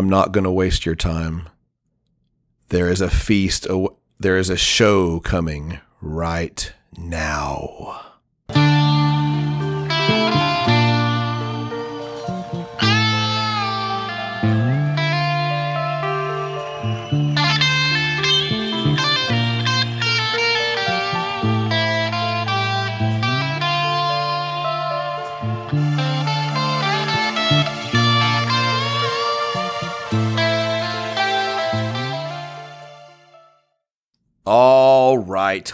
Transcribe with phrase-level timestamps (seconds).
[0.00, 1.46] I'm not going to waste your time.
[2.70, 3.66] There is a feast,
[4.18, 7.69] there is a show coming right now.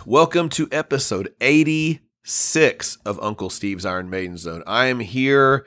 [0.09, 4.63] Welcome to episode 86 of Uncle Steve's Iron Maiden Zone.
[4.65, 5.67] I am here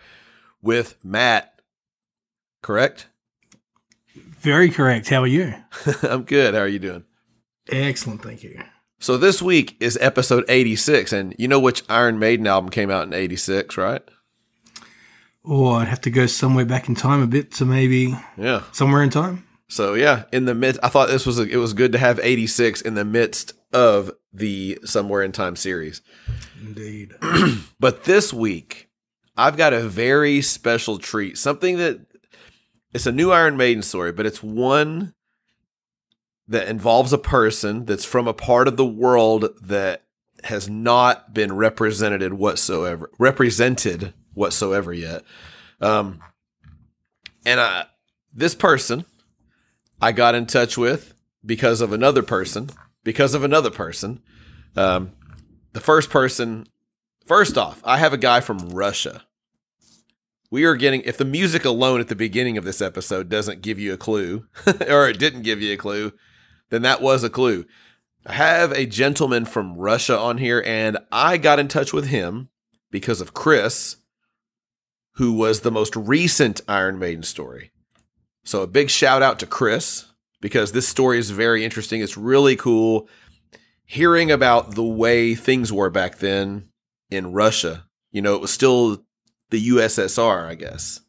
[0.61, 1.59] with Matt.
[2.61, 3.07] Correct?
[4.15, 5.09] Very correct.
[5.09, 5.53] How are you?
[6.03, 6.53] I'm good.
[6.53, 7.03] How are you doing?
[7.69, 8.21] Excellent.
[8.23, 8.61] Thank you.
[8.99, 13.03] So this week is episode 86 and you know which Iron Maiden album came out
[13.07, 14.01] in 86, right?
[15.43, 18.63] Oh, I'd have to go somewhere back in time a bit to maybe Yeah.
[18.71, 19.45] somewhere in time.
[19.67, 22.21] So yeah, in the midst, I thought this was a, it was good to have
[22.23, 26.01] 86 in the midst of the Somewhere in Time series.
[26.61, 27.13] Indeed.
[27.79, 28.89] But this week,
[29.37, 31.37] I've got a very special treat.
[31.37, 32.01] Something that
[32.93, 35.13] it's a new Iron Maiden story, but it's one
[36.47, 40.03] that involves a person that's from a part of the world that
[40.43, 45.23] has not been represented whatsoever, represented whatsoever yet.
[45.79, 46.19] Um,
[47.45, 47.85] and I,
[48.33, 49.05] this person
[50.01, 51.13] I got in touch with
[51.45, 52.69] because of another person,
[53.09, 54.21] because of another person.
[54.75, 55.13] Um,
[55.73, 56.67] the first person,
[57.25, 59.23] first off, I have a guy from Russia.
[60.51, 63.79] We are getting, if the music alone at the beginning of this episode doesn't give
[63.79, 64.45] you a clue,
[64.87, 66.13] or it didn't give you a clue,
[66.69, 67.65] then that was a clue.
[68.27, 72.49] I have a gentleman from Russia on here, and I got in touch with him
[72.91, 73.95] because of Chris,
[75.13, 77.71] who was the most recent Iron Maiden story.
[78.43, 80.08] So a big shout out to Chris
[80.41, 82.01] because this story is very interesting.
[82.01, 83.07] It's really cool
[83.85, 86.69] hearing about the way things were back then
[87.09, 87.85] in Russia.
[88.11, 89.03] You know, it was still
[89.49, 91.01] the USSR, I guess.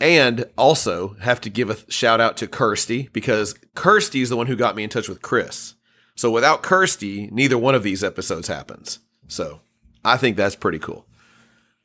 [0.00, 4.48] And also have to give a shout out to Kirsty because Kirsty is the one
[4.48, 5.74] who got me in touch with Chris.
[6.16, 8.98] So without Kirsty, neither one of these episodes happens.
[9.28, 9.60] So
[10.04, 11.06] I think that's pretty cool.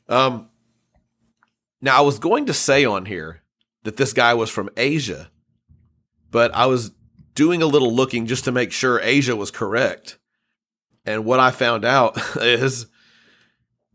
[0.09, 0.49] Um,
[1.79, 3.43] now I was going to say on here
[3.83, 5.29] that this guy was from Asia,
[6.37, 6.91] but I was
[7.33, 10.19] doing a little looking just to make sure Asia was correct.
[11.03, 12.85] And what I found out is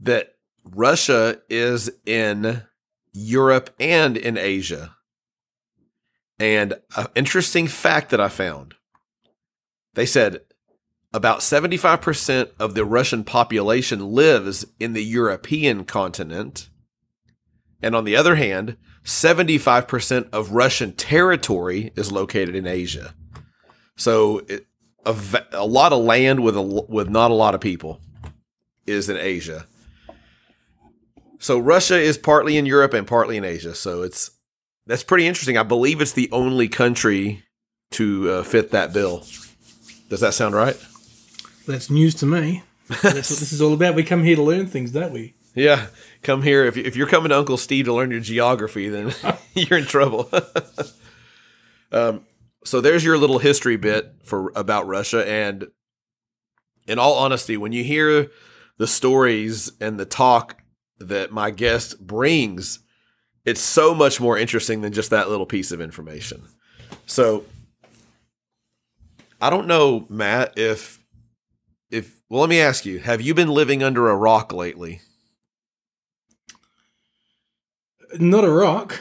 [0.00, 0.34] that
[0.64, 2.64] Russia is in
[3.12, 4.96] Europe and in Asia.
[6.40, 8.74] And an interesting fact that I found
[9.94, 10.40] they said
[11.14, 16.70] about 75% of the Russian population lives in the European continent.
[17.80, 23.14] And on the other hand, 75% of Russian territory is located in Asia.
[23.96, 24.66] So it,
[25.04, 25.16] a,
[25.52, 28.00] a lot of land with a, with not a lot of people
[28.86, 29.66] is in Asia.
[31.38, 33.74] So Russia is partly in Europe and partly in Asia.
[33.74, 34.30] So it's
[34.86, 35.56] that's pretty interesting.
[35.56, 37.42] I believe it's the only country
[37.92, 39.24] to uh, fit that bill.
[40.08, 40.76] Does that sound right?
[41.66, 42.62] That's news to me.
[42.88, 43.94] That's what this is all about.
[43.94, 45.34] We come here to learn things, don't we?
[45.54, 45.86] Yeah,
[46.22, 46.64] come here.
[46.64, 49.14] If, if you're coming to Uncle Steve to learn your geography, then
[49.54, 50.30] you're in trouble.
[51.92, 52.24] um,
[52.64, 55.28] so there's your little history bit for about Russia.
[55.28, 55.68] And
[56.86, 58.30] in all honesty, when you hear
[58.78, 60.62] the stories and the talk
[60.98, 62.80] that my guest brings,
[63.44, 66.42] it's so much more interesting than just that little piece of information.
[67.06, 67.44] So
[69.40, 71.00] I don't know, Matt, if
[71.90, 75.00] if well, let me ask you: Have you been living under a rock lately?
[78.18, 79.00] Not a rock.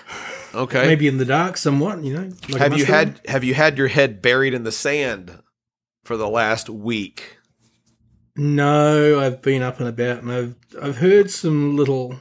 [0.53, 0.85] Okay.
[0.87, 2.03] Maybe in the dark, somewhat.
[2.03, 2.29] You know.
[2.49, 5.41] like have you had have you had your head buried in the sand
[6.03, 7.37] for the last week?
[8.35, 12.15] No, I've been up and about, and I've I've heard some little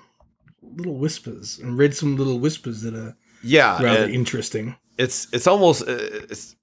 [0.63, 4.77] little whispers and read some little whispers that are Yeah, rather interesting.
[4.99, 5.97] it's it's almost uh,
[6.29, 6.57] it's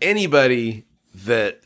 [0.00, 0.84] anybody
[1.26, 1.60] that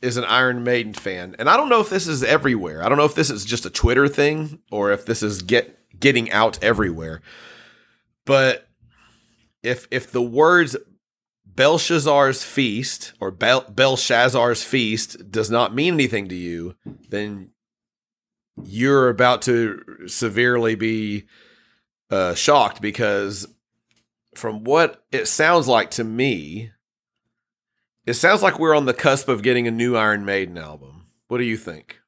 [0.00, 2.84] is an Iron Maiden fan, and I don't know if this is everywhere.
[2.84, 5.78] I don't know if this is just a Twitter thing or if this is get
[6.02, 7.22] getting out everywhere.
[8.26, 8.68] But
[9.62, 10.76] if if the words
[11.46, 16.76] Belshazzar's feast or Bel- Belshazzar's feast does not mean anything to you,
[17.08, 17.50] then
[18.62, 21.24] you're about to severely be
[22.10, 23.46] uh, shocked because
[24.34, 26.70] from what it sounds like to me,
[28.06, 31.06] it sounds like we're on the cusp of getting a new Iron Maiden album.
[31.28, 32.00] What do you think?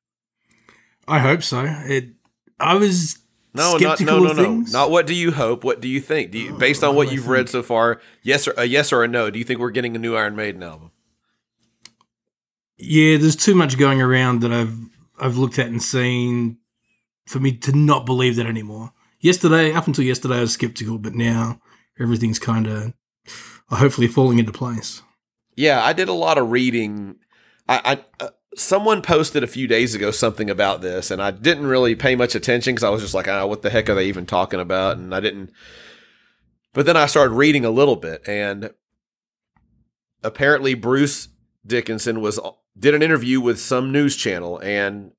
[1.07, 1.65] I hope so.
[1.65, 2.15] It.
[2.59, 3.19] I was
[3.55, 4.43] No, not, no, no, no.
[4.43, 4.73] things.
[4.73, 5.63] Not what do you hope?
[5.63, 6.33] What do you think?
[6.33, 8.93] Do you, Oh, based on what what you've read so far, yes or a yes
[8.93, 9.31] or a no?
[9.31, 10.91] Do you think we're getting a new Iron Maiden album?
[12.77, 14.77] Yeah, there's too much going around that I've
[15.19, 16.59] I've looked at and seen
[17.27, 18.93] for me to not believe that anymore.
[19.21, 21.61] Yesterday, up until yesterday, I was skeptical, but now
[21.99, 22.93] everything's kind of
[23.71, 25.03] hopefully falling into place.
[25.57, 27.17] Yeah, I did a lot of reading.
[27.69, 27.81] I,
[28.21, 31.95] I uh, someone posted a few days ago something about this, and I didn't really
[31.95, 34.27] pay much attention because I was just like, "Ah, what the heck are they even
[34.27, 35.51] talking about?" And I didn't.
[36.73, 38.71] But then I started reading a little bit, and
[40.23, 41.29] apparently Bruce
[41.67, 42.41] Dickinson was
[42.79, 45.13] did an interview with some news channel, and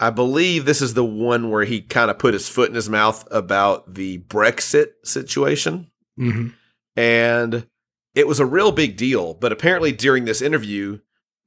[0.00, 2.88] I believe this is the one where he kind of put his foot in his
[2.88, 6.48] mouth about the Brexit situation hmm
[6.98, 7.68] and
[8.16, 9.32] it was a real big deal.
[9.32, 10.98] But apparently, during this interview,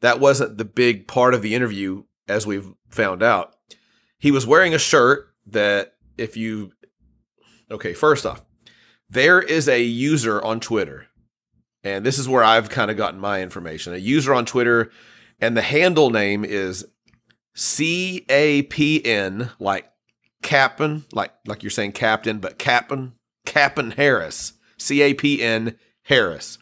[0.01, 3.55] that wasn't the big part of the interview, as we've found out.
[4.19, 6.73] He was wearing a shirt that, if you,
[7.71, 8.43] okay, first off,
[9.09, 11.07] there is a user on Twitter,
[11.83, 13.93] and this is where I've kind of gotten my information.
[13.93, 14.91] A user on Twitter,
[15.39, 16.85] and the handle name is
[17.55, 19.91] C A P N, like
[20.41, 23.13] Captain, like like you're saying Captain, but Captain
[23.45, 24.53] Captain Harris.
[24.77, 26.57] C A P N Harris.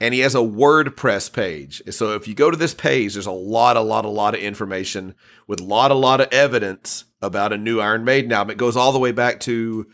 [0.00, 1.82] And he has a WordPress page.
[1.90, 4.40] So if you go to this page, there's a lot, a lot, a lot of
[4.40, 5.14] information
[5.46, 8.52] with a lot, a lot of evidence about a new Iron Maiden album.
[8.52, 9.86] It goes all the way back to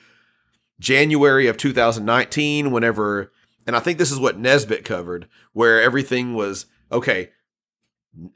[0.79, 3.33] January of 2019, whenever,
[3.67, 7.31] and I think this is what Nesbitt covered, where everything was okay.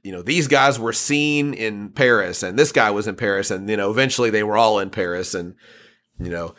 [0.03, 3.69] You know, these guys were seen in Paris, and this guy was in Paris, and
[3.69, 5.55] you know, eventually they were all in Paris, and
[6.19, 6.55] you know,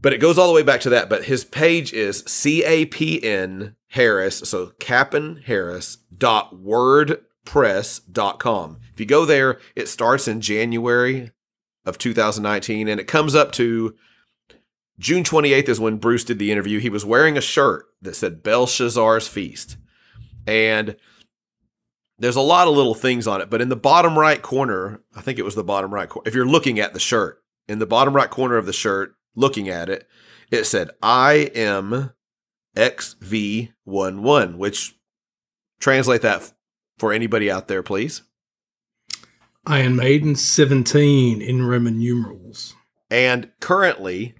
[0.00, 1.08] but it goes all the way back to that.
[1.08, 8.38] But his page is C A P N Harris, so Cap'n Harris dot wordpress dot
[8.38, 8.78] com.
[8.92, 11.32] If you go there, it starts in January
[11.84, 13.94] of 2019 and it comes up to
[14.98, 16.78] June 28th is when Bruce did the interview.
[16.78, 19.78] He was wearing a shirt that said Belshazzar's Feast.
[20.46, 20.96] And
[22.18, 25.22] there's a lot of little things on it, but in the bottom right corner, I
[25.22, 27.86] think it was the bottom right corner, if you're looking at the shirt, in the
[27.86, 30.08] bottom right corner of the shirt, looking at it,
[30.50, 32.12] it said, I am
[32.76, 34.96] XV11, which
[35.80, 36.52] translate that
[36.98, 38.22] for anybody out there, please.
[39.66, 42.74] Iron Maiden 17 in Roman numerals.
[43.10, 44.34] And currently,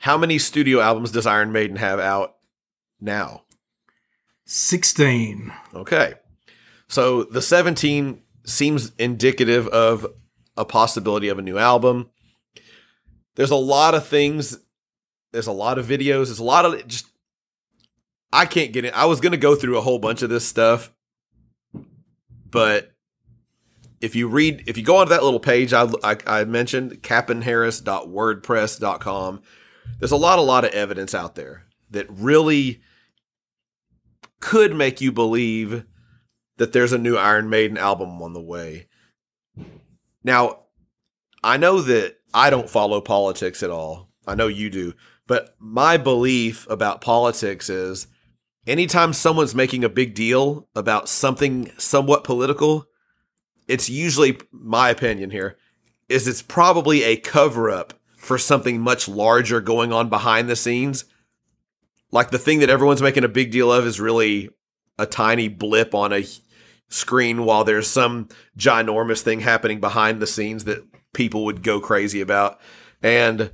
[0.00, 2.36] how many studio albums does Iron Maiden have out
[3.00, 3.44] now?
[4.46, 5.52] 16.
[5.74, 6.14] Okay.
[6.88, 10.06] So the 17 seems indicative of
[10.56, 12.10] a possibility of a new album.
[13.36, 14.58] There's a lot of things.
[15.32, 16.26] There's a lot of videos.
[16.26, 17.06] There's a lot of just.
[18.32, 18.94] I can't get it.
[18.94, 20.92] I was to go through a whole bunch of this stuff,
[22.48, 22.92] but
[24.00, 29.42] if you read, if you go onto that little page I, I, I mentioned, captainharris.wordpress.com,
[29.98, 32.80] there's a lot, a lot of evidence out there that really
[34.40, 35.84] could make you believe
[36.56, 38.88] that there's a new Iron Maiden album on the way.
[40.22, 40.60] Now,
[41.42, 44.08] I know that I don't follow politics at all.
[44.26, 44.94] I know you do.
[45.26, 48.06] But my belief about politics is
[48.66, 52.86] anytime someone's making a big deal about something somewhat political,
[53.68, 55.56] it's usually my opinion here
[56.08, 61.04] is it's probably a cover up for something much larger going on behind the scenes.
[62.10, 64.50] Like the thing that everyone's making a big deal of is really
[64.98, 66.26] a tiny blip on a
[66.88, 72.20] screen while there's some ginormous thing happening behind the scenes that people would go crazy
[72.20, 72.60] about.
[73.02, 73.50] And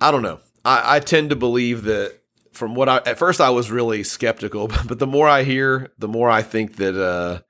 [0.00, 0.40] I don't know.
[0.64, 2.18] I, I tend to believe that
[2.52, 6.08] from what I at first I was really skeptical, but the more I hear, the
[6.08, 7.40] more I think that uh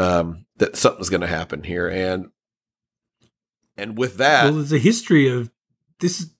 [0.00, 1.88] um that something's gonna happen here.
[1.88, 2.30] And
[3.76, 5.50] and with that well, there's a history of
[6.00, 6.30] this.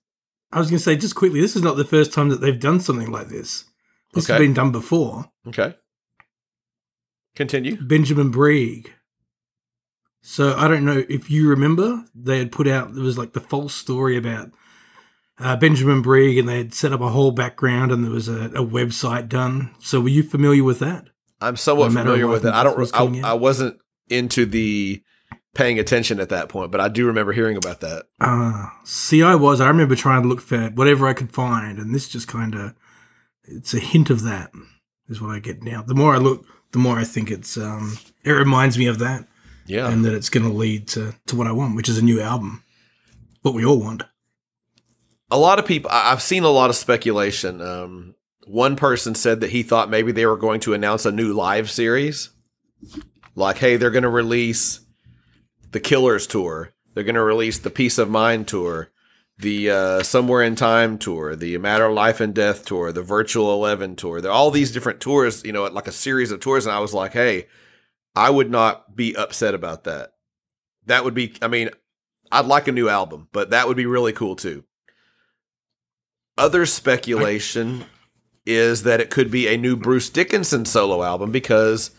[0.51, 2.59] I was going to say just quickly, this is not the first time that they've
[2.59, 3.65] done something like this.
[4.13, 5.25] This has been done before.
[5.47, 5.75] Okay.
[7.35, 7.81] Continue.
[7.81, 8.89] Benjamin Breeg.
[10.25, 13.41] So I don't know if you remember, they had put out there was like the
[13.41, 14.51] false story about
[15.37, 18.45] uh, Benjamin Breeg, and they had set up a whole background, and there was a,
[18.45, 19.75] a website done.
[19.79, 21.09] So were you familiar with that?
[21.41, 22.53] I'm somewhat No familiar with it.
[22.53, 22.77] I don't.
[22.77, 25.03] Was I, I, wasn't into the
[25.53, 28.05] paying attention at that point, but I do remember hearing about that.
[28.21, 29.59] Uh, see, I was.
[29.59, 32.75] I remember trying to look for whatever I could find, and this just kind of
[33.43, 34.51] it's a hint of that
[35.09, 35.81] is what I get now.
[35.81, 39.27] The more I look, the more I think it's um it reminds me of that,
[39.73, 39.89] Yeah.
[39.89, 42.21] and that it's going to lead to to what I want, which is a new
[42.21, 42.63] album.
[43.41, 44.03] What we all want.
[45.31, 47.61] a lot of people I've seen a lot of speculation.
[47.61, 48.15] Um,
[48.45, 51.69] one person said that he thought maybe they were going to announce a new live
[51.71, 52.29] series.
[53.35, 54.81] Like, hey, they're going to release
[55.71, 56.73] the Killers tour.
[56.93, 58.91] They're going to release the Piece of Mind tour,
[59.39, 63.51] the uh, Somewhere in Time tour, the Matter of Life and Death tour, the Virtual
[63.53, 64.21] Eleven tour.
[64.21, 66.65] They're all these different tours, you know, like a series of tours.
[66.67, 67.47] And I was like, hey,
[68.15, 70.11] I would not be upset about that.
[70.85, 71.69] That would be, I mean,
[72.31, 74.63] I'd like a new album, but that would be really cool too.
[76.37, 77.85] Other speculation
[78.45, 81.91] is that it could be a new Bruce Dickinson solo album because,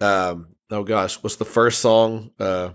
[0.00, 2.30] um, oh gosh, what's the first song?
[2.38, 2.70] Uh,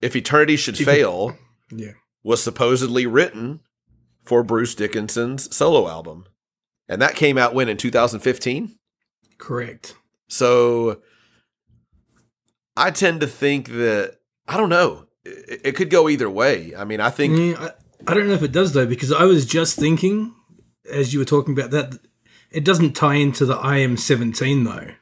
[0.00, 1.36] if Eternity Should Fail
[1.70, 1.92] Yeah.
[2.24, 3.60] was supposedly written
[4.24, 6.24] for Bruce Dickinson's solo album.
[6.88, 8.76] And that came out when in 2015?
[9.38, 9.96] Correct.
[10.32, 11.02] So
[12.74, 14.16] I tend to think that
[14.48, 15.06] I don't know.
[15.24, 16.74] It, it could go either way.
[16.74, 17.68] I mean, I think Yeah,
[18.06, 20.34] I, I don't know if it does though, because I was just thinking
[20.90, 21.98] as you were talking about that,
[22.50, 24.92] it doesn't tie into the I am 17 though.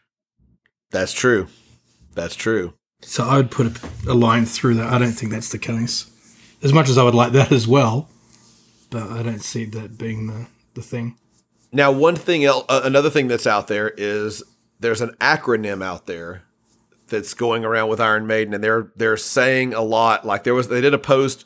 [0.91, 1.47] that's true.
[2.15, 2.75] That's true.
[3.03, 4.93] So I would put a, a line through that.
[4.93, 6.11] I don't think that's the case.
[6.63, 8.11] As much as I would like that as well,
[8.91, 11.17] but I don't see that being the, the thing.
[11.73, 14.43] Now, one thing else, uh, another thing that's out there is
[14.81, 16.43] there's an acronym out there
[17.09, 20.27] that's going around with Iron Maiden, and they're they're saying a lot.
[20.27, 21.45] Like there was, they did a post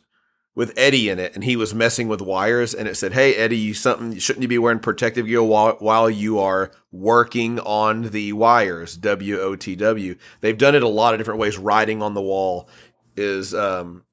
[0.54, 3.58] with Eddie in it, and he was messing with wires, and it said, "Hey Eddie,
[3.58, 8.32] you something shouldn't you be wearing protective gear while while you are working on the
[8.32, 10.16] wires?" W O T W.
[10.40, 11.58] They've done it a lot of different ways.
[11.58, 12.68] Writing on the wall
[13.16, 14.04] is, um,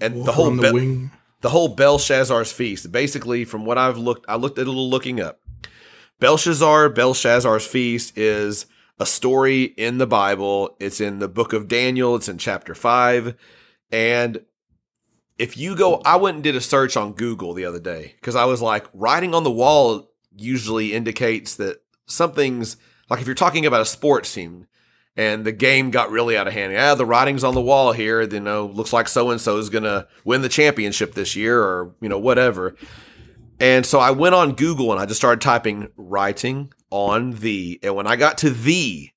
[0.00, 1.10] and the whole the be-
[1.42, 2.90] the whole Belshazzar's feast.
[2.90, 5.40] Basically, from what I've looked, I looked at a little looking up.
[6.20, 8.66] Belshazzar, Belshazzar's feast is
[8.98, 10.76] a story in the Bible.
[10.78, 12.14] It's in the book of Daniel.
[12.14, 13.34] It's in chapter five,
[13.90, 14.42] and
[15.38, 18.36] if you go, I went and did a search on Google the other day because
[18.36, 22.76] I was like, writing on the wall usually indicates that something's
[23.08, 24.66] like if you're talking about a sports team
[25.16, 26.72] and the game got really out of hand.
[26.72, 28.20] Yeah, the writing's on the wall here.
[28.20, 31.94] You know, looks like so and so is to win the championship this year, or
[32.00, 32.76] you know, whatever.
[33.60, 37.94] And so I went on Google and I just started typing writing on the, and
[37.94, 39.10] when I got to the,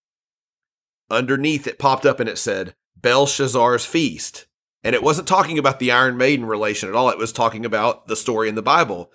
[1.09, 4.45] underneath it popped up and it said Belshazzar's feast,
[4.83, 7.09] and it wasn't talking about the Iron Maiden relation at all.
[7.09, 9.11] It was talking about the story in the Bible.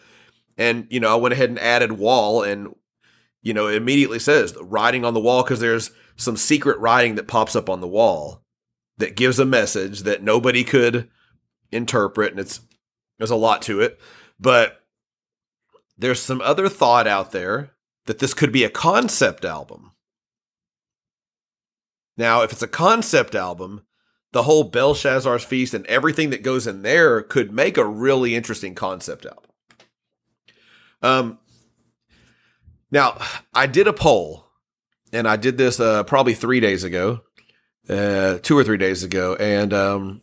[0.56, 2.75] And you know, I went ahead and added wall, and
[3.42, 7.28] you know, it immediately says writing on the wall because there's some secret writing that
[7.28, 8.42] pops up on the wall
[8.97, 11.08] that gives a message that nobody could
[11.70, 12.61] interpret and it's
[13.18, 13.99] there's a lot to it
[14.40, 14.82] but
[15.99, 17.73] there's some other thought out there
[18.07, 19.93] that this could be a concept album
[22.17, 23.83] now if it's a concept album
[24.33, 28.75] the whole belshazzar's feast and everything that goes in there could make a really interesting
[28.75, 29.50] concept album
[31.02, 31.38] um
[32.90, 33.19] now
[33.55, 34.49] i did a poll
[35.12, 37.21] and I did this uh, probably three days ago,
[37.88, 40.23] uh, two or three days ago, and um,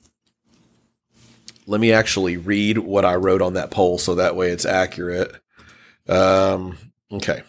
[1.65, 5.35] let me actually read what I wrote on that poll so that way it's accurate.
[6.07, 6.77] Um,
[7.11, 7.43] okay,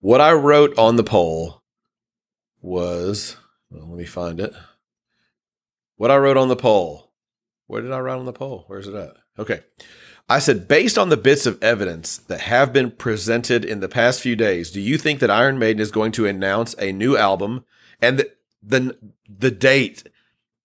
[0.00, 1.62] what I wrote on the poll
[2.60, 3.36] was
[3.70, 4.54] well, let me find it.
[5.96, 7.12] What I wrote on the poll.
[7.66, 8.64] Where did I write on the poll?
[8.68, 9.16] Where's it at?
[9.38, 9.60] Okay.
[10.28, 14.20] I said, based on the bits of evidence that have been presented in the past
[14.20, 17.64] few days, do you think that Iron Maiden is going to announce a new album?
[18.00, 18.30] And the
[18.62, 18.98] the,
[19.28, 20.08] the date,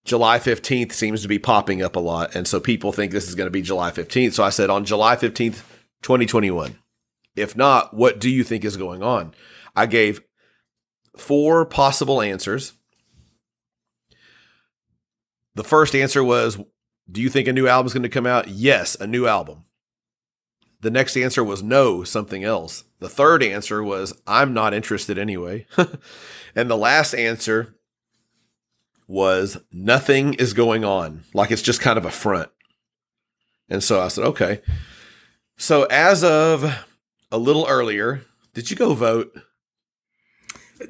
[0.06, 2.36] July 15th, seems to be popping up a lot.
[2.36, 4.34] And so people think this is going to be July 15th.
[4.34, 5.62] So I said, on July 15th,
[6.02, 6.78] 2021.
[7.36, 9.34] If not, what do you think is going on?
[9.76, 10.22] I gave
[11.18, 12.74] four possible answers.
[15.56, 16.58] The first answer was
[17.12, 18.48] do you think a new album is going to come out?
[18.48, 19.66] Yes, a new album.
[20.82, 22.86] The next answer was no, something else.
[23.00, 25.68] The third answer was I'm not interested anyway.
[26.56, 27.76] and the last answer
[29.08, 31.24] was nothing is going on.
[31.34, 32.50] Like it's just kind of a front.
[33.70, 34.62] And so I said, okay.
[35.58, 36.86] So as of
[37.32, 38.24] a little earlier,
[38.54, 39.34] did you go vote?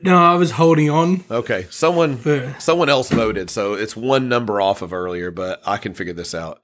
[0.02, 1.68] No, I was holding on Okay.
[1.70, 2.56] Someone for.
[2.60, 6.34] Someone else voted, so it's one number off of earlier, but I can figure this
[6.34, 6.62] out.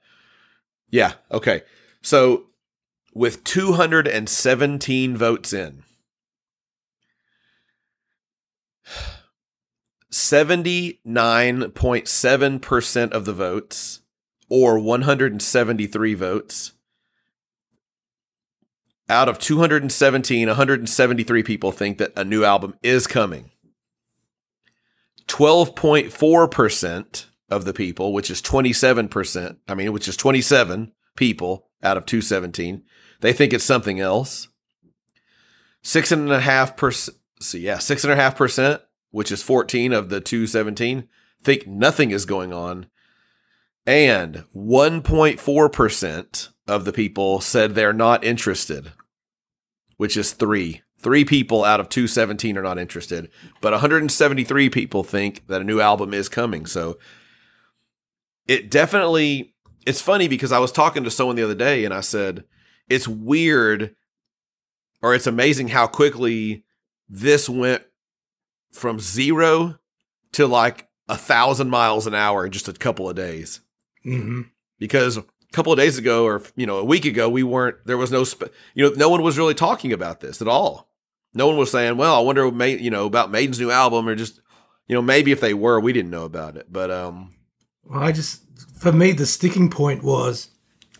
[0.90, 1.62] Yeah, okay.
[2.00, 2.46] So
[3.14, 5.84] with 217 votes in,
[10.10, 14.00] 79.7% of the votes,
[14.48, 16.72] or 173 votes,
[19.08, 23.50] out of 217, 173 people think that a new album is coming.
[25.26, 32.06] 12.4% of the people, which is 27%, I mean, which is 27 people out of
[32.06, 32.82] 217,
[33.20, 34.48] they think it's something else.
[35.82, 39.92] Six and a half percent, so yeah, six and a half percent, which is 14
[39.92, 41.08] of the 217,
[41.42, 42.86] think nothing is going on.
[43.86, 48.92] And 1.4% of the people said they're not interested,
[49.98, 50.80] which is three.
[51.00, 55.80] Three people out of 217 are not interested, but 173 people think that a new
[55.80, 56.66] album is coming.
[56.66, 56.98] So
[58.48, 59.54] it definitely,
[59.86, 62.44] it's funny because I was talking to someone the other day and I said,
[62.88, 63.94] it's weird
[65.02, 66.64] or it's amazing how quickly
[67.08, 67.84] this went
[68.72, 69.78] from zero
[70.32, 73.60] to like a thousand miles an hour in just a couple of days.
[74.04, 74.42] Mm-hmm.
[74.78, 75.18] Because
[75.50, 77.76] a couple of days ago, or you know, a week ago, we weren't.
[77.86, 80.88] There was no, sp- you know, no one was really talking about this at all.
[81.34, 84.40] No one was saying, "Well, I wonder, you know, about Maiden's new album," or just,
[84.86, 86.72] you know, maybe if they were, we didn't know about it.
[86.72, 87.30] But um,
[87.84, 88.42] well, I just,
[88.78, 90.50] for me, the sticking point was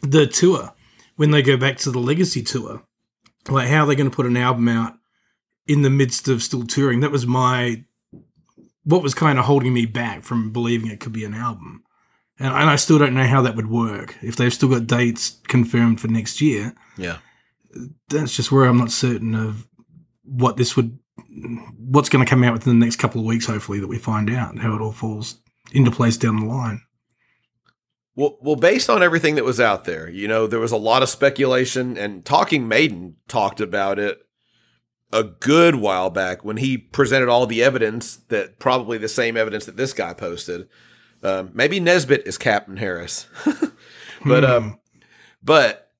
[0.03, 0.73] the tour
[1.17, 2.83] when they go back to the Legacy tour.
[3.49, 4.95] Like, how are they going to put an album out
[5.67, 7.01] in the midst of still touring?
[7.01, 7.85] That was my
[8.85, 11.85] what was kind of holding me back from believing it could be an album.
[12.39, 14.17] And, and I still don't know how that would work.
[14.23, 17.19] If they've still got dates confirmed for next year, yeah,
[18.09, 19.67] that's just where I'm not certain of
[20.25, 20.99] what this would,
[21.77, 23.47] what's going to come out within the next couple of weeks.
[23.47, 25.41] Hopefully, that we find out how it all falls
[25.73, 26.83] into place down the line.
[28.15, 31.05] Well, well, based on everything that was out there, you know, there was a lot
[31.05, 34.19] of speculation, and Talking Maiden talked about it
[35.13, 39.65] a good while back when he presented all the evidence that probably the same evidence
[39.67, 40.69] that this guy posted.
[41.23, 43.27] Um, maybe Nesbitt is Captain Harris,
[44.25, 44.99] but um, hmm.
[45.43, 45.91] but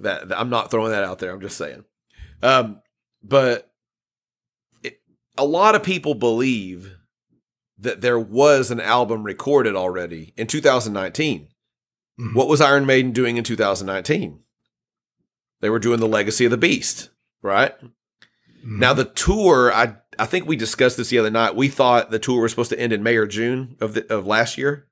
[0.00, 1.32] that, that, I'm not throwing that out there.
[1.32, 1.84] I'm just saying.
[2.42, 2.80] Um,
[3.22, 3.70] but
[4.82, 5.00] it,
[5.36, 6.96] a lot of people believe
[7.78, 11.48] that there was an album recorded already in 2019.
[12.20, 12.36] Mm-hmm.
[12.36, 14.40] What was Iron Maiden doing in 2019?
[15.60, 17.10] They were doing the Legacy of the Beast,
[17.42, 17.76] right?
[17.78, 18.78] Mm-hmm.
[18.78, 21.56] Now the tour, I I think we discussed this the other night.
[21.56, 24.26] We thought the tour was supposed to end in May or June of the of
[24.26, 24.86] last year,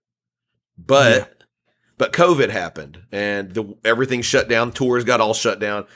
[0.79, 1.45] but yeah.
[1.99, 4.73] but COVID happened and the everything shut down.
[4.73, 5.87] Tours got all shut down.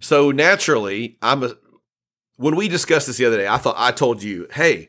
[0.00, 1.54] So naturally, I'm a,
[2.36, 3.46] when we discussed this the other day.
[3.46, 4.88] I thought I told you, hey,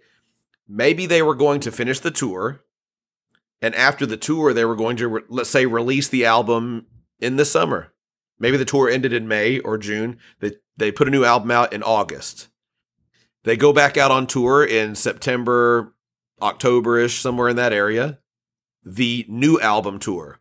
[0.68, 2.62] maybe they were going to finish the tour,
[3.62, 6.88] and after the tour, they were going to re- let's say release the album
[7.20, 7.94] in the summer.
[8.40, 10.18] Maybe the tour ended in May or June.
[10.40, 12.50] They they put a new album out in August.
[13.44, 15.94] They go back out on tour in September,
[16.42, 18.20] October-ish, somewhere in that area.
[18.84, 20.40] The new album tour.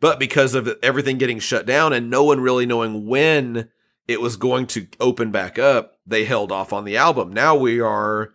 [0.00, 3.70] But because of everything getting shut down and no one really knowing when
[4.06, 7.32] it was going to open back up, they held off on the album.
[7.32, 8.32] Now we are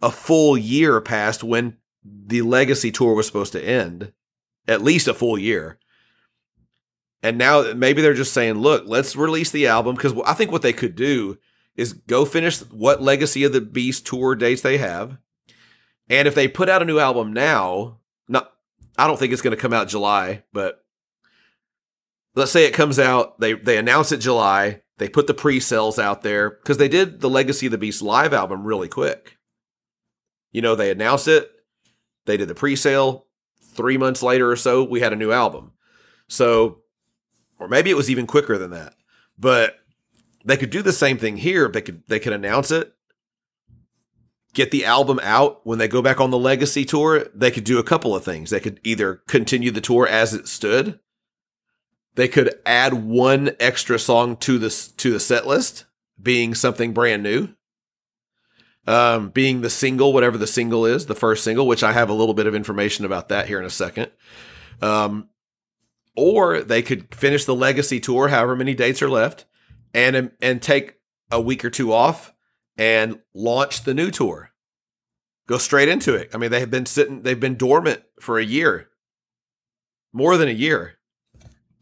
[0.00, 4.12] a full year past when the legacy tour was supposed to end,
[4.68, 5.78] at least a full year.
[7.22, 10.62] And now maybe they're just saying, look, let's release the album because I think what
[10.62, 11.38] they could do
[11.78, 15.16] is go finish what Legacy of the Beast tour dates they have.
[16.10, 18.52] And if they put out a new album now, not
[18.98, 20.84] I don't think it's going to come out July, but
[22.34, 26.22] let's say it comes out, they they announce it July, they put the pre-sales out
[26.22, 29.38] there because they did the Legacy of the Beast live album really quick.
[30.50, 31.48] You know, they announced it,
[32.26, 33.26] they did the pre-sale,
[33.74, 35.72] 3 months later or so, we had a new album.
[36.26, 36.80] So
[37.60, 38.94] or maybe it was even quicker than that.
[39.38, 39.77] But
[40.48, 41.68] they could do the same thing here.
[41.68, 42.94] They could they could announce it,
[44.54, 47.26] get the album out when they go back on the legacy tour.
[47.34, 48.48] They could do a couple of things.
[48.48, 51.00] They could either continue the tour as it stood.
[52.14, 55.84] They could add one extra song to the to the set list,
[56.20, 57.50] being something brand new.
[58.86, 62.14] Um, being the single, whatever the single is, the first single, which I have a
[62.14, 64.10] little bit of information about that here in a second.
[64.80, 65.28] Um,
[66.16, 69.44] or they could finish the legacy tour, however many dates are left,
[69.94, 70.94] and and take
[71.30, 72.32] a week or two off
[72.76, 74.50] and launch the new tour.
[75.46, 76.30] Go straight into it.
[76.34, 78.88] I mean, they have been sitting, they've been dormant for a year,
[80.12, 80.98] more than a year.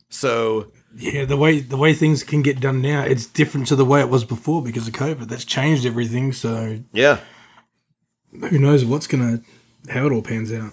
[0.08, 3.84] So yeah, the way the way things can get done now, it's different to the
[3.84, 5.28] way it was before because of COVID.
[5.28, 6.32] That's changed everything.
[6.32, 7.20] So yeah,
[8.30, 9.40] who knows what's gonna
[9.88, 10.72] how it all pans out.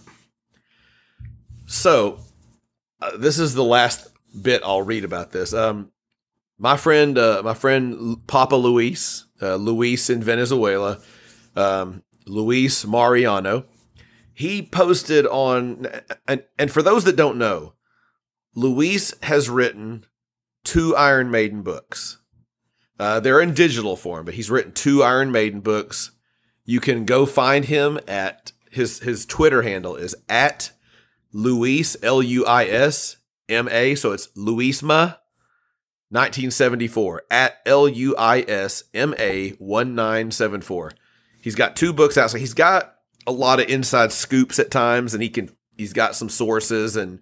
[1.66, 2.20] So
[3.02, 4.08] uh, this is the last
[4.40, 5.54] bit I'll read about this.
[5.54, 5.92] Um,
[6.58, 11.00] my friend, uh, my friend Papa Luis, uh, Luis in Venezuela,
[11.56, 13.66] um, Luis Mariano,
[14.34, 15.88] he posted on,
[16.28, 17.74] and, and for those that don't know,
[18.56, 20.06] Luis has written
[20.64, 22.20] two Iron Maiden books.
[23.00, 26.12] Uh, they're in digital form, but he's written two Iron Maiden books.
[26.64, 30.72] You can go find him at his his Twitter handle is at
[31.32, 33.18] Luis, L U I S
[33.50, 33.96] M A.
[33.96, 35.18] So it's Luisma
[36.14, 40.94] 1974 at L U I S M A 1974.
[41.42, 42.30] He's got two books out.
[42.30, 46.16] So he's got a lot of inside scoops at times, and he can he's got
[46.16, 47.20] some sources, and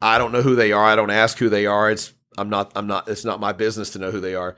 [0.00, 0.84] I don't know who they are.
[0.84, 1.90] I don't ask who they are.
[1.90, 4.56] It's I'm not I'm not it's not my business to know who they are.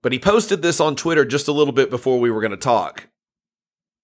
[0.00, 2.56] But he posted this on Twitter just a little bit before we were going to
[2.56, 3.08] talk.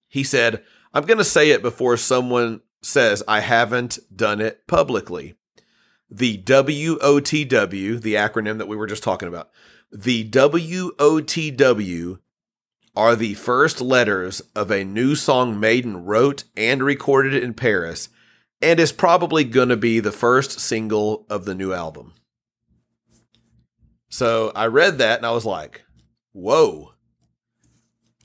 [0.08, 5.37] He said, "I'm going to say it before someone says I haven't done it publicly."
[6.11, 9.51] The WOTW, the acronym that we were just talking about,
[9.90, 12.19] the WOTW
[12.97, 18.09] are the first letters of a new song Maiden wrote and recorded in Paris,
[18.62, 22.14] and is probably going to be the first single of the new album.
[24.09, 25.85] So I read that and I was like,
[26.33, 26.93] whoa.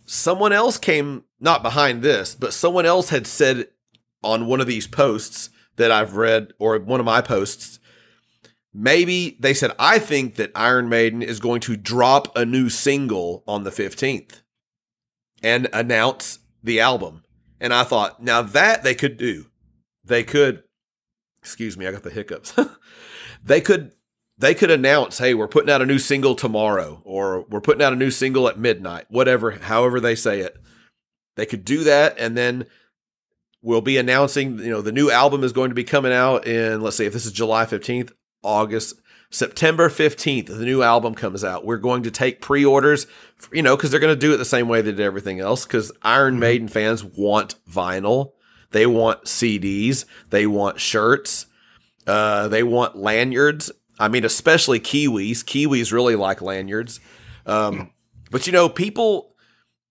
[0.06, 3.70] Someone else came, not behind this, but someone else had said
[4.24, 7.80] on one of these posts that I've read, or one of my posts,
[8.74, 13.44] maybe they said, I think that Iron Maiden is going to drop a new single
[13.48, 14.42] on the 15th
[15.42, 17.24] and announce the album.
[17.60, 19.48] And I thought, now that they could do.
[20.04, 20.63] They could,
[21.42, 22.54] excuse me, I got the hiccups.
[23.44, 23.94] they could
[24.38, 27.92] they could announce, hey, we're putting out a new single tomorrow, or we're putting out
[27.92, 30.58] a new single at midnight, whatever, however they say it.
[31.36, 32.65] They could do that, and then
[33.62, 36.82] we'll be announcing, you know, the new album is going to be coming out in,
[36.82, 38.12] let's say, if this is July 15th,
[38.43, 41.65] August, September 15th, the new album comes out.
[41.65, 43.06] We're going to take pre orders,
[43.52, 45.65] you know, because they're going to do it the same way they did everything else.
[45.65, 46.39] Because Iron mm-hmm.
[46.39, 48.32] Maiden fans want vinyl,
[48.72, 51.45] they want CDs, they want shirts,
[52.08, 53.72] uh, they want lanyards.
[54.00, 55.43] I mean, especially Kiwis.
[55.43, 57.00] Kiwis really like lanyards.
[57.45, 57.91] Um,
[58.32, 59.36] but you know, people,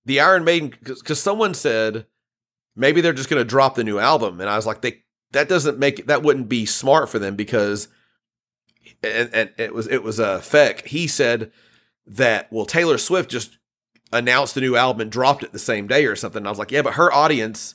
[0.05, 2.07] the Iron Maiden, because someone said
[2.79, 5.49] maybe they're just going to drop the new album, and I was like, they that
[5.49, 7.89] doesn't make that wouldn't be smart for them because,
[9.03, 10.87] and, and it was it was a uh, Feck.
[10.87, 11.53] He said
[12.07, 13.59] that well, Taylor Swift just
[14.13, 16.41] announced the new album and dropped it the same day or something.
[16.41, 17.75] And I was like, yeah, but her audience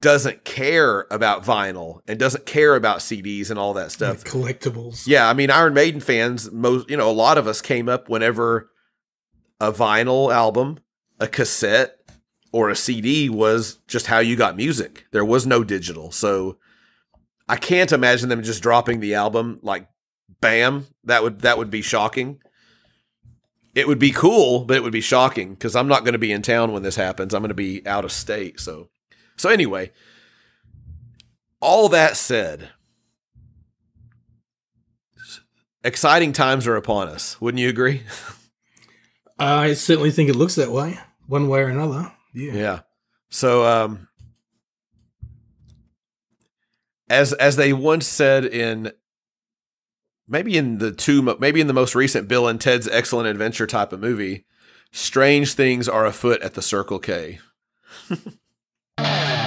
[0.00, 4.24] doesn't care about vinyl and doesn't care about CDs and all that stuff.
[4.24, 5.06] Collectibles.
[5.06, 8.08] Yeah, I mean Iron Maiden fans, most you know, a lot of us came up
[8.08, 8.70] whenever
[9.60, 10.80] a vinyl album,
[11.20, 11.98] a cassette,
[12.52, 15.06] or a CD was just how you got music.
[15.10, 16.12] There was no digital.
[16.12, 16.58] So
[17.48, 19.88] I can't imagine them just dropping the album like
[20.40, 20.86] bam.
[21.04, 22.40] That would that would be shocking.
[23.74, 26.30] It would be cool, but it would be shocking because I'm not going to be
[26.30, 27.32] in town when this happens.
[27.32, 28.60] I'm going to be out of state.
[28.60, 28.90] So
[29.36, 29.90] so, anyway,
[31.60, 32.70] all that said,
[35.82, 37.40] exciting times are upon us.
[37.40, 38.02] Wouldn't you agree?
[39.38, 42.12] I certainly think it looks that way, one way or another.
[42.32, 42.52] Yeah.
[42.52, 42.80] Yeah.
[43.30, 44.08] So, um,
[47.08, 48.92] as as they once said in
[50.26, 53.92] maybe in the two maybe in the most recent Bill and Ted's Excellent Adventure type
[53.92, 54.46] of movie,
[54.90, 57.38] strange things are afoot at the Circle K.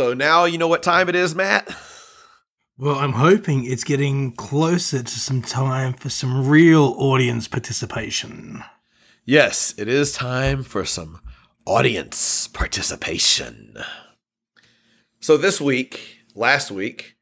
[0.00, 1.76] So now you know what time it is, Matt?
[2.78, 8.64] Well, I'm hoping it's getting closer to some time for some real audience participation.
[9.26, 11.20] Yes, it is time for some
[11.66, 13.76] audience participation.
[15.20, 17.16] So this week, last week,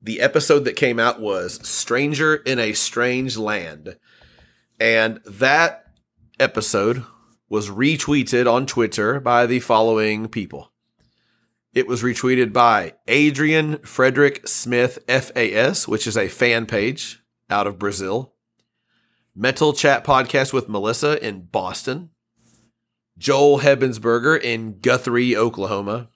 [0.00, 3.98] the episode that came out was Stranger in a Strange Land.
[4.80, 5.84] And that
[6.40, 7.04] episode
[7.50, 10.72] was retweeted on Twitter by the following people.
[11.78, 17.78] It was retweeted by Adrian Frederick Smith FAS, which is a fan page out of
[17.78, 18.34] Brazil.
[19.32, 22.10] Metal Chat Podcast with Melissa in Boston.
[23.16, 26.08] Joel Hebensberger in Guthrie, Oklahoma.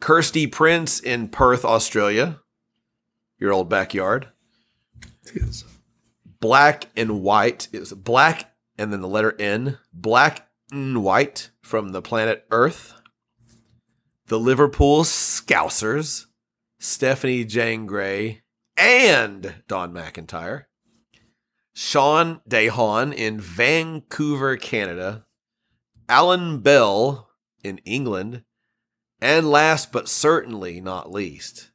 [0.00, 2.38] Kirsty Prince in Perth, Australia.
[3.40, 4.28] Your old backyard.
[5.34, 5.64] Yes.
[6.38, 7.66] Black and White.
[7.72, 9.78] It was black and then the letter N.
[9.92, 12.99] Black and White from the planet Earth.
[14.30, 16.26] The Liverpool Scousers.
[16.78, 18.42] Stephanie Jane Grey
[18.76, 20.66] and Don McIntyre.
[21.74, 25.26] Sean Dehan in Vancouver, Canada.
[26.08, 27.28] Alan Bell
[27.64, 28.44] in England.
[29.20, 31.72] And last but certainly not least,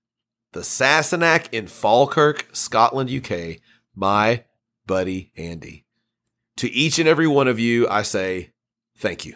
[0.53, 3.57] the Sassenach in Falkirk, Scotland, UK,
[3.93, 4.45] my
[4.87, 5.85] buddy Andy.
[6.55, 8.53] To each and every one of you, I say
[8.97, 9.35] thank you.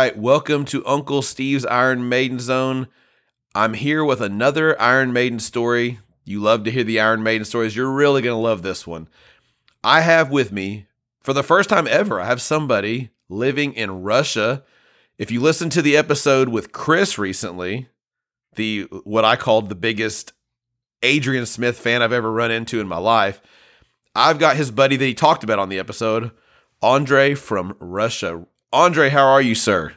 [0.00, 2.88] Right, welcome to Uncle Steve's Iron Maiden Zone.
[3.54, 5.98] I'm here with another Iron Maiden story.
[6.24, 7.76] You love to hear the Iron Maiden stories.
[7.76, 9.08] You're really going to love this one.
[9.84, 10.86] I have with me,
[11.20, 14.64] for the first time ever, I have somebody living in Russia.
[15.18, 17.88] If you listen to the episode with Chris recently,
[18.54, 20.32] the what I called the biggest
[21.02, 23.42] Adrian Smith fan I've ever run into in my life,
[24.14, 26.30] I've got his buddy that he talked about on the episode,
[26.80, 28.46] Andre from Russia.
[28.72, 29.94] Andre, how are you, sir?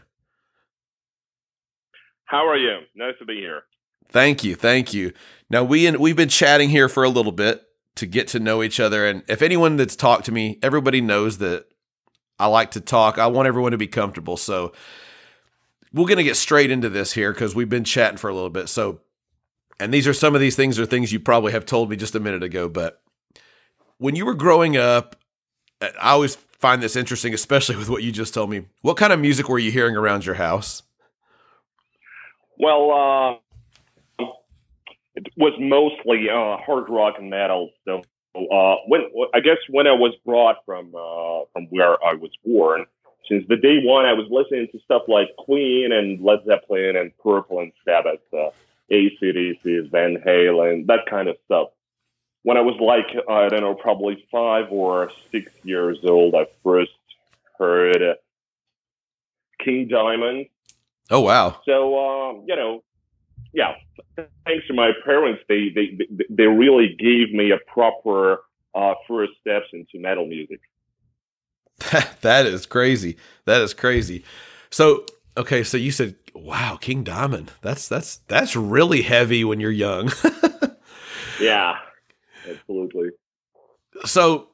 [2.25, 2.79] How are you?
[2.95, 3.63] Nice to be here.
[4.09, 5.13] Thank you, thank you.
[5.49, 7.63] Now we and we've been chatting here for a little bit
[7.95, 11.38] to get to know each other, and if anyone that's talked to me, everybody knows
[11.38, 11.65] that
[12.39, 13.19] I like to talk.
[13.19, 14.73] I want everyone to be comfortable, so
[15.93, 18.69] we're gonna get straight into this here because we've been chatting for a little bit.
[18.69, 19.01] So,
[19.79, 22.15] and these are some of these things are things you probably have told me just
[22.15, 23.01] a minute ago, but
[23.99, 25.15] when you were growing up,
[25.81, 28.63] I always find this interesting, especially with what you just told me.
[28.84, 30.82] What kind of music were you hearing around your house?
[32.58, 33.39] Well,
[34.19, 34.26] uh,
[35.15, 37.71] it was mostly uh, hard rock and metal.
[37.84, 38.02] So,
[38.34, 39.02] uh, when
[39.34, 42.86] I guess when I was brought from uh, from where I was born,
[43.28, 47.12] since the day one, I was listening to stuff like Queen and Led Zeppelin and
[47.17, 48.52] Purple and Sabbath, uh,
[48.89, 51.67] AC/DC, Van Halen, that kind of stuff.
[52.43, 56.91] When I was like I don't know, probably five or six years old, I first
[57.58, 58.13] heard uh,
[59.60, 60.47] King Diamond.
[61.10, 61.62] Oh wow!
[61.65, 62.84] So um, you know,
[63.53, 63.75] yeah.
[64.45, 65.97] Thanks to my parents, they they
[66.29, 68.43] they really gave me a proper
[68.75, 70.60] uh, first steps into metal music.
[72.21, 73.17] that is crazy.
[73.45, 74.23] That is crazy.
[74.69, 75.06] So
[75.38, 80.12] okay, so you said, "Wow, King Diamond." That's that's that's really heavy when you're young.
[81.41, 81.77] yeah,
[82.49, 83.10] absolutely.
[84.06, 84.49] So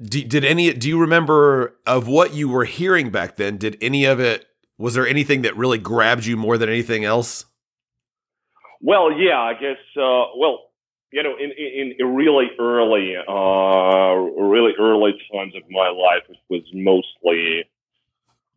[0.00, 4.20] did any do you remember of what you were hearing back then did any of
[4.20, 4.46] it
[4.78, 7.46] was there anything that really grabbed you more than anything else
[8.82, 10.70] well yeah i guess uh, well
[11.12, 16.36] you know in, in, in really early uh, really early times of my life it
[16.50, 17.64] was mostly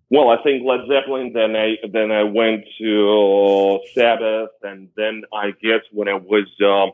[0.09, 5.51] well i think led zeppelin then i then i went to sabbath and then i
[5.63, 6.91] guess when i was um,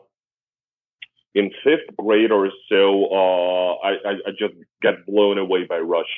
[1.36, 6.08] in fifth grade or so, uh, I, I, I, just got blown away by Rush.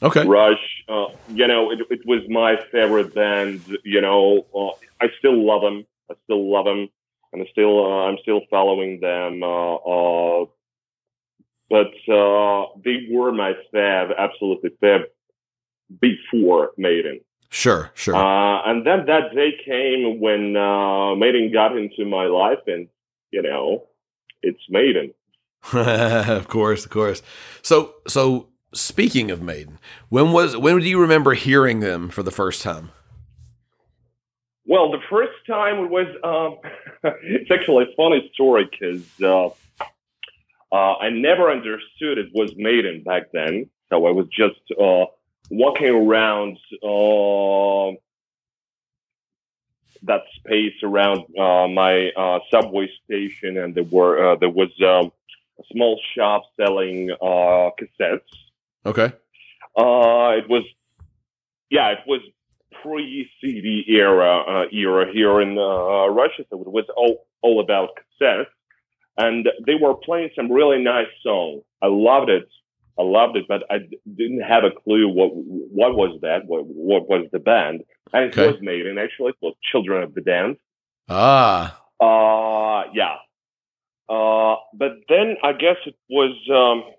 [0.00, 0.24] Okay.
[0.24, 3.60] Rush, uh, you know, it, it, was my favorite band.
[3.84, 5.84] You know, uh, I still love them.
[6.08, 6.88] I still love them,
[7.32, 9.42] and I still uh, I'm still following them.
[9.42, 10.46] Uh, uh,
[11.68, 11.90] but
[12.84, 15.02] they were my fave, absolutely fave,
[16.00, 17.20] before Maiden.
[17.50, 18.14] Sure, sure.
[18.14, 20.52] and then that day came when
[21.18, 22.86] Maiden got into my life, and
[23.32, 23.88] you know,
[24.42, 25.12] it's Maiden.
[25.72, 27.22] of course, of course.
[27.62, 32.30] So, so speaking of Maiden, when was when do you remember hearing them for the
[32.30, 32.90] first time?
[34.66, 36.58] Well, the first time it was um,
[37.22, 39.46] it's actually a funny story because uh,
[40.70, 43.70] uh, I never understood it was Maiden back then.
[43.88, 45.06] So I was just uh,
[45.50, 47.96] walking around uh,
[50.02, 55.12] that space around uh, my uh, subway station, and there were uh, there was um,
[55.58, 58.20] a small shop selling uh, cassettes.
[58.86, 59.12] Okay.
[59.76, 60.64] Uh, it was,
[61.70, 62.20] yeah, it was
[62.82, 68.46] pre CD era uh, era here in Russia, so it was all all about cassettes.
[69.16, 71.62] and they were playing some really nice songs.
[71.82, 72.48] I loved it.
[72.98, 73.78] I loved it, but I
[74.16, 77.84] didn't have a clue what what was that, what what was the band.
[78.12, 78.46] And it Okay.
[78.52, 79.30] was Maiden, actually.
[79.30, 80.56] It was Children of the Damned.
[81.08, 83.16] Ah, Uh, yeah.
[84.08, 86.92] Uh, but then I guess it was um,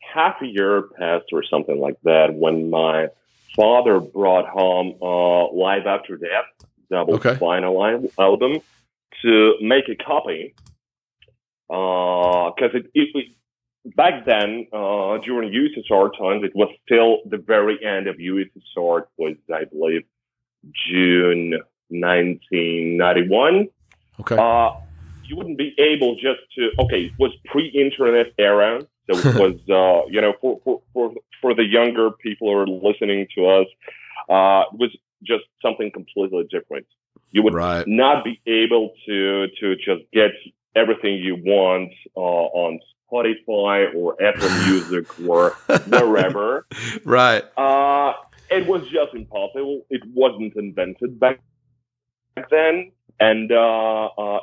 [0.00, 3.08] half a year passed or something like that when my
[3.56, 6.44] father brought home uh, Live After Death,
[6.90, 7.36] double Okay.
[7.36, 8.60] vinyl album,
[9.22, 10.54] to make a copy.
[11.68, 13.26] Because it, it, it,
[13.94, 19.02] back then, uh, during USSR times, it was still the very end of USSR.
[19.02, 20.02] It was, I believe,
[20.88, 21.52] June
[21.88, 23.68] 1991.
[24.20, 24.36] okay.
[24.36, 24.80] Uh,
[25.24, 28.80] you wouldn't be able just to, okay, it was pre-internet era.
[29.10, 32.66] So it was, uh, you know, for, for, for, for the younger people who are
[32.66, 33.66] listening to us,
[34.28, 36.86] uh, it was just something completely different.
[37.32, 37.86] You would right.
[37.86, 40.30] not be able to, to just get
[40.74, 45.50] everything you want, uh, on Spotify or Apple Music or
[45.88, 46.66] wherever.
[47.04, 47.44] right.
[47.56, 48.12] Uh,
[48.50, 49.86] it was just impossible.
[49.90, 51.40] It wasn't invented back
[52.34, 54.40] back then, and uh, uh,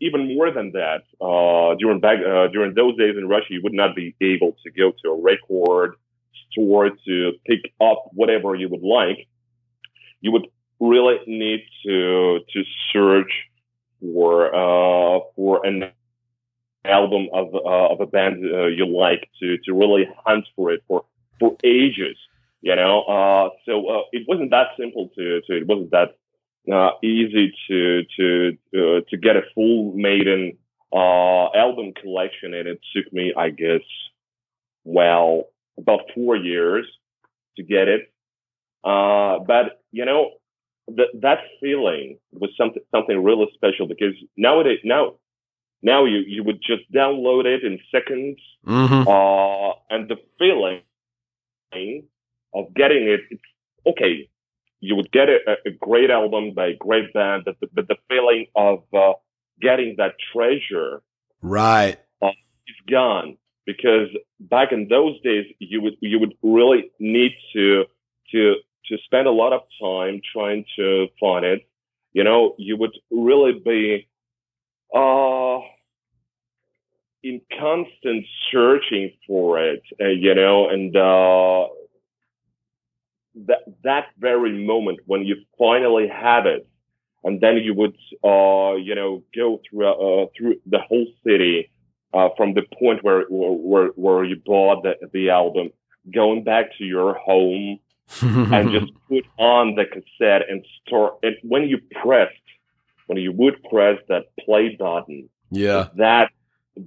[0.00, 3.72] even more than that, uh, during back uh, during those days in Russia, you would
[3.72, 5.94] not be able to go to a record
[6.50, 9.26] store to pick up whatever you would like.
[10.20, 10.46] You would
[10.80, 13.32] really need to to search
[14.00, 15.90] for uh, for an
[16.84, 20.82] album of uh, of a band uh, you like to to really hunt for it
[20.88, 21.04] for
[21.40, 22.16] for ages
[22.62, 23.02] you know?
[23.02, 26.16] Uh so uh, it wasn't that simple to to it wasn't that
[26.72, 30.56] uh, easy to to uh, to get a full maiden
[30.92, 33.82] uh album collection and it took me i guess
[34.84, 35.46] well
[35.78, 36.86] about four years
[37.56, 38.12] to get it.
[38.84, 40.30] Uh but you know
[40.88, 45.14] that that feeling was something something really special because nowadays now
[45.84, 49.06] now you you would just download it in seconds Mm-hmm.
[49.06, 50.80] uh and the feeling
[52.54, 53.42] of getting it, it's
[53.86, 54.28] okay.
[54.80, 57.96] You would get a, a great album by a great band, but the, but the
[58.08, 59.14] feeling of uh,
[59.60, 61.02] getting that treasure
[61.42, 61.98] Right.
[62.22, 64.08] is gone because
[64.40, 67.84] back in those days, you would you would really need to
[68.32, 71.66] to to spend a lot of time trying to find it.
[72.12, 74.06] You know, you would really be
[74.94, 75.60] uh
[77.24, 81.66] in constant searching for it, uh, you know, and uh,
[83.46, 86.68] that that very moment when you finally have it,
[87.24, 91.70] and then you would, uh, you know, go through uh, through the whole city
[92.12, 95.70] uh, from the point where where where you bought the the album,
[96.12, 97.80] going back to your home
[98.20, 101.14] and just put on the cassette and start.
[101.22, 102.34] And when you pressed,
[103.06, 105.88] when you would press that play button, yeah.
[105.96, 106.30] that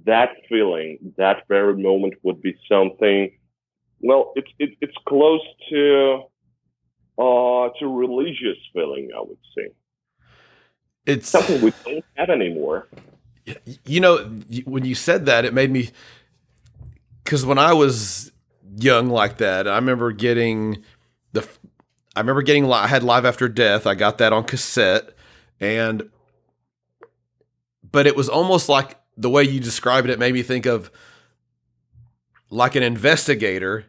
[0.04, 3.30] that feeling, that very moment would be something.
[4.00, 6.22] Well, it's it, it's close to
[7.18, 9.68] uh to religious feeling, I would say.
[11.06, 12.88] It's Something we don't have anymore.
[13.84, 14.18] you know
[14.64, 15.90] when you said that it made me
[17.24, 18.30] because when i was
[18.78, 20.82] young like that i remember getting
[21.32, 21.46] the
[22.14, 25.14] I remember getting i had live after death i got that on cassette
[25.60, 26.08] and
[27.90, 30.90] but it was almost like the way you described it, it made me think of
[32.50, 33.86] like an investigator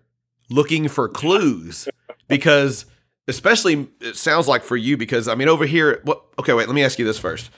[0.49, 1.87] looking for clues
[2.27, 2.85] because
[3.27, 6.73] especially it sounds like for you because i mean over here what okay wait let
[6.75, 7.51] me ask you this first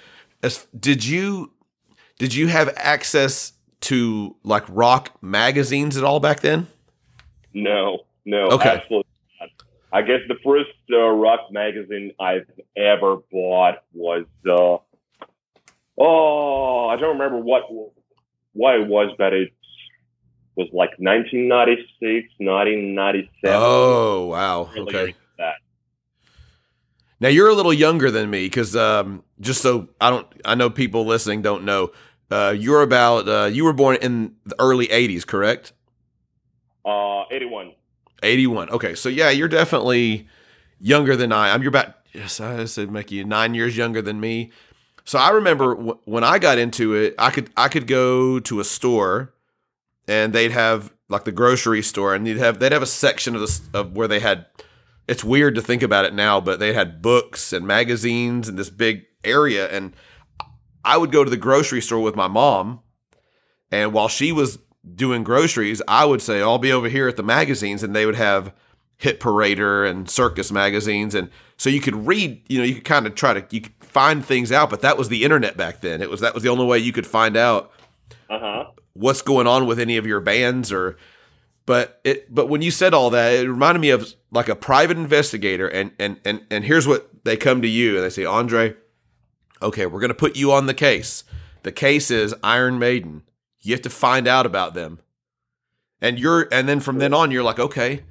[0.43, 1.51] As, did you
[2.19, 6.67] did you have access to like rock magazines at all back then?
[7.53, 8.69] No, no, Okay.
[8.69, 9.09] absolutely.
[9.93, 14.77] I guess the first uh, rock magazine I've ever bought was uh,
[15.97, 17.63] oh, I don't remember what
[18.53, 19.53] what it was, but it
[20.55, 23.29] was like 1996, 1997.
[23.45, 24.69] Oh, wow.
[24.75, 25.15] Okay.
[25.37, 25.55] that.
[27.19, 30.69] Now you're a little younger than me because um, just so I don't, I know
[30.69, 31.91] people listening don't know.
[32.29, 35.73] Uh, you're about uh, you were born in the early '80s, correct?
[36.85, 37.73] Uh, 81.
[38.21, 38.69] 81.
[38.69, 40.27] Okay, so yeah, you're definitely
[40.79, 41.53] younger than I.
[41.53, 41.61] I'm.
[41.61, 44.51] You're about yes, I said make you nine years younger than me.
[45.03, 48.59] So I remember w- when I got into it, I could I could go to
[48.59, 49.33] a store,
[50.07, 53.41] and they'd have like the grocery store, and they'd have they'd have a section of
[53.41, 54.45] this of where they had.
[55.07, 58.69] It's weird to think about it now, but they had books and magazines and this
[58.69, 59.93] big area, and
[60.85, 62.81] I would go to the grocery store with my mom,
[63.71, 64.59] and while she was
[64.95, 68.15] doing groceries, I would say, I'll be over here at the magazines, and they would
[68.15, 68.53] have
[68.97, 72.41] Hit Parader and Circus magazines, and so you could read.
[72.47, 74.97] You know, you could kind of try to you could find things out, but that
[74.97, 76.01] was the internet back then.
[76.01, 77.71] It was that was the only way you could find out
[78.29, 78.65] Uh-huh.
[78.93, 80.97] what's going on with any of your bands or
[81.65, 84.97] but it but when you said all that it reminded me of like a private
[84.97, 88.75] investigator and and and and here's what they come to you and they say andre
[89.61, 91.23] okay we're going to put you on the case
[91.63, 93.23] the case is iron maiden
[93.61, 94.99] you have to find out about them.
[96.01, 98.03] And you're and then from then on you're like okay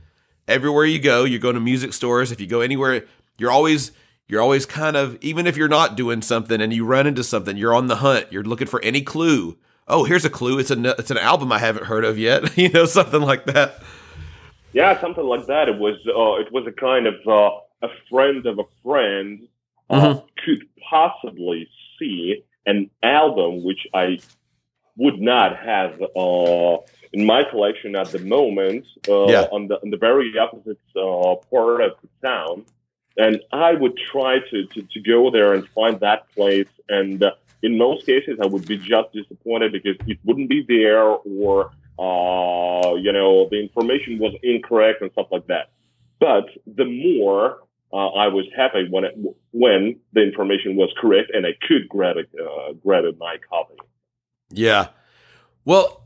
[0.46, 2.30] everywhere you go you go to music stores.
[2.30, 3.04] If you go anywhere
[3.36, 3.92] you're always
[4.28, 7.56] you're always kind of even if you're not doing something and you run into something
[7.56, 8.26] you're on the hunt.
[8.30, 9.58] You're looking for any clue.
[9.88, 10.58] Oh here's a clue.
[10.58, 12.56] It's a it's an album i haven't heard of yet.
[12.56, 13.82] You know something like that.
[14.72, 15.68] Yeah, something like that.
[15.68, 17.50] It was uh, it was a kind of uh,
[17.82, 19.48] a friend of a friend
[19.88, 24.20] uh, could possibly see an album which I
[24.96, 26.76] would not have uh,
[27.12, 29.46] in my collection at the moment uh, Yeah.
[29.52, 32.64] on the on the very opposite uh, part of the town,
[33.16, 37.22] and I would try to, to, to go there and find that place and.
[37.22, 37.32] Uh,
[37.62, 42.94] in most cases, I would be just disappointed because it wouldn't be there, or uh,
[42.94, 45.68] you know, the information was incorrect and stuff like that.
[46.18, 47.58] But the more
[47.92, 49.14] uh, I was happy when it,
[49.52, 53.74] when the information was correct and I could grab it, uh, grab it my copy.
[54.50, 54.88] Yeah.
[55.64, 56.04] Well,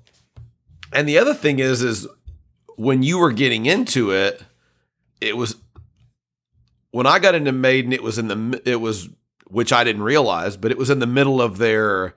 [0.93, 2.07] and the other thing is, is
[2.77, 4.45] when you were getting into it,
[5.21, 5.57] it was
[6.91, 7.93] when I got into Maiden.
[7.93, 9.09] It was in the it was
[9.49, 12.15] which I didn't realize, but it was in the middle of their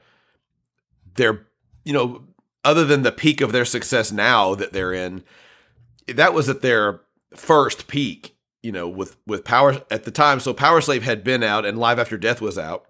[1.15, 1.47] their
[1.83, 2.23] you know
[2.63, 5.23] other than the peak of their success now that they're in,
[6.07, 7.01] that was at their
[7.35, 8.33] first peak.
[8.63, 10.39] You know, with with Power at the time.
[10.39, 12.85] So Powerslave had been out, and Live After Death was out.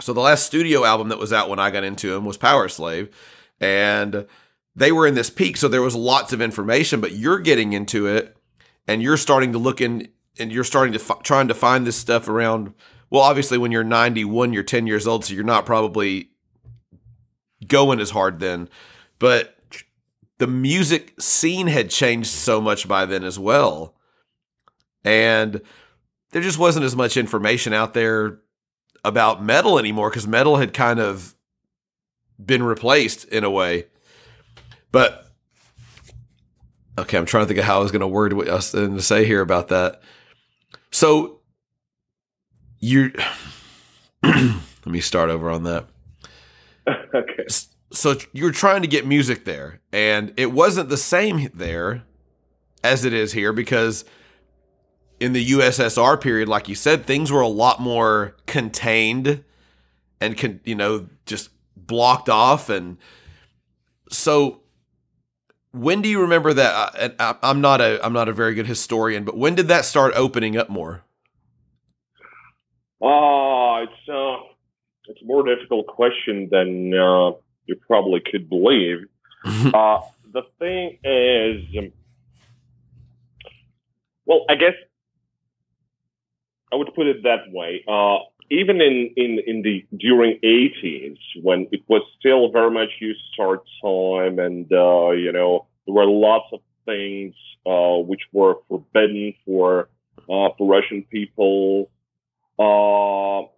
[0.00, 3.12] So the last studio album that was out when I got into them was Powerslave,
[3.60, 4.26] and
[4.74, 5.56] they were in this peak.
[5.56, 8.36] So there was lots of information, but you're getting into it,
[8.88, 11.96] and you're starting to look in, and you're starting to f- trying to find this
[11.96, 12.74] stuff around.
[13.08, 16.30] Well, obviously, when you're 91, you're 10 years old, so you're not probably
[17.66, 18.68] going as hard then,
[19.18, 19.56] but
[20.38, 23.94] the music scene had changed so much by then as well,
[25.04, 25.62] and
[26.32, 28.40] there just wasn't as much information out there
[29.04, 31.34] about metal anymore because metal had kind of
[32.44, 33.86] been replaced in a way.
[34.90, 35.26] But
[36.98, 38.72] okay, I'm trying to think of how I was going to word what I was
[38.72, 40.00] going to say here about that.
[40.90, 41.40] So
[42.80, 43.12] you
[44.22, 45.86] let me start over on that.
[47.14, 47.46] okay.
[47.92, 52.02] So you were trying to get music there, and it wasn't the same there
[52.82, 54.04] as it is here because
[55.20, 59.44] in the USSR period, like you said, things were a lot more contained
[60.20, 62.96] and can you know just blocked off, and
[64.10, 64.60] so
[65.72, 67.14] when do you remember that?
[67.18, 70.14] I- I'm not a I'm not a very good historian, but when did that start
[70.16, 71.02] opening up more?
[73.00, 74.46] Oh, it's uh,
[75.08, 77.32] it's a more difficult question than uh,
[77.66, 79.06] you probably could believe.
[79.74, 80.00] Uh,
[80.32, 81.92] the thing is, um,
[84.24, 84.72] well, I guess
[86.74, 87.84] I would put it that way.
[87.86, 88.18] Uh,
[88.50, 93.62] even in, in, in the during 80s, when it was still very much youth start
[93.80, 99.88] time, and uh, you know there were lots of things uh, which were forbidden for
[100.28, 101.90] uh, for Russian people.
[102.58, 103.48] Uh,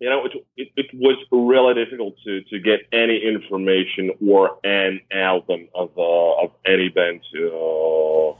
[0.00, 5.00] you know, it, it, it was really difficult to, to get any information or an
[5.12, 8.30] album of uh, of any band uh,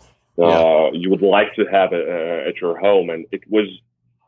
[0.43, 3.67] uh, you would like to have uh, at your home, and it was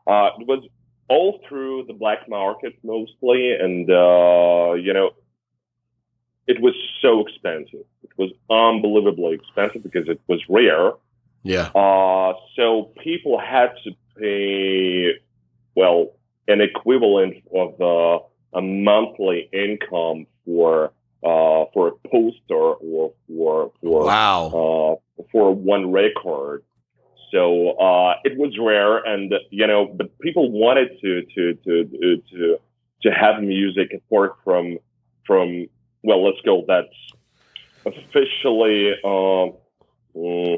[0.07, 0.63] uh, it was
[1.09, 5.11] all through the black market mostly, and uh, you know,
[6.47, 7.85] it was so expensive.
[8.03, 10.91] It was unbelievably expensive because it was rare.
[11.43, 15.13] yeah, Uh, so people had to pay,
[15.75, 16.13] well,
[16.47, 18.23] an equivalent of uh,
[18.53, 20.91] a monthly income for
[21.23, 26.63] uh, for a poster or for for wow, uh, for one record.
[27.33, 32.57] So uh, it was rare, and you know, but people wanted to to to to
[33.01, 34.77] to have music apart from
[35.25, 35.65] from
[36.03, 36.63] well, let's go.
[36.67, 36.93] That's
[37.87, 40.57] officially mm,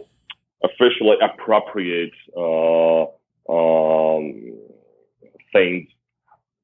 [0.63, 3.03] officially appropriate uh,
[3.49, 4.59] um,
[5.53, 5.88] things.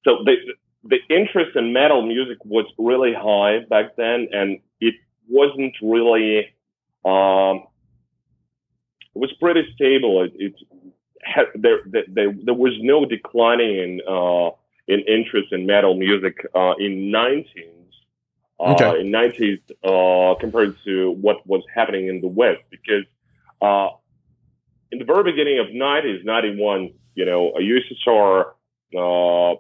[0.04, 0.36] So the
[0.84, 4.96] the interest in metal music was really high back then, and it
[5.30, 6.54] wasn't really.
[7.06, 7.64] Um,
[9.16, 10.24] it was pretty stable.
[10.24, 10.54] It, it
[11.24, 14.52] had, there, there, there, was no declining in uh,
[14.88, 17.68] in interest in metal music uh, in 19s.
[18.60, 19.02] Uh, Okay.
[19.02, 23.06] In 90s, uh, compared to what was happening in the West, because
[23.60, 23.90] uh,
[24.92, 28.52] in the very beginning of 90s, 91, you know, USSR
[28.96, 29.56] uh,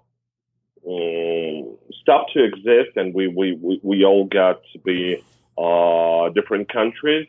[0.87, 5.23] um, stopped to exist, and we we we, we all got to be
[5.57, 7.27] uh, different countries,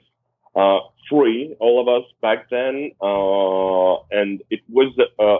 [0.54, 5.38] uh, free, all of us back then, uh, and it was uh,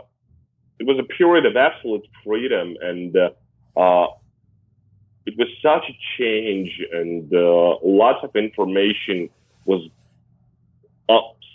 [0.78, 3.30] it was a period of absolute freedom, and uh,
[3.78, 4.06] uh,
[5.26, 9.28] it was such a change, and uh, lots of information
[9.64, 9.88] was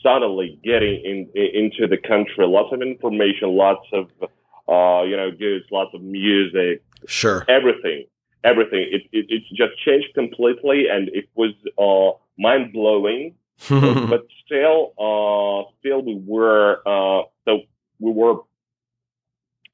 [0.08, 2.46] suddenly getting in, into the country.
[2.46, 7.46] Lots of information, lots of uh, you know goods, lots of music, Sure.
[7.48, 8.06] everything,
[8.44, 8.88] everything.
[8.92, 13.36] It it, it just changed completely, and it was uh, mind blowing.
[13.70, 17.62] but still, uh, still we were uh, so
[18.00, 18.42] we were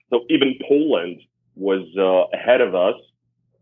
[0.10, 1.22] so even Poland
[1.56, 2.96] was uh, ahead of us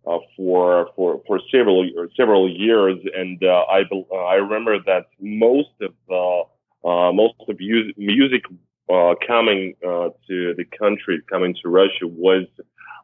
[0.05, 3.83] uh, for for for several several years, and uh, I
[4.15, 6.41] I remember that most of uh,
[6.87, 8.43] uh, most of music
[8.89, 12.47] uh, coming to the country, coming to Russia, was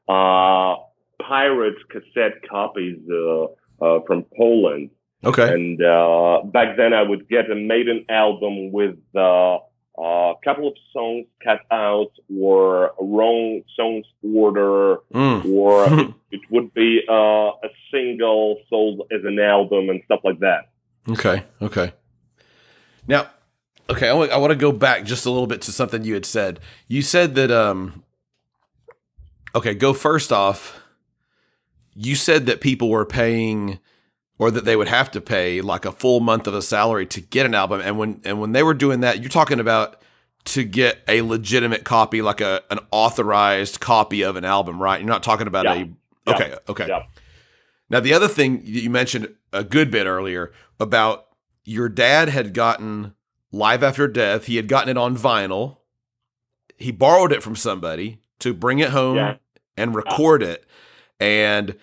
[0.07, 2.99] pirate cassette copies
[3.79, 4.89] from Poland.
[5.23, 5.53] Okay.
[5.53, 9.59] And uh, back then, I would get a Maiden album with uh,
[9.97, 15.45] a couple of songs cut out or wrong songs order, Mm.
[15.45, 20.39] or it, it would be uh, a single sold as an album and stuff like
[20.39, 20.69] that.
[21.09, 21.43] Okay.
[21.61, 21.93] Okay.
[23.07, 23.27] Now,
[23.89, 26.13] okay, I want, I want to go back just a little bit to something you
[26.13, 26.59] had said.
[26.87, 28.03] You said that um
[29.55, 30.79] Okay, go first off.
[31.95, 33.79] You said that people were paying
[34.39, 37.21] or that they would have to pay like a full month of a salary to
[37.21, 40.01] get an album and when and when they were doing that, you're talking about
[40.45, 45.01] to get a legitimate copy like a an authorized copy of an album, right?
[45.01, 45.73] You're not talking about Yeah.
[45.73, 45.85] a Yeah.
[46.33, 46.87] Okay, okay.
[46.87, 47.03] Yeah.
[47.89, 51.27] Now, the other thing you mentioned a good bit earlier about
[51.63, 53.13] your dad had gotten
[53.51, 55.77] Live After Death, he had gotten it on vinyl.
[56.77, 59.15] He borrowed it from somebody to bring it home
[59.77, 60.65] and record it.
[61.19, 61.75] And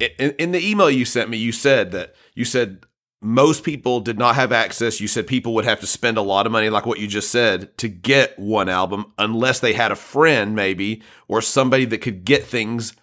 [0.00, 2.84] in, in the email you sent me, you said that you said
[3.20, 5.00] most people did not have access.
[5.00, 7.30] You said people would have to spend a lot of money, like what you just
[7.30, 12.24] said, to get one album unless they had a friend, maybe, or somebody that could
[12.24, 12.94] get things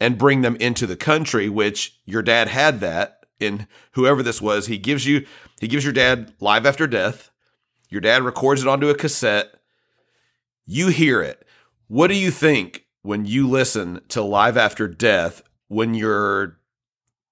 [0.00, 4.66] and bring them into the country, which your dad had that in whoever this was.
[4.66, 5.26] He gives you
[5.60, 7.30] he gives your dad live after death.
[7.88, 9.54] Your dad records it onto a cassette.
[10.66, 11.46] You hear it.
[11.86, 16.58] What do you think when you listen to live after death when you're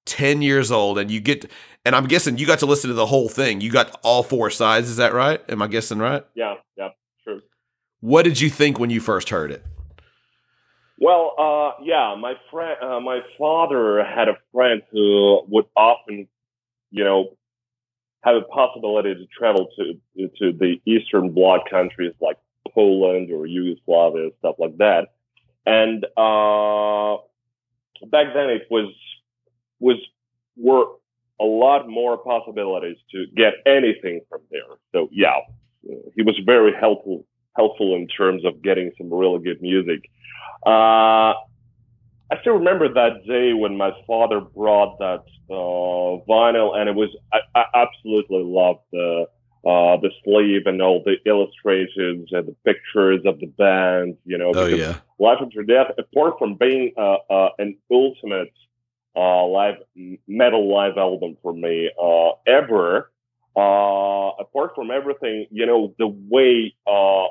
[0.07, 1.51] 10 years old and you get
[1.85, 3.61] and I'm guessing you got to listen to the whole thing.
[3.61, 5.41] You got all four sides, is that right?
[5.49, 6.25] Am I guessing right?
[6.35, 6.89] Yeah, yeah,
[7.23, 7.43] true.
[8.01, 9.65] What did you think when you first heard it?
[10.99, 16.27] Well, uh, yeah, my friend, uh, my father had a friend who would often,
[16.91, 17.37] you know,
[18.25, 22.39] have a possibility to travel to to the Eastern Bloc countries like
[22.75, 25.13] Poland or Yugoslavia, stuff like that.
[25.67, 27.23] And uh,
[28.11, 28.93] back then, it was
[29.79, 29.97] was
[30.57, 30.87] were
[31.41, 34.77] a lot more possibilities to get anything from there.
[34.93, 35.37] So yeah,
[36.15, 37.25] he was very helpful
[37.57, 40.11] helpful in terms of getting some really good music.
[40.67, 41.33] Uh,
[42.29, 47.09] I still remember that day when my father brought that uh, vinyl, and it was
[47.33, 49.27] I, I absolutely loved the
[49.65, 54.17] uh, the sleeve and all the illustrations and the pictures of the band.
[54.25, 54.99] You know, Oh yeah.
[55.19, 58.53] Life After Death, apart from being uh, uh, an ultimate
[59.17, 59.77] uh, live
[60.29, 63.11] metal live album for me uh, ever,
[63.57, 67.27] uh, apart from everything, you know, the way uh,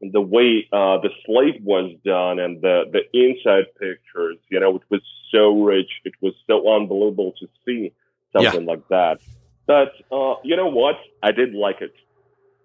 [0.00, 4.82] the way uh, the slate was done and the the inside pictures, you know, it
[4.90, 5.02] was
[5.32, 5.90] so rich.
[6.04, 7.92] It was so unbelievable to see
[8.32, 9.20] something like that.
[9.66, 10.96] But uh, you know what?
[11.22, 11.94] I did like it.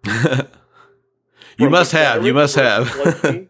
[1.58, 2.26] you From must have.
[2.26, 2.88] You must have.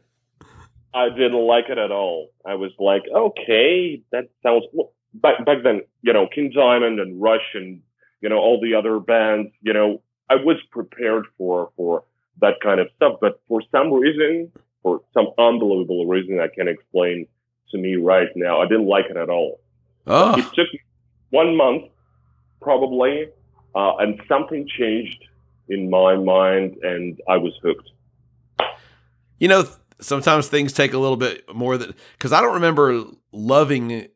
[0.93, 2.29] I didn't like it at all.
[2.45, 5.81] I was like, okay, that sounds well, back back then.
[6.01, 7.81] You know, King Diamond and Rush and
[8.21, 9.51] you know all the other bands.
[9.61, 12.03] You know, I was prepared for for
[12.41, 14.51] that kind of stuff, but for some reason,
[14.83, 17.27] for some unbelievable reason I can't explain
[17.71, 19.59] to me right now, I didn't like it at all.
[20.07, 20.37] oh.
[20.37, 20.67] It took
[21.29, 21.83] one month,
[22.61, 23.27] probably,
[23.75, 25.23] uh, and something changed
[25.69, 27.89] in my mind, and I was hooked.
[29.39, 29.65] You know,
[29.99, 34.07] sometimes things take a little bit more than because I don't remember loving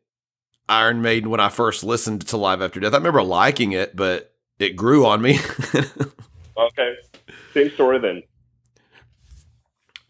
[0.68, 2.92] Iron Maiden when I first listened to Live After Death.
[2.92, 5.38] I remember liking it, but it grew on me.
[6.58, 6.94] Okay,
[7.52, 8.22] same story then.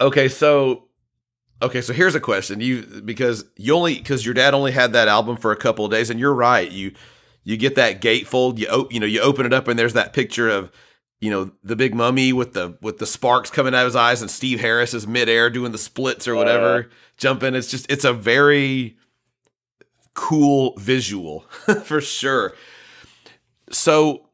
[0.00, 0.84] okay, so
[1.60, 5.08] okay, so here's a question: you because you only because your dad only had that
[5.08, 6.70] album for a couple of days, and you're right.
[6.70, 6.92] You
[7.46, 10.12] you get that gatefold, you op- you know you open it up, and there's that
[10.12, 10.70] picture of
[11.20, 14.20] you know the big mummy with the with the sparks coming out of his eyes
[14.20, 16.94] and Steve Harris is midair doing the splits or whatever, Uh.
[17.16, 17.54] jumping.
[17.54, 18.96] It's just it's a very
[20.14, 21.40] cool visual
[21.84, 22.54] for sure.
[23.70, 24.28] So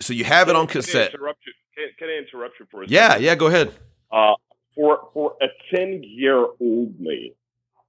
[0.00, 1.14] so you have it on Can I cassette.
[1.14, 1.52] interrupt you?
[1.74, 3.24] Can, can I interrupt you for a Yeah, second?
[3.24, 3.72] yeah, go ahead.
[4.10, 4.34] Uh,
[4.74, 7.34] for for a ten year old me,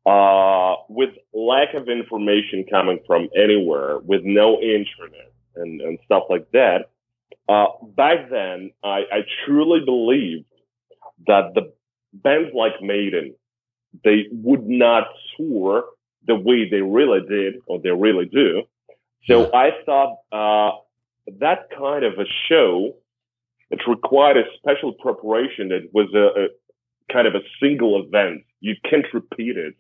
[0.06, 6.50] uh, with lack of information coming from anywhere, with no internet and, and stuff like
[6.52, 6.90] that,
[7.48, 10.46] uh, back then I, I truly believed
[11.28, 11.74] that the
[12.14, 13.36] bands like Maiden,
[14.04, 15.86] they would not tour
[16.28, 18.64] the way they really did or they really do.
[19.26, 20.78] So I thought uh,
[21.40, 22.96] that kind of a show
[23.70, 25.72] it required a special preparation.
[25.72, 28.44] It was a, a kind of a single event.
[28.62, 29.76] You can't repeat it.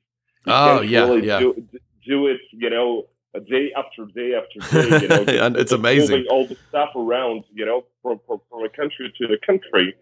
[0.49, 1.39] Oh yeah, really yeah.
[1.39, 1.65] Do,
[2.05, 5.01] do it, you know, a day after day after day.
[5.01, 6.09] You know, just- it's amazing.
[6.17, 9.95] Moving all the stuff around, you know, from, from from a country to the country.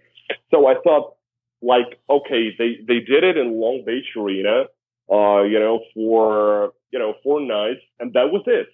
[0.52, 1.16] So I thought,
[1.62, 4.66] like, okay, they they did it in Long Beach Arena,
[5.12, 8.68] uh, you know, for you know four nights, and that was it.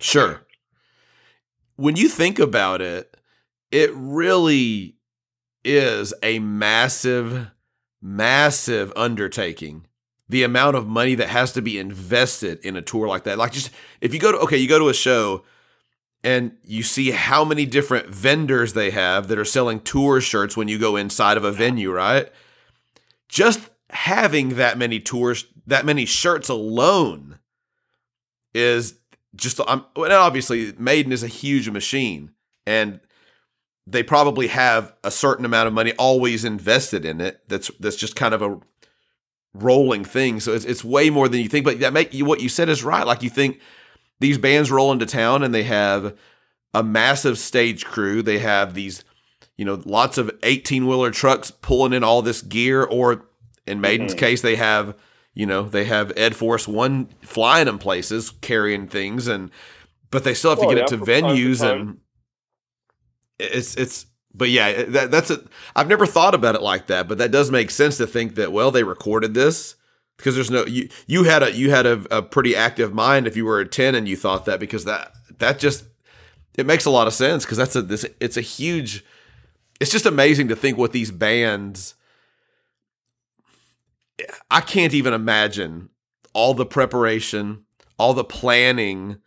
[0.00, 0.42] Sure.
[1.76, 3.16] When you think about it,
[3.70, 4.96] it really
[5.64, 7.48] is a massive,
[8.00, 9.86] massive undertaking.
[10.32, 13.36] The amount of money that has to be invested in a tour like that.
[13.36, 13.70] Like, just
[14.00, 15.44] if you go to, okay, you go to a show
[16.24, 20.68] and you see how many different vendors they have that are selling tour shirts when
[20.68, 22.32] you go inside of a venue, right?
[23.28, 27.38] Just having that many tours, that many shirts alone
[28.54, 28.98] is
[29.36, 32.32] just I'm well, obviously Maiden is a huge machine
[32.66, 33.00] and
[33.86, 38.16] they probably have a certain amount of money always invested in it that's that's just
[38.16, 38.60] kind of a
[39.54, 42.40] rolling thing so it's, it's way more than you think but that make you what
[42.40, 43.60] you said is right like you think
[44.18, 46.16] these bands roll into town and they have
[46.72, 49.04] a massive stage crew they have these
[49.58, 53.26] you know lots of 18 wheeler trucks pulling in all this gear or
[53.66, 54.18] in Maiden's Mhm.
[54.18, 54.96] case they have
[55.34, 59.50] you know they have Ed Force One flying them places, carrying things, and
[60.10, 61.80] but they still have to Well, get it yeah, to time to venues, time.
[61.80, 61.98] and
[63.38, 64.06] it's it's.
[64.34, 65.42] But yeah, eh, that, that's a.
[65.76, 68.52] I've never thought about it like that, but that does make sense to think that
[68.52, 69.76] well they recorded this
[70.16, 73.36] because there's no you you had a you had a, a pretty active mind if
[73.36, 75.84] you were a ten and you thought that because that that just
[76.56, 79.04] it makes a lot of sense because that's a this it's a huge.
[79.80, 81.94] It's just amazing to think what these bands.
[84.50, 85.88] I can't even imagine
[86.32, 87.64] all the preparation,
[87.98, 89.18] all the planning,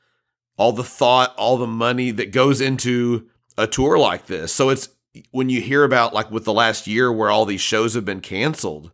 [0.58, 3.28] all the thought, all the money that goes into
[3.58, 4.54] a tour like this.
[4.54, 4.90] So it's
[5.32, 8.22] when you hear about like with the last year where all these shows have been
[8.22, 8.92] canceled,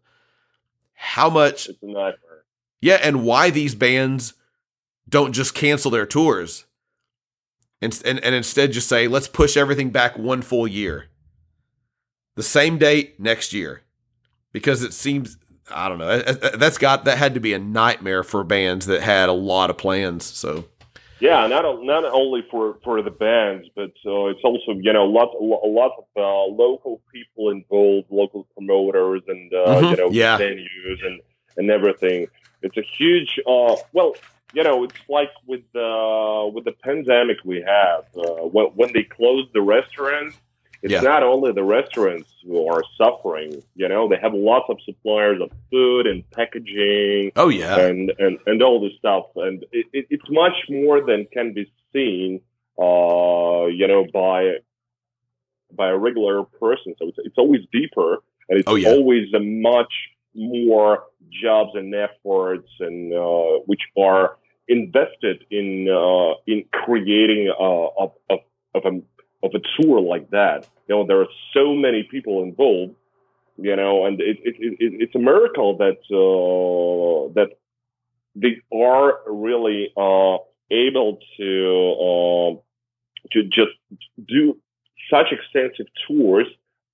[0.93, 2.43] how much It's a nightmare.
[2.81, 4.33] yeah, and why these bands
[5.09, 6.65] don't just cancel their tours
[7.81, 11.07] and, and, and instead just say, let's push everything back one full year.
[12.35, 13.81] The same date next year.
[14.53, 15.37] Because it seems,
[15.69, 19.29] I don't know, that's got, that had to be a nightmare for bands that had
[19.29, 20.25] a lot of plans.
[20.25, 20.65] So,
[21.21, 25.35] Yeah, not not only for for the bands, but uh, it's also you know lots
[25.39, 30.37] a lot of uh, local people involved, local promoters, and uh, Mhm, you know yeah.
[30.37, 31.21] venues and
[31.57, 32.27] and everything.
[32.63, 33.39] It's a huge.
[33.47, 34.15] Uh, well,
[34.53, 39.03] you know, it's like with uh, with the pandemic we have uh, when when they
[39.03, 40.35] closed the restaurants.
[40.83, 41.01] It's Yeah.
[41.01, 43.61] not only the restaurants who are suffering.
[43.75, 47.79] You know, they have lots of suppliers of food and packaging oh, yeah.
[47.79, 51.71] and, and and all this stuff and it, it, it's much more than can be
[51.93, 52.41] seen
[52.79, 54.55] uh you know by
[55.75, 58.13] by a regular person so it's, it's always deeper
[58.49, 58.89] and it's Oh, yeah.
[58.89, 59.93] always a much
[60.33, 61.03] more
[61.43, 68.39] jobs and efforts and uh which are invested in uh in creating uh of of,
[68.75, 69.01] of a
[69.43, 72.95] of a tour like that you know there are so many people involved
[73.57, 77.49] you know, and it, it, it, it's a miracle that uh, that
[78.35, 80.37] they are really uh,
[80.71, 82.61] able to uh,
[83.31, 83.77] to just
[84.27, 84.57] do
[85.11, 86.47] such extensive tours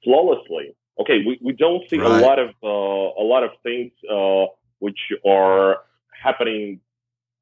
[0.03, 0.75] flawlessly.
[0.99, 2.05] Okay, we, we don't see Right.
[2.05, 2.67] a lot of uh,
[3.21, 4.45] a lot of things uh,
[4.79, 5.77] which are
[6.11, 6.79] happening,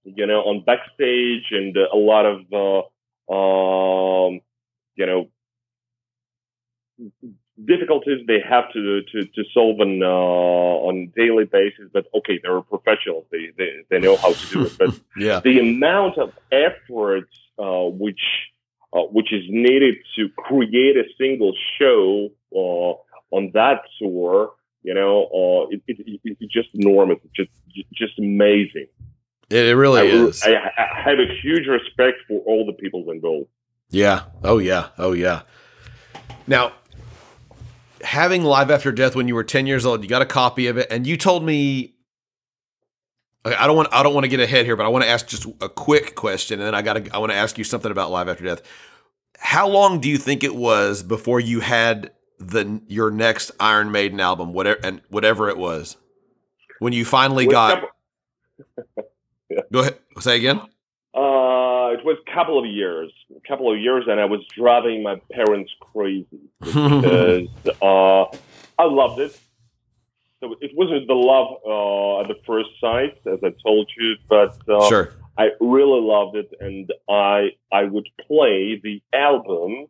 [0.04, 4.42] you know, on backstage and a lot of uh, um,
[4.96, 5.30] you know
[7.64, 11.90] difficulties they have to to, to solve on uh, on daily basis.
[11.92, 14.78] But okay, they're professionals; they, they they know how to do it.
[14.78, 15.40] But Yeah.
[15.40, 18.22] the amount of effort uh, which
[18.94, 25.24] uh, which is needed to create a single show uh, on that tour, you know,
[25.26, 27.18] uh, it, it, it, it's just enormous.
[27.24, 27.50] It's just
[27.94, 28.88] just amazing.
[29.50, 30.44] It, it really I, is.
[30.44, 33.50] I, I have a huge respect for all the people involved.
[33.90, 34.24] Yeah.
[34.44, 34.90] Oh yeah.
[34.98, 35.42] Oh yeah.
[36.48, 36.74] Now,
[38.02, 40.78] having Live After Death when you were 10 years old, you got a copy of
[40.78, 41.92] it, and you told me.
[43.44, 43.90] I don't want.
[43.92, 46.16] I don't want to get ahead here, but I want to ask just a quick
[46.16, 46.94] question, and then I got.
[46.94, 48.64] to I want to ask you something about Live After Death.
[49.38, 52.10] How long do you think it was before you had
[52.40, 55.96] the your next Iron Maiden album, whatever and whatever it was,
[56.80, 57.82] when you finally With got?
[58.88, 59.06] couple-
[59.72, 60.00] Go ahead.
[60.22, 60.60] Say again.
[61.16, 65.02] Uh, it was a couple of years, a couple of years, and I was driving
[65.02, 66.28] my parents crazy
[66.60, 67.48] because
[67.82, 68.24] uh,
[68.78, 69.40] I loved it.
[70.42, 74.58] So it wasn't the love uh, at the first sight, as I told you, but
[74.70, 75.14] uh, sure.
[75.38, 79.88] I really loved it, and I I would play the album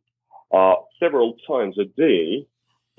[0.53, 2.45] uh, several times a day,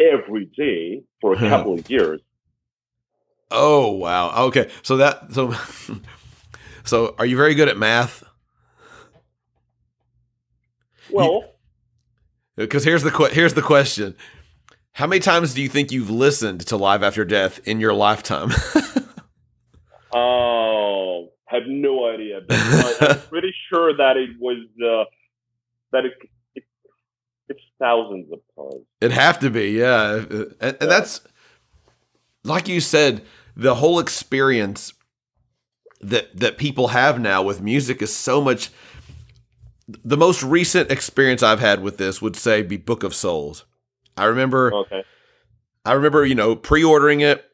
[0.01, 2.20] every day for a couple of years.
[3.53, 4.47] Oh wow.
[4.47, 4.68] Okay.
[4.83, 5.55] So that so
[6.87, 8.24] so are you very good at math?
[11.11, 11.45] Well,
[12.57, 14.16] Because here's the que- here's the question:
[14.93, 18.51] How many times do you think you've listened to Live After Death in your lifetime?
[20.12, 22.41] Oh, have no idea.
[22.47, 22.57] But
[23.03, 25.05] I'm pretty sure that it was uh,
[25.93, 26.12] that it,
[26.55, 26.64] it
[27.49, 28.84] it's thousands of times.
[29.01, 30.14] It'd have to be, yeah.
[30.14, 31.20] And, and that's
[32.45, 33.22] like you said,
[33.57, 34.93] the whole experience
[36.07, 38.71] that that people have now with music is so much.
[39.89, 43.65] The most recent experience I've had with this would say be Book of Souls.
[44.17, 44.73] I remember.
[44.75, 45.05] Okay.
[45.85, 47.45] I remember, you know, pre-ordering it,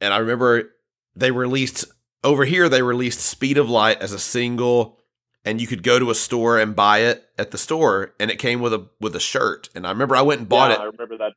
[0.00, 0.72] and I remember
[1.14, 1.84] they released
[2.24, 2.68] over here.
[2.68, 4.98] They released Speed of Light as a single,
[5.44, 8.40] and you could go to a store and buy it at the store, and it
[8.40, 9.68] came with a with a shirt.
[9.74, 10.80] And I remember I went and bought yeah, it.
[10.80, 11.34] I remember that.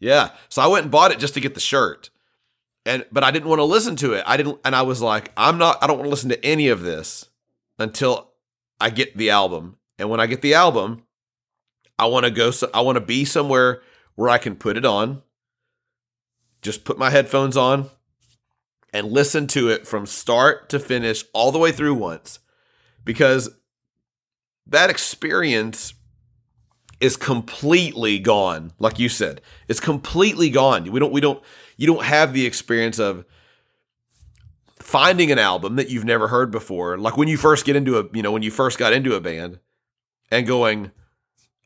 [0.00, 2.10] Yeah, so I went and bought it just to get the shirt,
[2.84, 4.24] and but I didn't want to listen to it.
[4.26, 5.78] I didn't, and I was like, I'm not.
[5.82, 7.28] I don't want to listen to any of this
[7.78, 8.32] until
[8.80, 9.76] I get the album.
[9.98, 11.04] And when I get the album,
[11.98, 12.50] I want to go.
[12.50, 13.82] So I want to be somewhere
[14.14, 15.22] where I can put it on.
[16.60, 17.90] Just put my headphones on
[18.92, 22.40] and listen to it from start to finish, all the way through once,
[23.04, 23.50] because
[24.66, 25.94] that experience
[27.00, 28.72] is completely gone.
[28.78, 30.90] Like you said, it's completely gone.
[30.90, 31.12] We don't.
[31.12, 31.42] We don't.
[31.82, 33.24] You don't have the experience of
[34.78, 36.96] finding an album that you've never heard before.
[36.96, 39.20] Like when you first get into a, you know, when you first got into a
[39.20, 39.58] band,
[40.30, 40.92] and going,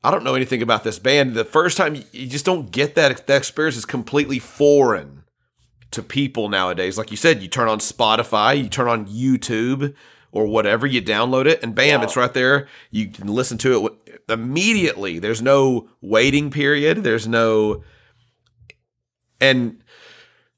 [0.02, 1.34] I don't know anything about this band.
[1.34, 3.26] The first time you- just don't get that.
[3.26, 5.24] That experience is completely foreign
[5.90, 6.96] to people nowadays.
[6.96, 9.94] Like you said, you turn on Spotify, you turn on YouTube
[10.32, 12.68] or whatever, you download it, and bam, it's right there.
[12.90, 15.18] You can listen to it immediately.
[15.18, 17.04] There's no waiting period.
[17.04, 17.84] There's no,
[19.42, 19.82] and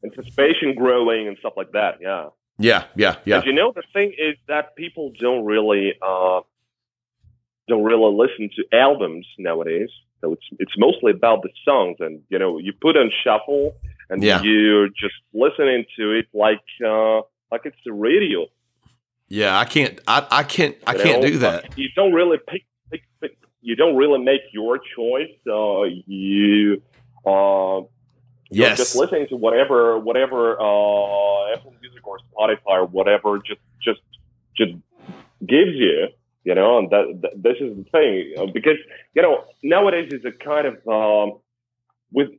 [0.05, 1.99] Anticipation growing and stuff like that.
[2.01, 2.29] Yeah.
[2.59, 6.41] yeah, yeah, yeah, you know, the thing is that people don't really uh,
[7.69, 9.91] don't really listen to albums nowadays.
[10.21, 13.75] So it's it's mostly about the songs, and you know, you put on shuffle,
[14.11, 14.43] and Yeah.
[14.43, 17.19] you're just listening to it like uh,
[17.53, 18.47] like it's the radio.
[19.29, 19.59] yeah.
[19.59, 20.01] I can't.
[20.09, 20.77] I, I can't.
[20.87, 21.29] I you can't know?
[21.29, 21.77] do that.
[21.79, 25.35] You don't really pick, pick, pick you don't really make your choice.
[25.47, 26.83] Uh, you
[27.27, 27.81] uh,
[28.51, 28.77] you're Yes.
[28.77, 34.01] just listening to whatever whatever uh, Apple Music or Spotify or whatever just just
[34.57, 34.73] just
[35.41, 36.09] gives you.
[36.45, 38.79] You know, and that, that this is the thing because
[39.15, 41.39] you know nowadays is a kind of um,
[42.13, 42.31] with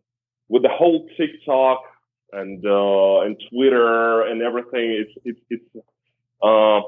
[0.48, 1.82] with the whole TikTok
[2.34, 5.06] and uh, and Twitter and everything.
[5.06, 5.86] It's it's it's
[6.42, 6.82] uh,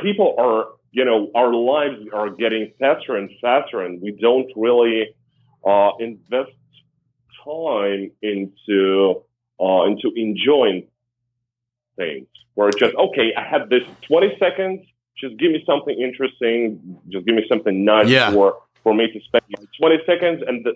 [0.00, 5.08] people are you know our lives are getting faster and faster, and we don't really
[5.66, 6.52] uh, invest
[7.44, 9.22] time into
[9.60, 10.86] uh, into enjoying
[11.96, 12.26] things.
[12.56, 13.32] We're just okay.
[13.36, 14.86] I have this twenty seconds.
[15.16, 16.98] Just give me something interesting.
[17.08, 18.30] Just give me something nice Yeah.
[18.32, 19.42] for for me to spend
[19.78, 20.72] twenty seconds, and the,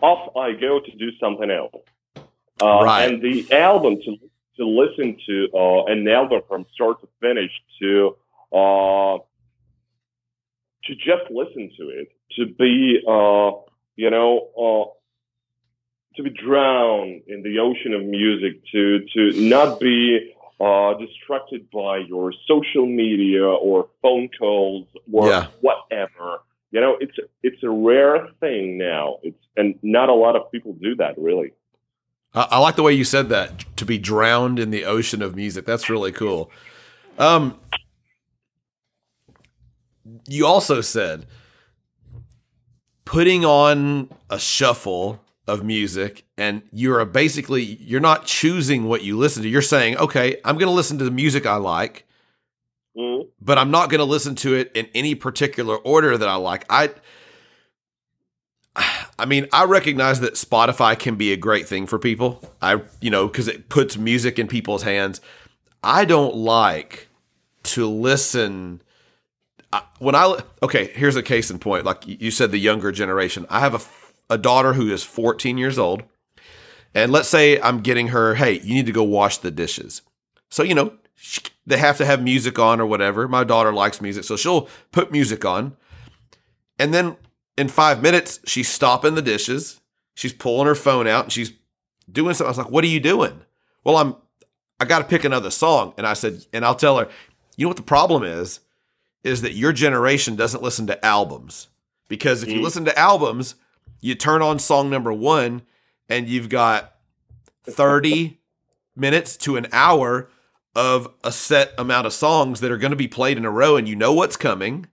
[0.00, 1.74] off I go to do something else.
[2.60, 3.04] Uh, Right.
[3.12, 4.16] And the album to
[4.58, 8.16] to listen to uh, an album from start to finish to
[8.52, 9.18] uh,
[10.84, 13.52] to just listen to it to be uh,
[13.96, 14.30] you know
[14.64, 14.84] uh,
[16.18, 21.98] to be drowned in the ocean of music to to not be uh, distracted by
[21.98, 25.46] your social media or phone calls or Yeah.
[25.62, 26.28] whatever
[26.72, 30.74] you know it's it's a rare thing now it's and not a lot of people
[30.74, 31.52] do that really
[32.34, 33.64] I, I like the way you said that.
[33.76, 35.64] To be drowned in the ocean of music.
[35.64, 36.50] That's really cool.
[37.18, 37.58] Um,
[40.26, 41.24] you also said
[43.06, 49.16] putting on a shuffle of music and you're a basically you're not choosing what you
[49.16, 52.06] listen to you're saying okay i'm going to listen to the music i like
[52.96, 53.26] mm.
[53.40, 56.64] but i'm not going to listen to it in any particular order that i like
[56.70, 56.90] i
[59.18, 62.40] I mean, I recognize that Spotify can be a great thing for people.
[62.62, 65.20] I, you know, because it puts music in people's hands.
[65.82, 67.08] I don't like
[67.64, 68.80] to listen.
[69.72, 71.84] I- When I okay, here's a case in point.
[71.84, 73.44] Like you said, the younger generation.
[73.50, 73.80] I have a
[74.30, 76.02] a daughter who is 14 years old,
[76.94, 80.02] and let's say I'm getting her, hey, you need to go wash the dishes.
[80.50, 80.92] So you know,
[81.66, 83.28] they have to have music on or whatever.
[83.28, 85.76] My daughter likes music, so she'll put music on,
[86.78, 87.16] and then
[87.56, 89.80] in five minutes, she's stopping the dishes.
[90.14, 91.52] She's pulling her phone out and she's
[92.10, 92.46] doing something.
[92.46, 93.40] I was like, what are you doing?
[93.84, 94.14] Well, I'm,
[94.78, 95.92] I got to pick another song.
[95.98, 97.08] And I said, and I'll tell her,
[97.56, 98.60] you know what the problem is?
[99.24, 101.68] Is that your generation doesn't listen to albums.
[102.08, 102.64] Because if you Mm.
[102.64, 103.56] listen to albums,
[104.00, 105.62] you turn on song number one
[106.08, 106.94] and you've got
[107.64, 108.38] 30
[108.96, 110.30] minutes to an hour
[110.74, 113.76] of a set amount of songs that are going to be played in a row
[113.76, 114.86] and you know what's coming.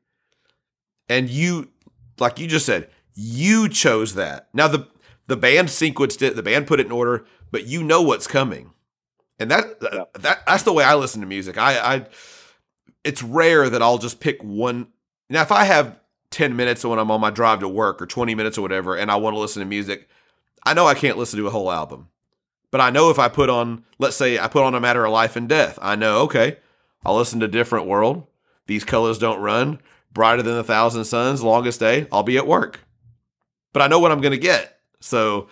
[1.07, 1.69] And you
[2.19, 4.49] like you just said, you chose that.
[4.53, 4.87] Now the
[5.27, 8.71] the band sequenced it, the band put it in order, but you know what's coming.
[9.39, 10.03] And that uh, Yeah.
[10.19, 11.57] that that's the way I listen to music.
[11.57, 12.05] I I
[13.03, 14.87] it's rare that I'll just pick one.
[15.29, 15.99] Now if I have
[16.35, 19.09] 10 minutes when I'm on my drive to work or 20 minutes or whatever and
[19.09, 20.09] I want to listen to music,
[20.63, 22.09] I know I can't listen to a whole album.
[22.71, 25.13] But I know if I put on, let's say I put on a matter of
[25.13, 26.57] life and death, I know, okay,
[27.05, 28.27] I'll listen to Different World.
[28.67, 29.79] These colors don't run.
[30.11, 32.81] Brighter than a thousand suns, longest day, I'll be at work.
[33.71, 34.77] But I know what I'm gonna get.
[34.99, 35.47] So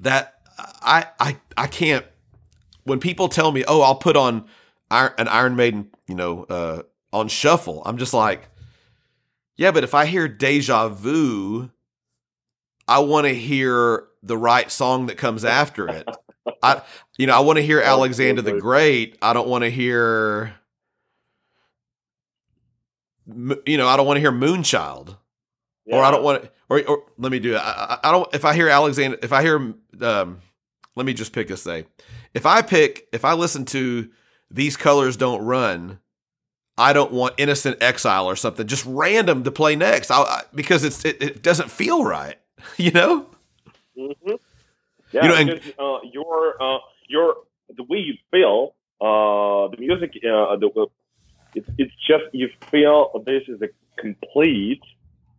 [0.00, 0.40] that
[0.80, 2.06] I I I can't
[2.84, 4.46] when people tell me, oh, I'll put on
[4.90, 8.48] an Iron Maiden, you know, uh, on shuffle, I'm just like,
[9.58, 11.70] yeah, but if I hear Deja Vu,
[12.86, 16.08] I want to hear the right song that comes after it.
[16.62, 16.82] I,
[17.18, 19.18] you know, I want to hear Alexander the Great.
[19.20, 20.54] I don't want to hear,
[23.66, 25.16] you know, I don't want to hear Moonchild,
[25.86, 27.58] or I don't want to, or, or let me do it.
[27.58, 28.34] I, I I don't.
[28.34, 30.40] If I hear Alexander, if I hear, um,
[30.96, 31.84] let me just pick a say.
[32.32, 34.08] If I pick, if I listen to
[34.50, 35.98] these colors don't run,
[36.78, 40.10] I don't want Innocent Exile or something just random to play next.
[40.10, 42.36] I, because it's it, it doesn't feel right,
[42.76, 43.26] you know.
[43.96, 44.12] hmm
[45.12, 47.36] Yeah, You know, and- because uh, your uh, your
[47.76, 50.86] the way you feel, uh, the music, uh, the,
[51.54, 53.68] it's it's just you feel this is a
[54.00, 54.82] complete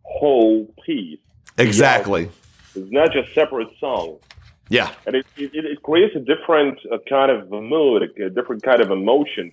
[0.02, 1.18] whole piece.
[1.58, 2.28] Exactly.
[2.74, 4.20] It's not just separate songs,
[4.68, 4.92] Yeah.
[5.06, 8.90] and it it, it creates a different uh, kind of mood, a different kind of
[8.90, 9.52] emotions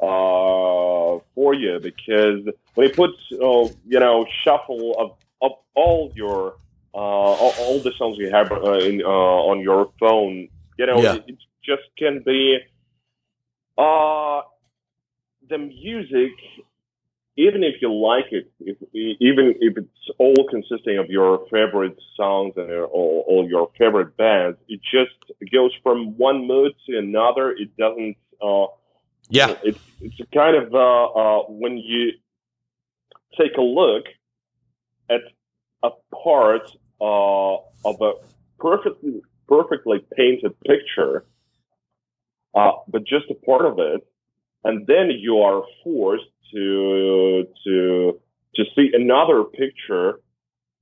[0.00, 2.42] uh, for you because
[2.74, 6.54] when it puts uh, you know shuffle of of all your
[6.94, 9.08] uh, all, all the songs you have uh, in, uh,
[9.50, 11.14] on your phone, you know, Yeah.
[11.16, 12.58] it, it just can be
[13.76, 14.42] uh,
[15.48, 16.32] the music.
[17.36, 22.54] Even if you like it, if, even if it's all consisting of your favorite songs
[22.56, 27.50] and uh, all, all your favorite bands, it just goes from one mood to another.
[27.50, 28.16] It doesn't.
[29.24, 29.56] Uh, Yeah.
[29.62, 32.12] it's it's a kind of uh, uh, when you
[33.38, 34.04] take a look
[35.08, 35.20] at
[35.82, 35.90] a
[36.22, 36.70] part
[37.00, 37.54] uh,
[37.84, 38.12] of a
[38.58, 41.24] perfectly perfectly painted picture,
[42.54, 44.06] uh, but just a part of it,
[44.64, 48.20] and then you are forced to to
[48.56, 50.20] to see another picture,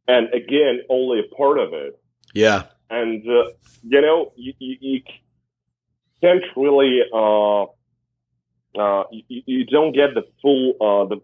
[0.08, 1.98] and again only a part of it
[2.34, 2.64] Yeah.
[2.90, 3.50] and uh,
[3.82, 5.02] you know you, you, you
[6.20, 7.02] can't really
[8.78, 11.16] uh, you, you don't get the full uh, the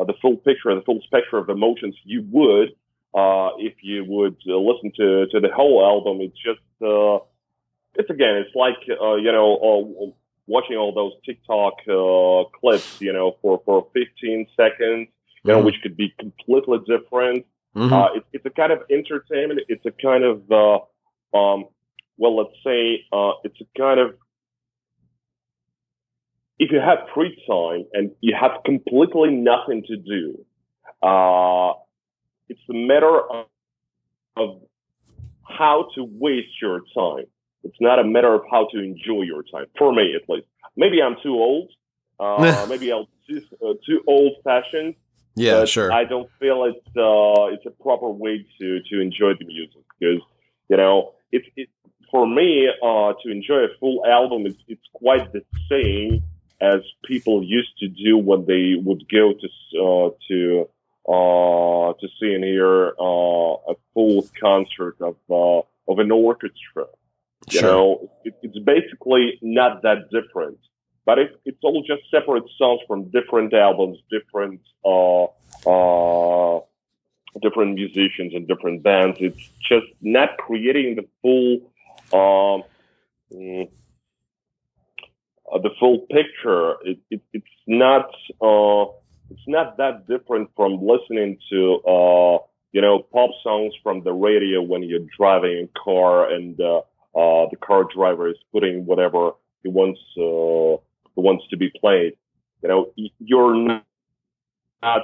[0.00, 2.70] uh, the full picture the full spectrum of emotions you would
[3.14, 7.18] uh, if you would uh, listen to to the whole album it's just uh,
[7.94, 10.06] it's again it's like uh, you know uh,
[10.46, 15.08] watching all those TikTok uh, clips you know for for 15 seconds
[15.44, 15.64] you know Mhm.
[15.64, 17.46] which could be completely different
[17.76, 17.92] Mhm.
[17.92, 19.60] uh, it, it's a kind of entertainment.
[19.68, 20.78] It's a kind of, uh,
[21.36, 21.66] um,
[22.18, 24.14] well, let's say, uh, it's a kind of,
[26.58, 30.44] if you have free time and you have completely nothing to do,
[31.02, 31.72] uh,
[32.48, 33.46] it's a matter of,
[34.36, 34.60] of
[35.42, 37.26] how to waste your time.
[37.62, 40.46] It's not a matter of how to enjoy your time, for me at least.
[40.76, 41.70] Maybe I'm too old.
[42.20, 44.96] Uh, maybe I'm too, uh, too old fashioned
[45.36, 45.64] yeah.
[45.64, 45.92] Sure.
[45.92, 50.22] I don't feel it's uh, it's a proper way to to enjoy the music because
[50.68, 51.68] you know it's it
[52.10, 56.22] for me uh, to enjoy a full album it's it's quite the same
[56.72, 59.48] as people used to do when they would go to
[59.86, 60.68] uh, to
[61.14, 65.60] uh, to see and hear uh, a full concert of uh,
[65.90, 66.86] of an orchestra.
[67.50, 67.70] You sure.
[67.70, 70.58] know, it, it's basically not that different.
[71.06, 75.24] But it, it's all just separate songs from different albums, different uh,
[75.66, 76.60] uh,
[77.42, 79.18] different musicians and different bands.
[79.20, 81.50] It's just not creating the full
[82.18, 82.62] um,
[83.30, 83.68] mm,
[85.54, 86.74] uh, the full picture.
[86.84, 88.06] It, it, it's not
[88.40, 88.92] uh,
[89.30, 92.38] it's not that different from listening to uh,
[92.72, 96.78] you know pop songs from the radio when you're driving a car and uh,
[97.14, 99.32] uh, the car driver is putting whatever
[99.62, 100.82] he wants uh,
[101.14, 102.14] he wants to be played.
[102.62, 103.82] You know, you're
[104.82, 105.02] not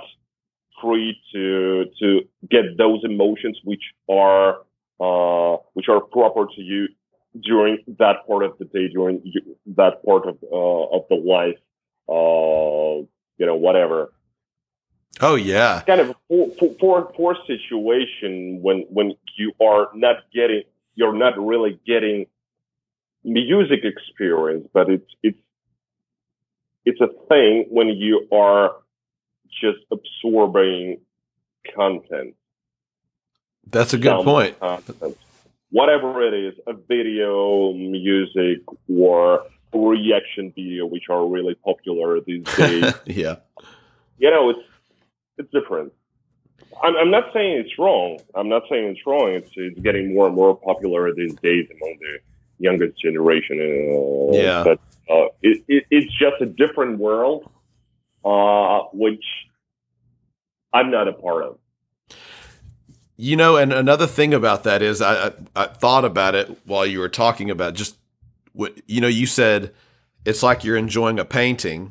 [0.82, 2.20] free to to
[2.50, 4.62] get those emotions which are
[5.00, 6.88] uh, which are proper to you
[7.38, 9.22] during that part of the day, during
[9.66, 11.58] that part of uh, of the life,
[12.08, 13.06] uh,
[13.38, 14.12] you know, whatever.
[15.20, 20.62] Oh yeah, it's kind of a four four situation when when you are not getting,
[20.94, 22.26] you're not really getting
[23.24, 25.38] music experience, but it's it's
[26.84, 28.76] it's a thing when you are
[29.60, 31.00] just absorbing
[31.74, 32.34] content.
[33.66, 34.58] That's a good point.
[34.58, 35.16] Content.
[35.70, 42.92] Whatever it is, a video, music, or reaction video, which are really popular these days.
[43.06, 43.36] yeah.
[44.18, 44.60] You know, it's
[45.38, 45.92] it's different.
[46.82, 48.18] I'm, I'm not saying it's wrong.
[48.34, 49.30] I'm not saying it's wrong.
[49.30, 52.18] It's it's getting more and more popular these days among the
[52.58, 53.58] youngest generation.
[53.58, 54.64] Uh, yeah.
[54.64, 54.78] But
[55.10, 57.50] uh, it, it, it's just a different world,
[58.24, 59.24] uh, which
[60.72, 61.58] I'm not a part of.
[63.22, 66.86] You know, and another thing about that is I, I, I thought about it while
[66.86, 67.98] you were talking about just
[68.54, 69.08] what you know.
[69.08, 69.74] You said
[70.24, 71.90] it's like you're enjoying a painting,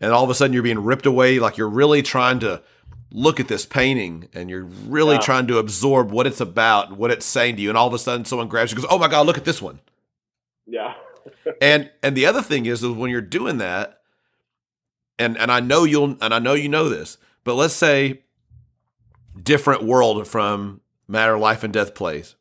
[0.00, 1.38] and all of a sudden you're being ripped away.
[1.38, 2.62] Like you're really trying to
[3.12, 5.20] look at this painting, and you're really yeah.
[5.20, 7.68] trying to absorb what it's about and what it's saying to you.
[7.68, 9.44] And all of a sudden, someone grabs you, and goes, "Oh my god, look at
[9.44, 9.78] this one!"
[10.66, 10.94] Yeah.
[11.60, 14.00] and and the other thing is, is when you're doing that,
[15.16, 18.20] and and I know you'll and I know you know this but let's say
[19.40, 22.36] different world from Matter Life and Death plays.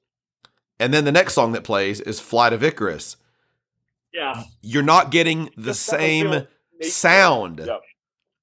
[0.80, 3.18] And then the next song that plays is Flight of Icarus.
[4.14, 4.44] Yeah.
[4.62, 6.48] You're not getting the same
[6.82, 7.64] sound.
[7.66, 7.78] Yeah.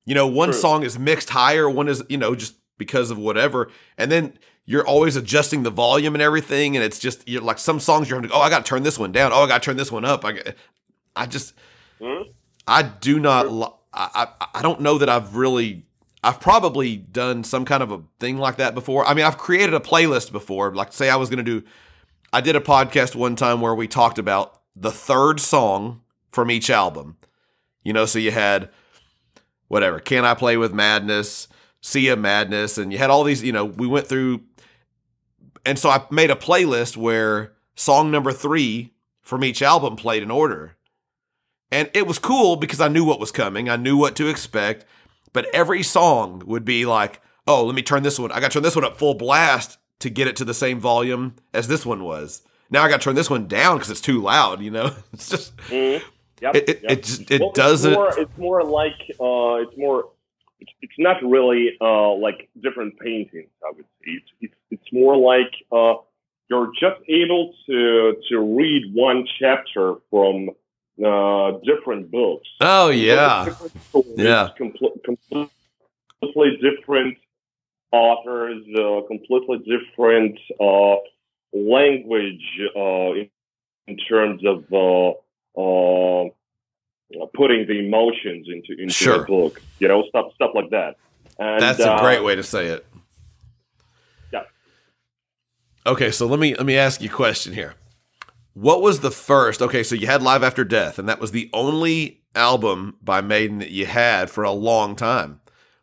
[0.05, 0.61] You know, one True.
[0.61, 3.70] song is mixed higher, one is, you know, just because of whatever.
[3.99, 6.76] And then you're always adjusting the volume and everything.
[6.76, 8.82] And it's just, you're like some songs you're having to, oh, I got to turn
[8.82, 9.32] this one down.
[9.32, 10.24] Oh, I got to turn this one up.
[10.24, 10.55] I,
[11.16, 11.55] I just,
[12.01, 12.30] mm-hmm.
[12.68, 15.86] I do not, I, I, I don't know that I've really
[16.27, 19.07] I've probably done some kind of a thing like that before.
[19.07, 20.74] I mean, I've created a playlist before.
[20.74, 21.66] Like, say I was going to do,
[22.33, 26.01] I did a podcast one time where we talked about the third song
[26.33, 27.16] from each album.
[27.85, 28.70] You know, so you had
[29.68, 31.47] whatever, Can I Play with Madness,
[31.81, 34.41] Sea of Madness, and you had all these, you know, we went through.
[35.64, 40.33] And so I made a playlist where song number three from each album played in
[40.33, 40.77] order.
[41.70, 43.68] And it was cool because I knew what was coming.
[43.68, 44.85] I knew what to expect
[45.37, 48.32] but every song would be like, oh, let me turn this one.
[48.32, 50.80] I got to turn this one up full blast to get it to the same
[50.80, 52.41] volume as this one was.
[52.70, 54.62] Now I got to turn this one down because it's too loud.
[54.62, 56.03] You know, it's just mm-hmm.
[56.41, 56.93] yep, it it, yep.
[56.93, 57.93] it, just, it well, doesn't.
[57.93, 60.09] It's more, it's more like uh, it's more.
[60.59, 63.51] It's, it's not really uh, like different paintings.
[63.62, 66.01] I would say it's it's, it's more like uh,
[66.49, 70.49] you're just able to to read one chapter from
[71.05, 72.49] uh, different books.
[72.61, 73.55] Oh yeah,
[74.16, 75.01] yeah, compl-
[76.20, 77.18] completely different
[77.92, 80.97] authors, uh, completely different uh,
[81.53, 83.30] language uh, in,
[83.86, 85.11] in, terms of uh,
[85.61, 86.28] uh,
[87.34, 89.18] putting the emotions into into sure.
[89.18, 89.62] the book.
[89.78, 90.97] You know, stuff stuff like that.
[91.38, 92.86] And, That's a great way to say it.
[94.32, 94.44] Yeah.
[95.84, 97.74] Okay, so let me let me ask you a question here.
[98.57, 99.61] What was the first?
[99.61, 103.59] Okay, so you had Live After Death, and that was the only album by Maiden
[103.59, 105.42] that you had for a long time.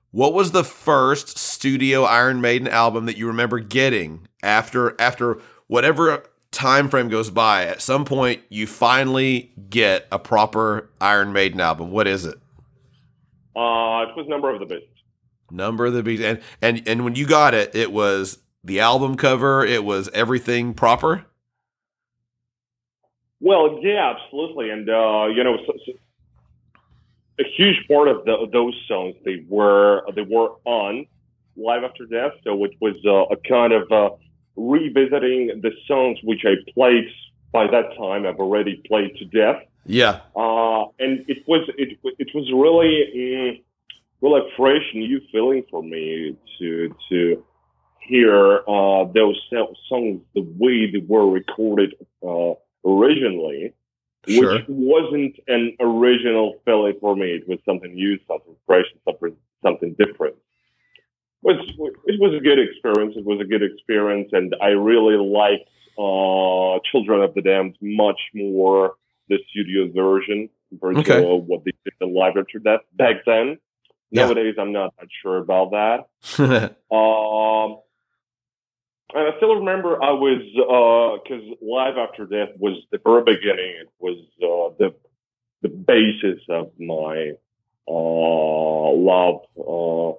[0.09, 6.25] What was the first studio Iron Maiden album that you remember getting after after whatever
[6.49, 7.67] time frame goes by?
[7.67, 11.91] At some point, you finally get a proper Iron Maiden album.
[11.91, 12.39] What is it?
[13.55, 14.87] Uh, it was Number of the Beast.
[15.51, 19.15] Number of the Beast, and and and when you got it, it was the album
[19.15, 19.63] cover.
[19.63, 21.27] It was everything proper.
[23.43, 25.91] Well, yeah, absolutely, and uh, you know, so, so
[27.37, 31.05] a huge part of the, those songs they were they were on
[31.57, 34.15] Live After Death, so it was uh, a kind of uh,
[34.55, 37.03] revisiting the songs which I played
[37.51, 38.25] by that time.
[38.25, 39.61] I've already played to death.
[39.85, 43.63] Yeah, uh, and it was it it was really mm,
[44.21, 47.43] really a fresh new feeling for me to to
[47.99, 49.37] hear uh, those
[49.89, 52.53] songs the way they were recorded uh,
[52.85, 53.73] originally,
[54.27, 54.53] sure.
[54.55, 57.31] which wasn't an original feeling for me.
[57.31, 60.35] It was something new, something fresh, something something different.
[61.41, 61.57] was
[62.05, 63.15] it was a good experience.
[63.17, 68.19] It was a good experience, and I really liked uh, Children of the Damned much
[68.33, 68.95] more
[69.29, 71.21] the studio version compared Okay.
[71.21, 73.57] to what they did in live after death back then.
[74.11, 74.25] Yeah.
[74.25, 76.75] Nowadays, I'm not that sure about that.
[76.91, 77.79] Um,
[79.13, 80.41] and I still remember I was
[81.23, 83.75] because Live After Death was the very beginning.
[83.81, 84.95] It was uh, the
[85.61, 87.31] the basis of my
[87.87, 89.41] uh, love.
[89.57, 90.17] Uh,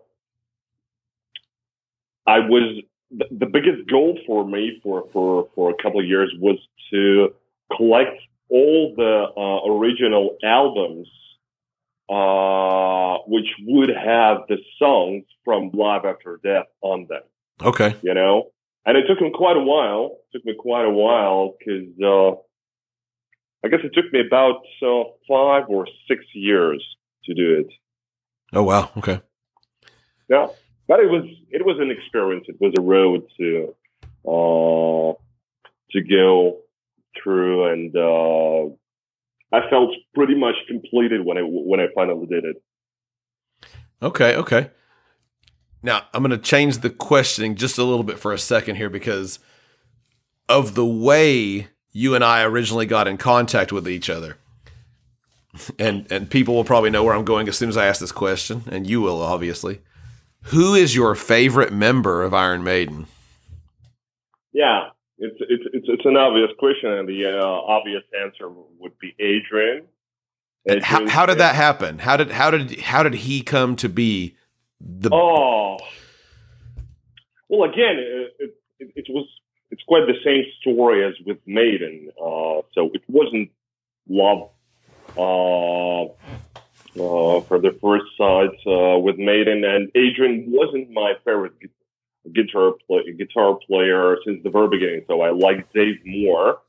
[2.27, 6.35] I was the, the biggest goal for me for for for a couple of years
[6.39, 6.59] was
[6.93, 7.35] to
[7.77, 11.09] collect all the uh, original albums
[12.09, 17.23] uh, which would have the songs from Live After Death on them,
[17.63, 17.97] okay.
[18.03, 18.51] you know?
[18.87, 20.19] And it took me quite a while.
[20.19, 22.37] It took me quite a while because, uh,
[23.65, 26.85] I guess it took me about uh, five or six years
[27.25, 27.69] to do it.
[28.53, 28.91] Oh wow.
[28.99, 29.21] Okay.
[30.29, 30.49] Yeah.
[30.87, 32.45] But it was, it was an experience.
[32.49, 33.75] It was a road to,
[34.29, 35.15] uh,
[35.93, 36.59] to go
[37.23, 38.75] through and, uh,
[39.51, 42.63] I felt pretty much completed when I, when I finally did it.
[44.03, 44.71] Okay, okay.
[45.85, 48.89] Now I'm going to change the questioning just a little bit for a second here
[48.89, 49.39] because
[50.49, 54.39] of the way you and I originally got in contact with each other.
[55.79, 58.11] And and people will probably know where I'm going as soon as I ask this
[58.11, 59.83] question, and you will obviously.
[60.49, 63.07] Who is your favorite member of Iron Maiden?
[64.53, 68.49] Yeah, it's it's it's, it's an obvious question, and the uh, obvious answer
[68.81, 69.85] would be Adrian.
[70.67, 71.99] And how, how did that happen?
[71.99, 74.35] How did how did how did he come to be
[74.81, 75.79] the Oh,
[77.49, 79.27] well, again, it, it, it, it was
[79.71, 82.11] it's quite the same story as with Maiden.
[82.19, 83.51] Uh, so it wasn't
[84.09, 84.51] love
[85.17, 91.55] uh, uh, for the first sight uh, with Maiden, and Adrian wasn't my favorite
[92.33, 95.05] guitar play, guitar player since the very beginning.
[95.07, 96.61] So I liked Dave more.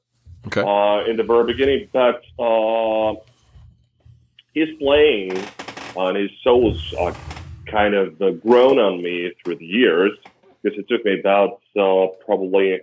[0.47, 0.61] Okay.
[0.61, 3.15] uh, in the very beginning, but uh,
[4.53, 5.35] his playing
[5.97, 6.93] and his solos
[7.67, 10.11] kind of uh, grown on me through the years
[10.61, 12.79] because it took me about uh, probably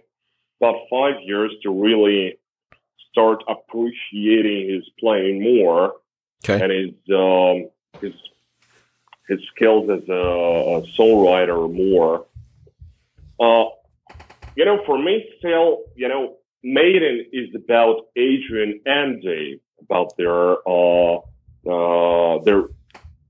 [0.60, 2.38] about five years to really
[3.10, 5.94] start appreciating his playing more
[6.44, 6.60] Okay.
[6.60, 8.14] and his um, his
[9.28, 12.26] his skills as a, songwriter more.
[13.38, 13.70] Uh,
[14.56, 20.56] you know, for me, still, you know, Maiden is about Adrian and Dave, about their
[20.68, 21.18] uh,
[21.64, 22.64] uh, their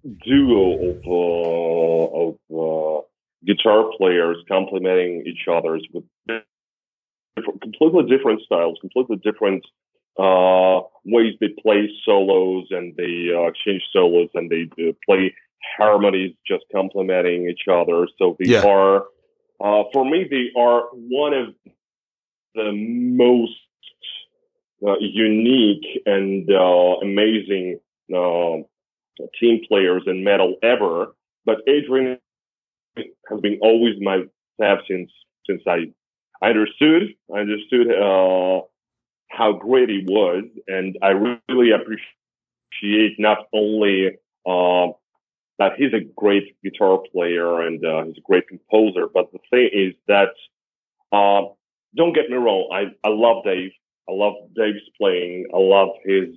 [0.04, 3.02] duo of uh, of uh,
[3.46, 6.04] guitar players complementing each other's with
[7.36, 9.64] different, completely different styles, completely different
[10.18, 15.34] uh, ways they play solos and they uh, change solos and they uh, play
[15.78, 18.06] harmonies just complementing each other.
[18.18, 18.64] So they Yeah.
[18.64, 19.04] are,
[19.60, 21.54] uh, for me, they are one of
[22.54, 23.52] the most
[24.86, 27.80] uh, unique and uh, amazing
[28.14, 28.56] uh,
[29.40, 31.14] team players in metal ever.
[31.44, 32.18] But Adrian
[32.96, 34.22] has been always my
[34.58, 35.10] fab since
[35.46, 35.92] since I
[36.40, 38.62] I understood I understood uh,
[39.28, 41.10] how great he was, and I
[41.48, 44.92] really appreciate not only uh,
[45.58, 49.70] that he's a great guitar player and uh, he's a great composer, but the thing
[49.72, 50.30] is that
[51.12, 51.48] uh,
[51.96, 53.72] don't get me wrong, I I love Dave.
[54.08, 55.46] I love Dave's playing.
[55.54, 56.28] I love his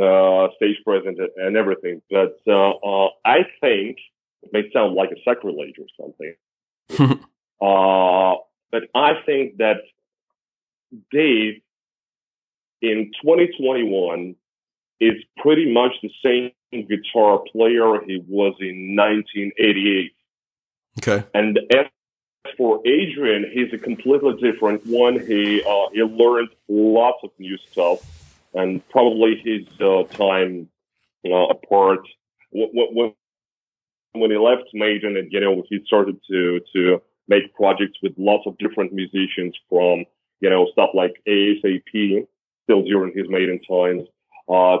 [0.00, 2.02] uh, stage presence and everything.
[2.10, 3.98] But uh, uh, I think
[4.42, 6.34] it may sound like a sacrilege or something.
[7.60, 8.34] uh,
[8.70, 9.78] but I think that
[11.10, 11.60] Dave
[12.82, 14.36] in 2021
[15.00, 16.52] is pretty much the same
[16.86, 20.12] guitar player he was in 1988.
[20.98, 21.26] Okay.
[21.34, 21.86] And as
[22.56, 25.14] for Adrian, he's a completely different one.
[25.26, 28.00] He uh, he learned lots of new stuff,
[28.54, 30.68] and probably his uh, time
[31.24, 32.00] uh, apart
[32.50, 33.14] when, when
[34.12, 38.44] when he left Maiden, and you know he started to to make projects with lots
[38.46, 40.04] of different musicians from
[40.40, 42.26] you know stuff like ASAP,
[42.64, 44.08] still during his Maiden times,
[44.48, 44.78] uh,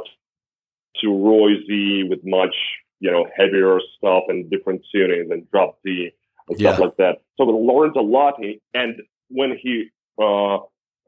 [1.00, 2.54] to Roy Z with much
[2.98, 6.10] you know heavier stuff and different tunings and drop D
[6.48, 6.84] and stuff Yeah.
[6.84, 7.22] like that.
[7.36, 8.34] So he learned a lot,
[8.74, 9.90] and when he
[10.20, 10.58] uh,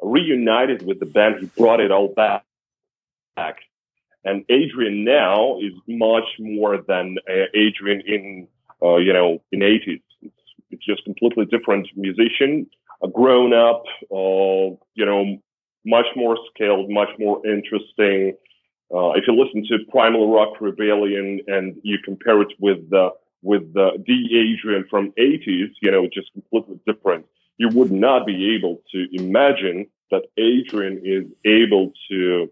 [0.00, 2.44] reunited with the band, he brought it all back.
[4.24, 8.48] And Adrian now is much more than uh, Adrian in
[8.82, 10.02] uh, you know in 80s.
[10.22, 10.34] It's,
[10.70, 12.66] it's just completely different musician,
[13.02, 15.38] a grown up, uh, you know,
[15.84, 18.36] much more skilled, much more interesting.
[18.94, 23.10] Uh, if you listen to Primal Rock Rebellion and you compare it with the
[23.42, 27.26] with the, the Adrian from 80s, you know, just completely different.
[27.58, 32.48] You would not be able to imagine that Adrian is able to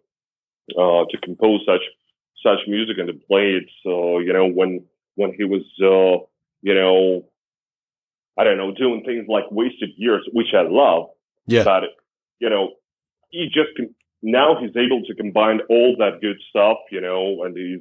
[0.78, 1.82] uh, to compose such
[2.42, 3.64] such music and to play it.
[3.82, 4.84] So you know when
[5.14, 6.24] when he was uh,
[6.62, 7.24] you know
[8.38, 11.10] I don't know doing things like Wasted Years, which I love.
[11.46, 11.64] Yeah.
[11.64, 11.82] But
[12.38, 12.74] you know
[13.30, 16.78] he just can, now he's able to combine all that good stuff.
[16.90, 17.80] You know, and he's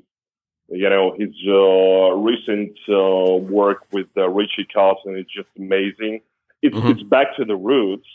[0.69, 6.21] you know his uh, recent uh, work with uh, Richie Kotzen is just amazing.
[6.61, 6.91] It's Mhm.
[6.91, 8.07] it's back to the roots.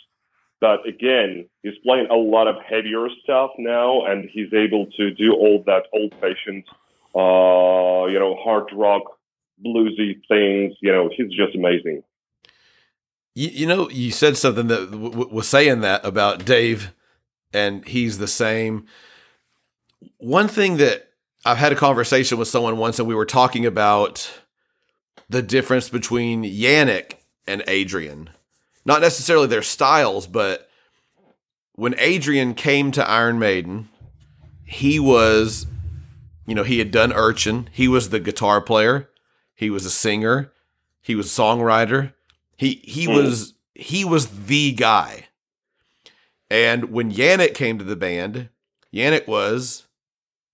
[0.60, 5.32] But again, he's playing a lot of heavier stuff now, and he's able to do
[5.32, 6.64] all that old-fashioned,
[7.14, 9.02] uh, you know, hard rock,
[9.64, 10.74] bluesy things.
[10.80, 12.02] You know, he's just amazing.
[13.34, 16.94] You, you know, you said something that w- was saying that about Dave,
[17.52, 18.86] and he's the same.
[20.18, 21.10] One thing that
[21.44, 24.40] I've had a conversation with someone once, and we were talking about
[25.28, 27.14] the difference between Yannick
[27.46, 28.30] and Adrian.
[28.84, 30.68] Not necessarily their styles, but
[31.74, 33.88] when Adrian came to Iron Maiden,
[34.64, 35.66] he was,
[36.46, 37.68] you know, he had done Urchin.
[37.72, 39.08] He was the guitar player.
[39.54, 40.52] He was a singer.
[41.00, 42.12] He was a songwriter.
[42.56, 43.14] He he Mm.
[43.16, 45.28] was he was the guy.
[46.50, 48.48] And when Yannick came to the band,
[48.92, 49.86] Yannick was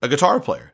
[0.00, 0.72] a guitar player.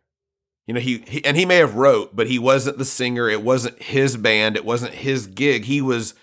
[0.67, 3.29] You know, he, he and he may have wrote, but he wasn't the singer.
[3.29, 4.57] It wasn't his band.
[4.57, 5.65] It wasn't his gig.
[5.65, 6.15] He was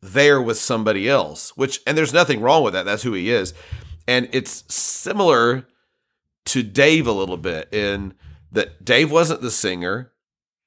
[0.00, 2.84] there with somebody else, which and there's nothing wrong with that.
[2.84, 3.54] That's who he is.
[4.06, 5.66] And it's similar
[6.46, 8.14] to Dave a little bit in
[8.52, 10.12] that Dave wasn't the singer.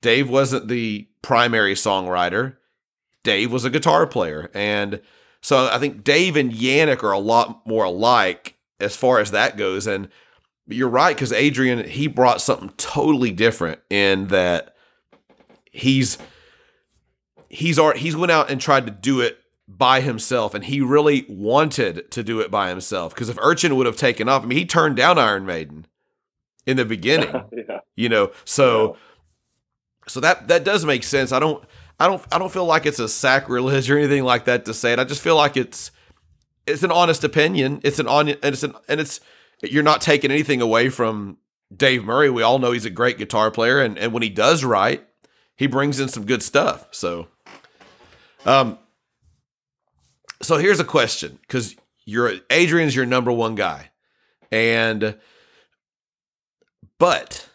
[0.02, 2.58] Dave wasn't the primary songwriter.
[3.24, 4.50] Dave was a guitar player.
[4.54, 5.02] And
[5.42, 9.58] so I think Dave and Yannick are a lot more alike as far as that
[9.58, 9.88] goes.
[9.88, 10.10] And
[10.68, 14.76] you're right, because Adrian, he brought something totally different in that
[15.72, 16.18] he's
[17.52, 19.38] he's already, he's went out and tried to do it
[19.68, 23.86] by himself and he really wanted to do it by himself because if Urchin would
[23.86, 25.86] have taken off I mean he turned down Iron Maiden
[26.66, 27.80] in the beginning yeah.
[27.96, 28.32] you know?
[28.44, 28.98] So
[30.08, 31.32] so that that does make sense.
[31.32, 31.64] I don't
[32.00, 34.94] i don't i don't feel like it's a sacrilege or anything like that to say
[34.94, 35.00] it.
[35.00, 35.92] I just feel like it's
[36.68, 37.80] it's an honest opinion.
[37.84, 39.20] It's an on and it's an and it's
[39.62, 41.38] you're not taking anything away from
[41.74, 42.30] dave murray.
[42.30, 45.08] We all know he's a great guitar player and and when he does write
[45.56, 46.88] he brings in some good stuff.
[46.92, 47.28] So
[48.46, 48.78] um
[50.42, 53.90] so here's a question because you're adrian's your number one guy
[54.52, 55.16] and
[56.98, 57.50] but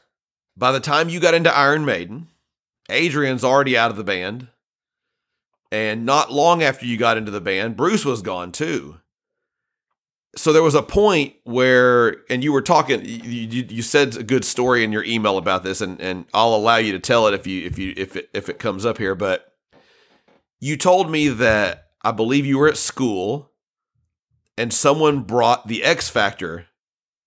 [0.57, 2.29] by the time you got into Iron Maiden,
[2.89, 4.49] Adrian's already out of the band.
[5.71, 8.99] And not long after you got into the band, Bruce was gone too.
[10.37, 14.23] So there was a point where, and you were talking, you, you, you said a
[14.23, 17.35] good story in your email about this, and, and I'll allow you to tell it
[17.35, 19.15] if you if you if it if it comes up here.
[19.15, 19.46] But
[20.61, 23.53] you told me that I believe you were at school,
[24.57, 26.67] and someone brought the X Factor,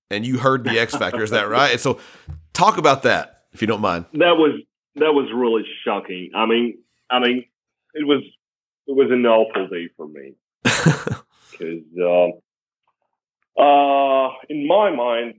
[0.09, 1.23] and you heard the X Factor.
[1.23, 1.71] Is that right?
[1.71, 1.99] And so
[2.53, 4.05] talk about that if you don't mind.
[4.13, 4.59] That was
[4.95, 6.31] that was really shocking.
[6.35, 6.79] I mean,
[7.09, 7.45] I mean,
[7.93, 8.23] it was
[8.87, 10.33] it was an awful day for me
[10.63, 12.33] because um,
[13.57, 15.35] uh, in my mind,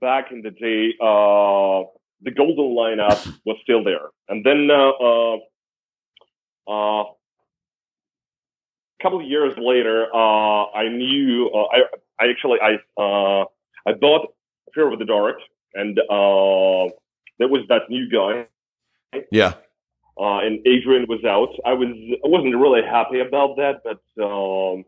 [0.00, 1.88] back in the day, uh,
[2.20, 4.68] the golden lineup was still there, and then
[6.68, 7.14] uh, a
[9.02, 11.78] couple of years later, uh, I knew uh, I
[12.20, 13.44] I actually I uh,
[13.86, 14.34] I bought
[14.74, 15.36] Fear of the Dark,
[15.74, 16.92] and uh,
[17.38, 18.46] there was that new guy
[19.30, 19.54] yeah.
[20.18, 21.50] uh, and Adrian was out.
[21.64, 21.88] I was
[22.24, 24.84] I wasn't really happy about that, but um,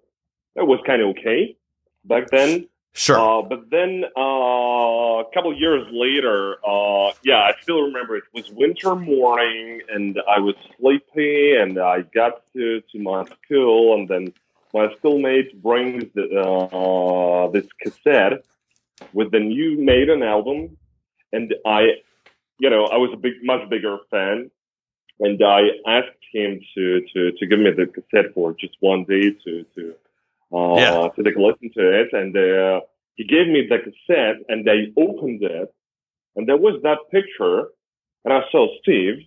[0.56, 1.56] it was kind of okay
[2.04, 2.68] back then.
[2.96, 3.18] Sure.
[3.18, 8.48] Uh, but then uh, a couple years later, uh, yeah, I still remember it was
[8.52, 14.32] winter morning, and I was sleepy, and I got to, to my school, and then
[14.72, 18.44] my schoolmate brings the, uh, this cassette
[19.12, 20.76] with the new Maiden album,
[21.32, 21.80] and I,
[22.58, 24.52] you know, I was a big, much bigger fan,
[25.18, 29.30] and I asked him to to to give me the cassette for just one day
[29.44, 29.94] to to
[30.54, 31.08] uh, Yeah.
[31.14, 32.80] to take a listen to it, and uh,
[33.14, 35.68] he gave me the cassette, and they opened it,
[36.36, 37.68] and there was that picture,
[38.24, 39.18] and I saw Steve,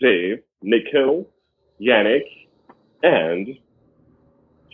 [0.00, 1.26] Dave, Nicko,
[1.80, 2.28] Yannick,
[3.02, 3.56] and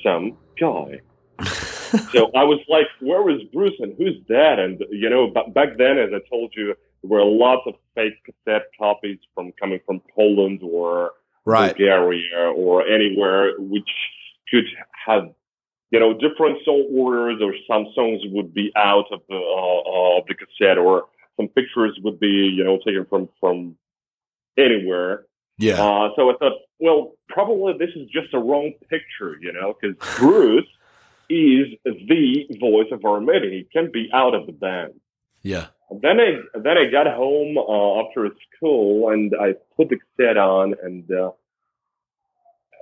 [0.02, 1.00] some guy.
[2.12, 5.76] so I was like, "Where is Bruce and who's that?" And you know, b- back
[5.78, 10.00] then, as I told you, there were lots of fake cassette copies from coming from
[10.14, 11.12] Poland or
[11.44, 11.70] right.
[11.76, 13.90] Bulgaria or anywhere which
[14.50, 14.66] could
[15.06, 15.24] have
[15.90, 20.24] you know different song orders or some songs would be out of the uh, of
[20.28, 21.06] the cassette or
[21.36, 23.76] some pictures would be you know taken from from
[24.58, 25.24] anywhere.
[25.58, 25.74] Yeah.
[25.74, 29.94] Uh, so I thought, well, probably this is just a wrong picture, you know, because
[30.18, 30.66] Bruce
[31.28, 33.52] is the voice of Maiden.
[33.52, 34.94] He can't be out of the band.
[35.42, 35.66] Yeah.
[35.90, 40.36] And then I then I got home uh, after school and I put the cassette
[40.36, 41.32] on and uh,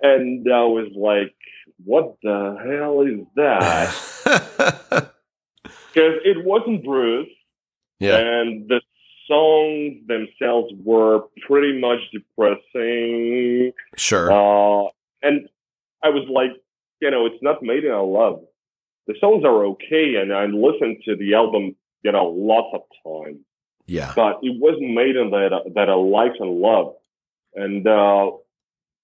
[0.02, 1.34] and I was like,
[1.84, 5.12] "What the hell is that?"
[5.94, 7.28] Because it wasn't Bruce,
[7.98, 8.18] yeah.
[8.18, 8.80] and the
[9.26, 13.72] songs themselves were pretty much depressing.
[13.96, 14.30] Sure.
[14.30, 14.90] Uh,
[15.22, 15.48] and
[16.02, 16.50] I was like,
[17.00, 18.42] you know, it's not Maiden I love.
[19.06, 23.40] The songs are okay, and I listened to the album, you know, lots of times
[23.88, 24.12] yeah.
[24.14, 26.96] but it wasn't Maiden that that I liked and loved,
[27.54, 28.30] and uh,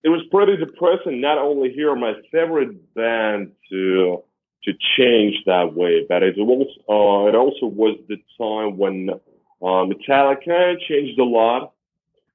[0.05, 1.20] it was pretty depressing.
[1.20, 4.22] Not only hear my favorite band to
[4.64, 9.85] to change that way, but it also uh, it also was the time when uh,
[9.90, 11.72] Metallica changed a lot,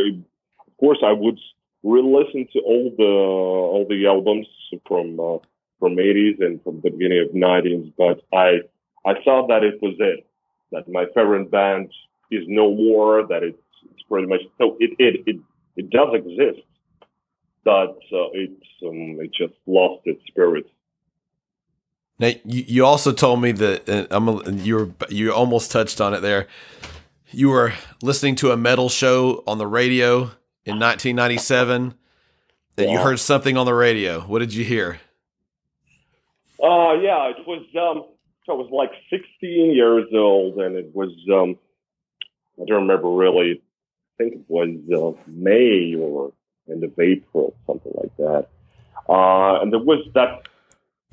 [0.59, 1.39] of course I would
[1.83, 4.47] re-listen to all the all the albums
[4.87, 5.37] from uh,
[5.79, 8.61] from 80s and from the beginning of 90s, but I
[9.05, 10.25] I thought that it was it.
[10.71, 11.91] That my favorite band
[12.29, 13.25] is no more.
[13.27, 13.57] That it's
[13.91, 15.37] it's pretty much so it it it,
[15.75, 16.65] it does exist,
[17.63, 20.65] but uh, it's um, it just lost its spirit.
[22.19, 26.01] Now, you, you also told me that uh, I'm a, you were you almost touched
[26.01, 26.47] on it there.
[27.31, 30.31] You were listening to a metal show on the radio
[30.65, 31.93] in 1997,
[32.77, 34.21] and you heard something on the radio.
[34.21, 34.99] What did you hear?
[36.61, 38.05] Uh, yeah, it was, um,
[38.45, 41.55] so I was like 16 years old and it was, um,
[42.59, 43.61] I don't remember really,
[44.19, 46.33] I think it was, uh, May or
[46.69, 48.47] end of April, something like that.
[49.07, 50.47] Uh, and there was that,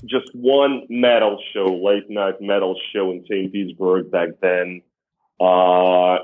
[0.05, 3.53] just one metal show, late night metal show in St.
[3.53, 4.83] Petersburg back then.
[5.41, 6.19] Uh,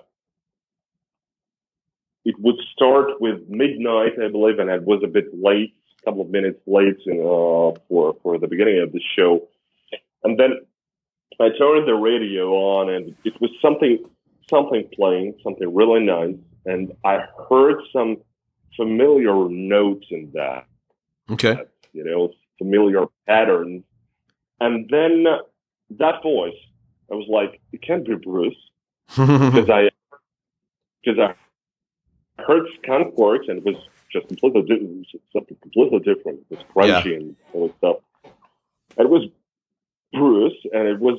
[2.24, 6.22] it would start with midnight, I believe, and it was a bit late, a couple
[6.22, 9.48] of minutes late uh, for for the beginning of the show.
[10.22, 10.60] And then
[11.40, 13.98] I turned the radio on, and it was something
[14.48, 16.36] something playing, something really nice,
[16.66, 18.18] and I heard some
[18.76, 20.66] familiar notes in that
[21.30, 21.56] Okay.
[21.92, 22.30] you know,
[22.60, 23.82] familiar patterns.
[24.60, 25.24] And then
[25.98, 26.60] that voice,
[27.10, 28.54] I was like, it can't be Bruce
[29.08, 29.90] because I
[31.02, 33.76] because I heard Skunkworks and it was
[34.12, 36.40] just completely di- something completely different.
[36.50, 37.96] It was crunchy and all this stuff.
[38.96, 39.28] And it was
[40.12, 41.18] Bruce, and it was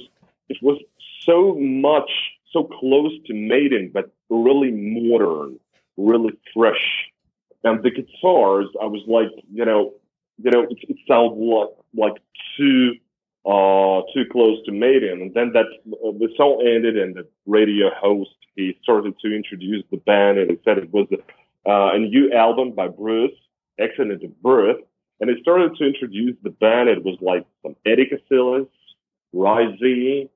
[0.49, 0.79] it was
[1.25, 2.11] so much
[2.51, 5.59] so close to Maiden, but really modern,
[5.97, 7.07] really fresh.
[7.63, 9.93] And the guitars, I was like, you know,
[10.43, 12.21] you know, it, it sounded like like
[12.57, 12.93] too
[13.45, 15.21] uh too close to Maiden.
[15.21, 19.83] And then that uh, the song ended, and the radio host he started to introduce
[19.91, 23.37] the band, and he said it was uh, a new album by Bruce,
[23.79, 24.77] Accident of Birth.
[25.19, 26.89] And he started to introduce the band.
[26.89, 28.67] It was like some Eddie Casillas,
[29.33, 30.29] Roy Z,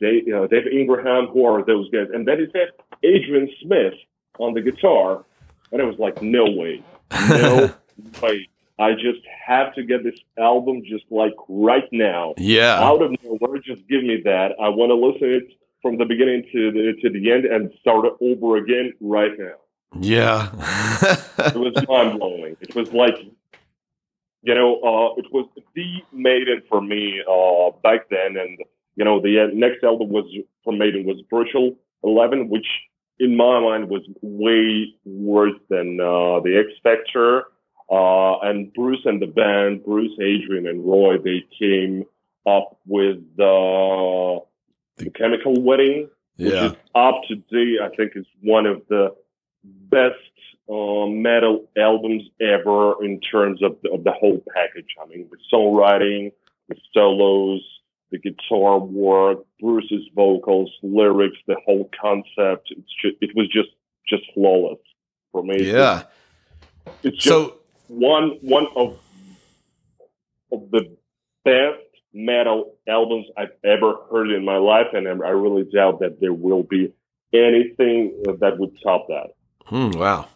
[0.00, 2.06] Dave, know, Dave Ingraham, who are those guys?
[2.14, 2.70] And then he said
[3.02, 3.94] Adrian Smith
[4.38, 5.24] on the guitar.
[5.72, 6.82] And it was like, no way.
[7.28, 7.72] No
[8.22, 8.48] way.
[8.78, 12.34] I just have to get this album just like right now.
[12.38, 12.80] yeah.
[12.80, 14.52] Out of nowhere, just give me that.
[14.60, 18.06] I want to listen it from the beginning to the to the end and start
[18.06, 19.56] it over again right now.
[19.98, 20.50] Yeah.
[21.38, 22.56] It was mind blowing.
[22.60, 23.16] It was like,
[24.42, 28.58] you know, uh, it was the Maiden for me uh, back then, and
[28.96, 30.24] you know, the uh, next album was
[30.64, 32.66] from Maiden was Virtual Eleven, which
[33.20, 37.44] in my mind, was way worse than uh, the X Factor.
[37.90, 42.04] Uh, and Bruce and the band, Bruce, Adrian, and Roy, they came
[42.46, 44.40] up with uh,
[44.96, 47.78] the Chemical Wedding, which is up to date.
[47.82, 49.14] I think is one of the
[49.64, 50.14] best
[50.68, 54.94] uh, metal albums ever in terms of the, of the whole package.
[55.02, 56.32] I mean, the songwriting,
[56.68, 57.60] the solos,
[58.10, 62.68] the guitar work, Bruce's vocals, lyrics, the whole concept.
[62.70, 63.68] It's just, it was just
[64.08, 64.78] just flawless
[65.32, 65.70] for me.
[65.70, 66.04] Yeah.
[67.02, 67.58] it's just So
[67.88, 68.98] one one of
[70.52, 70.96] of the
[71.44, 71.78] best
[72.12, 76.32] metal albums I've ever heard in my life, and I I really doubt that there
[76.32, 76.92] will be
[77.32, 79.34] anything that would top that.
[79.66, 80.26] Hmm, wow.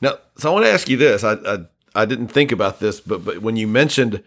[0.00, 1.24] Now, so I want to ask you this.
[1.24, 1.58] I, I
[1.94, 4.22] I didn't think about this, but but when you mentioned,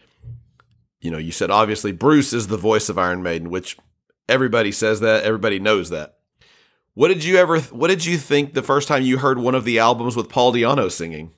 [1.03, 3.77] you know, you said obviously Bruce is the voice of Iron Maiden, which
[4.30, 6.15] everybody says that, everybody knows that.
[6.95, 7.59] What did you ever?
[7.59, 10.53] What did you think the first time you heard one of the albums with Paul
[10.53, 11.31] Di'Anno singing?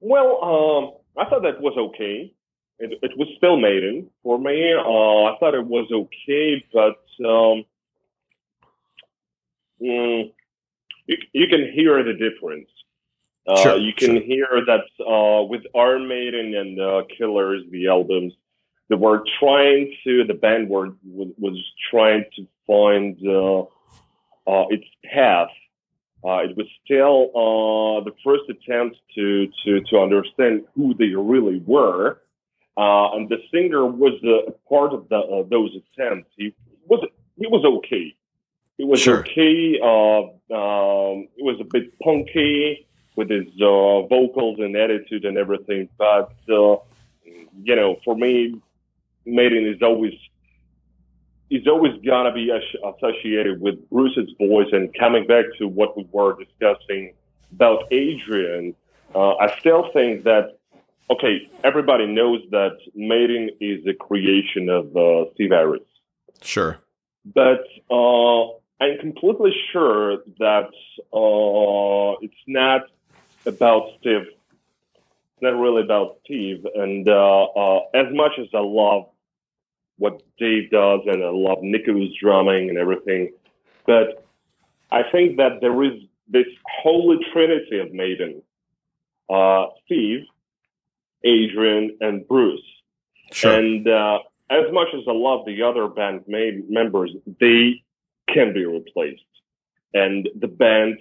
[0.00, 2.34] Well, um, I thought that was okay.
[2.80, 4.74] It, it was still Maiden for me.
[4.74, 7.64] Uh, I thought it was okay, but um,
[9.80, 10.32] mm,
[11.06, 12.68] you, you can hear the difference.
[13.46, 14.22] Uh, Sure, you can sure.
[14.22, 18.32] hear that uh, with Iron Maiden and uh, Killers, the albums,
[18.88, 21.56] they were trying to, the band were, was,
[21.90, 23.60] trying to find uh,
[24.50, 25.48] uh, its path.
[26.24, 31.62] Uh, it was still uh, the first attempt to, to, to understand who they really
[31.66, 32.20] were.
[32.76, 36.30] Uh, and the singer was uh, a part of the, uh, those attempts.
[36.36, 36.54] He
[36.88, 37.06] was,
[37.36, 38.14] he was okay.
[38.78, 39.18] It was Sure.
[39.20, 39.78] okay.
[39.80, 40.22] Uh,
[40.54, 45.88] um, it was a bit punky with his uh, vocals and attitude and everything.
[45.98, 46.76] But uh,
[47.62, 48.60] you know, for me,
[49.24, 50.14] Maiden is always
[51.50, 54.68] is always gonna be associated with Bruce's voice.
[54.72, 57.14] And coming back to what we were discussing
[57.52, 58.74] about Adrian,
[59.14, 60.58] uh, I still think that
[61.10, 65.82] okay, everybody knows that Maiden is a creation of uh, Steve Harris
[66.42, 66.78] Sure.
[67.24, 68.42] but uh,
[68.80, 70.68] I'm completely sure that
[71.12, 72.82] uh, it's not
[73.46, 74.26] about Steve.
[74.26, 76.66] It's not really about Steve.
[76.74, 79.08] And uh, uh, as much as I love
[79.96, 83.32] what Dave does and I love Nicko's drumming and everything,
[83.86, 84.26] but
[84.90, 86.46] I think that there is this
[86.82, 88.42] holy trinity of Maiden:
[89.30, 90.24] uh, Steve,
[91.24, 92.64] Adrian, and Bruce.
[93.32, 93.52] Sure.
[93.52, 94.18] And uh,
[94.50, 97.82] as much as I love the other band members, they
[98.32, 99.22] can be replaced,
[99.92, 100.98] and the band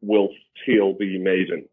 [0.00, 0.28] will
[0.62, 1.68] still be Maiden.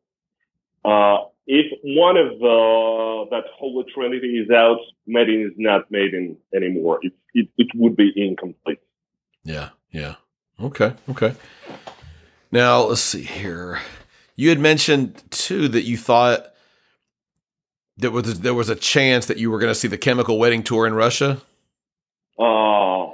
[0.84, 7.00] Uh, if one of the, that Holy Trinity is out, Maiden is not Maiden anymore.
[7.02, 8.80] It, it, it would be incomplete.
[9.44, 10.16] Yeah, yeah.
[10.62, 11.36] Okay, okay.
[12.52, 13.80] Now let's see here.
[14.36, 16.54] You had mentioned too that you thought
[17.98, 20.64] there was there was a chance that you were going to see the Chemical Wedding
[20.64, 21.42] tour in Russia.
[22.40, 23.08] Uh,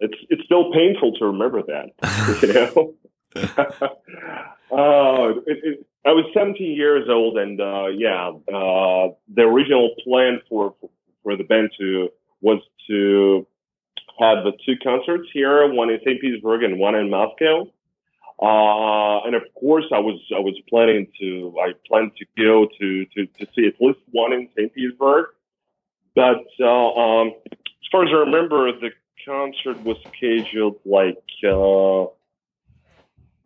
[0.00, 2.42] it's it's still painful to remember that.
[2.42, 2.94] you know.
[3.36, 10.40] uh, it, it, I was 17 years old, and uh, yeah, uh, the original plan
[10.48, 10.74] for
[11.22, 12.08] for the band to
[12.40, 13.46] was to
[14.18, 16.20] have the two concerts here, one in St.
[16.20, 17.70] Petersburg and one in Moscow.
[18.42, 23.04] Uh, and of course, I was I was planning to I planned to go to
[23.06, 24.74] to, to see at least one in St.
[24.74, 25.26] Petersburg,
[26.14, 28.90] but uh, um, as far as I remember, the
[29.24, 32.06] concert was scheduled like uh,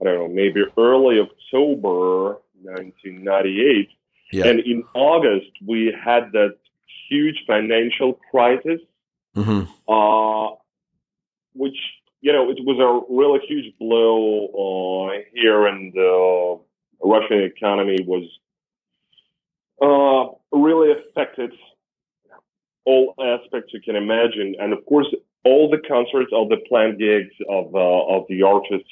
[0.01, 3.89] I don't know, maybe early October 1998.
[4.33, 4.47] Yeah.
[4.47, 6.57] And in August, we had that
[7.09, 8.81] huge financial crisis,
[9.35, 10.49] hmm uh,
[11.55, 11.77] which,
[12.21, 16.59] you know, it was a really huge blow uh, here, and the
[17.03, 18.25] Russian economy was
[19.81, 21.53] uh, really affected
[22.85, 24.55] all aspects you can imagine.
[24.59, 25.07] And of course,
[25.45, 28.91] all the concerts, all the planned gigs of, uh, of the artists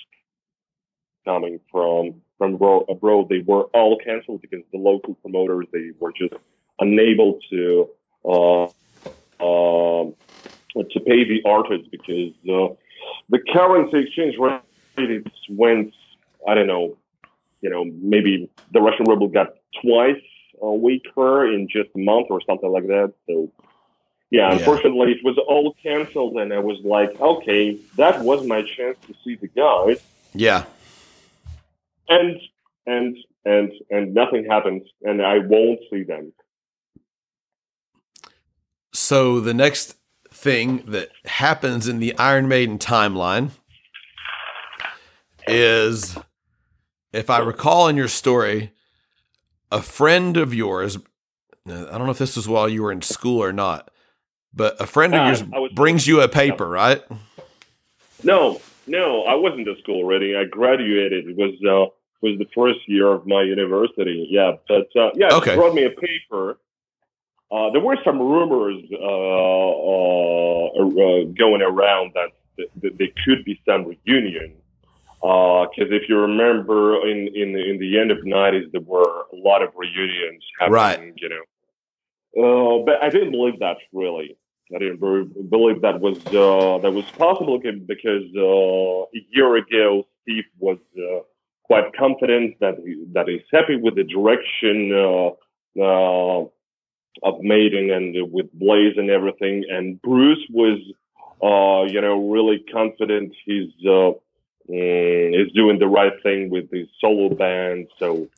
[1.25, 6.35] coming from from abroad, they were all canceled because the local promoters they were just
[6.81, 7.89] unable to
[8.25, 8.65] uh,
[9.45, 10.15] um
[10.75, 12.75] to pay the artists because uh,
[13.31, 14.61] the currency exchange rate
[14.97, 15.95] it went
[16.49, 16.97] I don't know
[17.61, 19.49] you know maybe the Russian ruble got
[19.83, 20.21] twice
[20.63, 23.51] uh, weaker in just a month or something like that so.
[24.31, 24.59] Yeah, Yeah.
[24.59, 29.15] unfortunately, it was all canceled, and I was like, okay, that was my chance to
[29.23, 29.99] see the guys
[30.35, 30.65] Yeah.
[32.09, 32.41] And
[32.87, 36.33] and and and nothing happens and i won't see them
[38.93, 39.97] So the next
[40.31, 43.51] thing that happens in the Iron Maiden timeline
[45.49, 46.17] is,
[47.13, 48.73] if I recall in your story,
[49.73, 50.99] a friend of yours.
[51.67, 53.91] I don't know if this was while you were in school or not,
[54.53, 57.03] but a friend of Uh, yours was- brings you a paper, right?
[58.23, 60.37] No, no, I wasn't at school already.
[60.37, 61.27] I graduated.
[61.29, 61.91] It was uh,
[62.23, 64.27] was the first year of my university.
[64.31, 65.51] Yeah, but uh, yeah, Okay.
[65.51, 66.59] she brought me a paper.
[67.53, 68.97] Uh, there were some rumors uh,
[69.95, 74.55] uh, uh, going around that, th- that there could be some reunion.
[75.21, 79.23] Because if you remember, in, in the in the end of the nineties, there were
[79.33, 80.75] a lot of reunions happening.
[80.75, 81.15] Right.
[81.17, 81.45] You know,
[82.81, 84.37] uh, but I didn't believe that really.
[84.75, 90.45] I didn't believe that was uh, that was possible because uh, a year ago Steve
[90.59, 91.21] was uh,
[91.65, 95.31] quite confident that he, that he's happy with the direction uh,
[95.83, 96.47] uh,
[97.23, 100.79] of Maiden and with Blaze and everything, and Bruce was
[101.43, 104.13] uh, you know really confident he's uh,
[104.71, 107.89] mm, is doing the right thing with his solo band.
[107.99, 108.29] So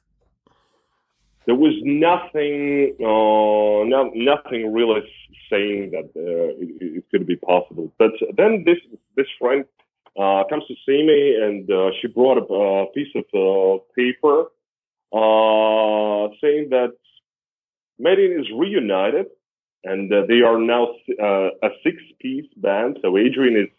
[1.47, 5.01] there was nothing, uh, no, nothing really
[5.49, 7.93] saying that uh, it, it could be possible.
[7.99, 8.79] But then this
[9.17, 9.65] this friend
[10.19, 14.47] uh, comes to see me, and uh, she brought a, piece of uh, paper
[15.13, 16.95] uh, saying that
[17.99, 19.27] Maiden is reunited,
[19.85, 22.99] and they are now a six-piece band.
[23.03, 23.71] So Adrian is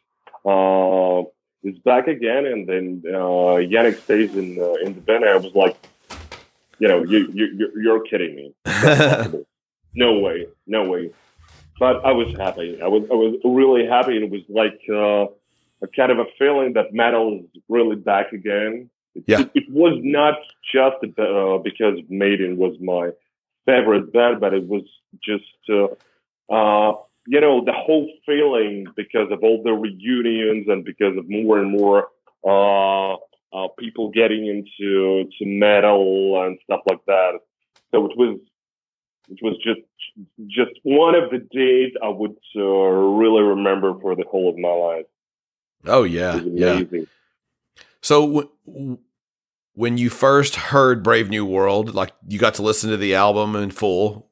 [1.63, 5.25] is back again, and then Yannick stays in in the band.
[5.25, 5.75] I was like,
[6.79, 8.53] you know, you, you you're- you're kidding me.
[9.95, 11.09] No way, no way.
[11.79, 12.79] But I was happy.
[12.81, 14.15] I was I was really happy.
[14.17, 15.25] and It was like uh,
[15.85, 18.89] a kind of a feeling that metal is really back again.
[19.15, 19.39] It, Yeah.
[19.41, 20.35] it, it was not
[20.71, 23.09] just uh, because Maiden was my
[23.65, 24.83] favorite band, but it was
[25.23, 25.87] just uh,
[26.57, 26.93] uh,
[27.33, 31.71] you know the whole feeling because of all the reunions and because of more and
[31.71, 31.99] more
[32.53, 33.17] uh,
[33.53, 37.39] uh, people getting into to metal and stuff like that.
[37.91, 38.39] So it was
[39.29, 39.81] it was just
[40.47, 44.69] just one of the days I would uh, really remember for the whole of my
[44.69, 45.05] life.
[45.85, 46.73] oh yeah, It was yeah.
[46.73, 47.07] amazing.
[48.01, 48.97] So w-
[49.73, 53.55] when you first heard Brave New World, like you got to listen to the album
[53.55, 54.29] in full,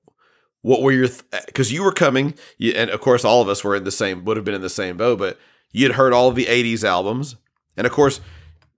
[0.61, 1.07] what were your
[1.45, 4.25] because you were coming, you, and of course all of us were in the same
[4.25, 5.37] would have been in the same boat, but
[5.71, 7.35] you had heard all of the '80s albums,
[7.77, 8.21] and of course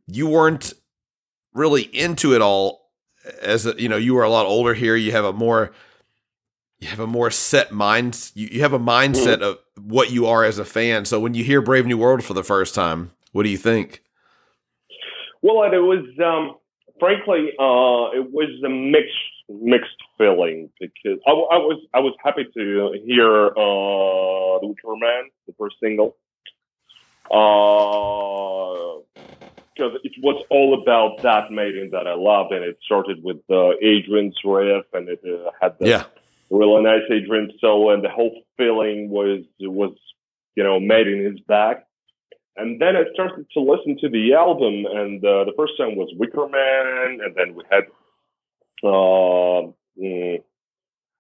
[0.08, 0.74] you weren't
[1.54, 2.92] really into it all.
[3.42, 4.96] As a, you know, you were a lot older here.
[4.96, 5.74] You have a more
[6.80, 8.32] you have a more set mind.
[8.36, 11.06] You, you have a mindset of what you are as a fan.
[11.06, 14.04] So when you hear Brave New World for the first time, what do you think?
[15.42, 16.56] Well, it was um,
[17.00, 19.14] frankly uh, it was a mixed
[19.50, 25.54] mixed feeling because I was I was happy to hear uh, the Wicker Man, the
[25.58, 26.16] first single,
[29.78, 33.72] because it was all about that maiden that I loved, and it started with uh,
[33.82, 36.04] Adrian's riff, and it uh, had the Yeah.
[36.50, 39.94] really nice Adrian solo, and the whole feeling was was
[40.56, 41.86] you know Maiden his back.
[42.60, 46.10] And then I started to listen to the album, and uh, the first song was
[46.18, 47.84] Wicker Man, and then we had
[48.84, 49.72] uh,
[50.02, 50.44] mm,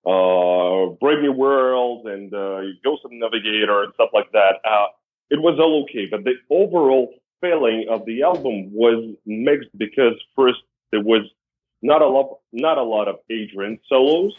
[0.05, 4.55] uh, Brave New World and uh, Ghost of the Navigator and stuff like that.
[4.65, 4.87] Uh,
[5.29, 10.59] it was all okay, but the overall feeling of the album was mixed because first
[10.91, 11.23] there was
[11.81, 14.33] not a lot, not a lot of Adrian solos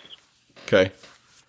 [0.66, 0.90] Okay.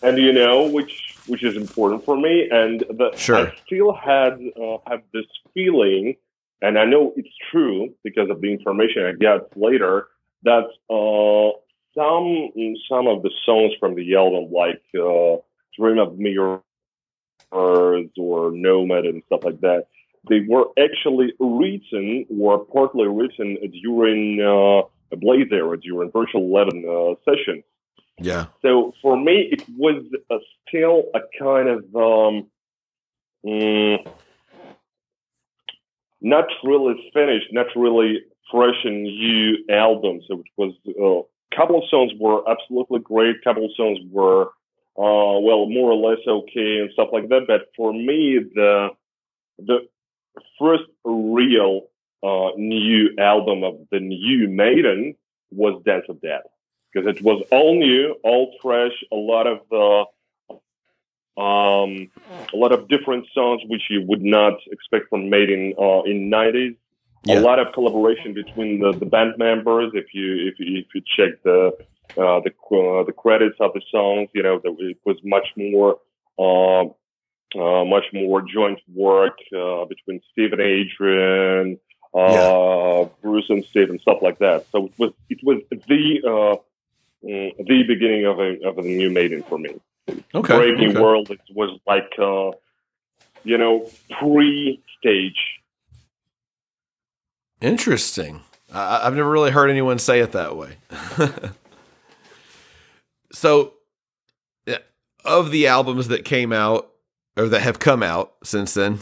[0.04, 3.48] and you know which which is important for me and the, Sure.
[3.48, 6.16] i still had uh, have this feeling
[6.62, 10.08] and i know it's true because of the information i get later
[10.44, 10.66] that
[10.98, 11.50] uh,
[11.96, 12.28] some
[12.88, 15.36] some of the songs from the album like uh,
[15.78, 16.62] dream of mirrors
[17.52, 19.88] or nomad and stuff like that
[20.28, 26.86] they were actually written or partly written during uh, a blaze era during Virtual XI
[26.88, 27.64] uh, sessions
[28.20, 28.48] Yeah.
[28.62, 30.04] so for me, it was
[30.68, 32.48] still a kind of um,
[33.46, 33.98] mm,
[36.22, 38.22] not really finished, not really
[38.52, 40.22] fresh and new album.
[40.28, 40.74] So it was
[41.52, 43.44] a couple of songs were absolutely great.
[43.44, 44.48] couple of songs were
[44.98, 47.46] uh, well more or less okay and stuff like that.
[47.48, 48.90] But for me, the
[49.60, 49.88] the
[50.60, 51.88] first real
[52.24, 55.16] uh, new album of the new Maiden
[55.52, 56.44] was Dance of Death
[56.92, 60.06] because it was all new, all fresh, a lot of uh,
[61.40, 62.10] um,
[62.54, 66.76] a lot of different songs which you would not expect from Maiden uh, in '90s.
[67.26, 67.40] Yeah.
[67.40, 69.92] A lot of collaboration between the, the band members.
[69.94, 71.72] If you if you, if you check the
[72.18, 76.00] uh, the uh, the credits of the songs, you know that it was much more
[76.38, 76.90] uh,
[77.56, 81.80] much more joint work uh, between Steve and Adrian.
[82.14, 84.66] uh, Bruce and Steve and stuff like that.
[84.72, 89.10] So it was it was the uh, mm, the beginning of a of a new
[89.10, 89.76] Maiden for me.
[90.34, 90.58] Okay.
[90.58, 91.00] Brave New okay.
[91.00, 92.52] World it was like uh,
[93.44, 93.90] you know
[94.20, 95.60] pre stage.
[97.62, 98.42] Interesting.
[98.74, 100.78] I, I've never really heard anyone say it that way.
[103.32, 103.74] so,
[105.26, 106.90] of the albums that came out
[107.40, 109.00] or that have come out since then,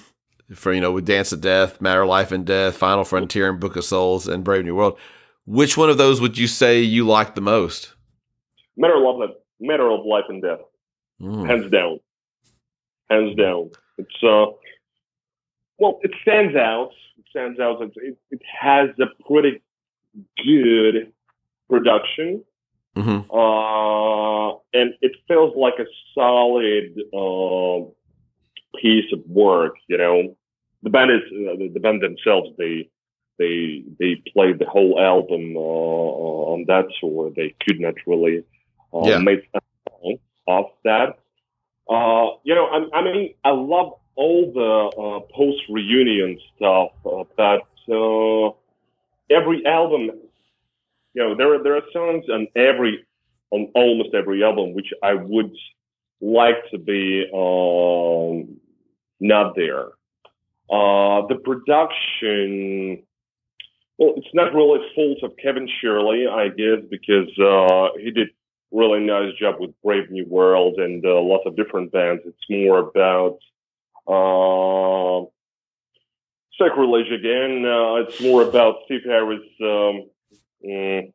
[0.54, 3.60] for you know, with Dance of Death, Matter of Life and Death, Final Frontier, and
[3.60, 4.98] Book of Souls, and Brave New World,
[5.46, 7.94] which one of those would you say you liked the most?
[8.78, 10.60] Matter of life, matter of life and death.
[11.20, 11.48] Mm.
[11.48, 12.00] hands down,
[13.10, 13.72] hands down.
[13.98, 14.54] It's uh,
[15.80, 16.92] well, it stands out.
[17.18, 17.82] It stands out.
[17.82, 19.64] It, it, has a pretty
[20.46, 21.12] good
[21.68, 22.44] production,
[22.96, 27.90] hmm uh, and it feels like a solid uh,
[28.82, 29.76] piece of work.
[29.88, 30.36] You know,
[30.84, 32.50] the band is uh, the, band themselves.
[32.58, 32.90] They
[33.40, 35.60] they they played the whole album uh,
[36.54, 37.32] on that tour.
[37.36, 38.44] They could not really
[38.94, 39.18] uh, Yeah.
[39.18, 40.18] make song
[40.48, 41.18] of that.
[41.90, 47.24] Uh, you know, I, I mean, I love all the uh, post reunion stuff, uh,
[47.38, 47.62] but
[47.94, 48.52] uh,
[49.30, 50.12] every album,
[51.14, 53.06] you know, there are there are songs on every
[53.52, 55.52] on almost every album which I would
[56.22, 58.58] like to be um,
[59.20, 59.88] not there.
[60.70, 63.04] Uh, the production,
[63.98, 68.30] well, it's not really fault of Kevin Shirley, I guess, because uh, he did
[68.72, 72.22] really nice job with Brave New World and uh, lots of different bands.
[72.26, 73.38] It's more about
[74.08, 75.26] uh,
[76.60, 77.66] sacrilege again.
[77.66, 80.10] Uh, it's more about Steve Harris um,
[80.66, 81.14] mm,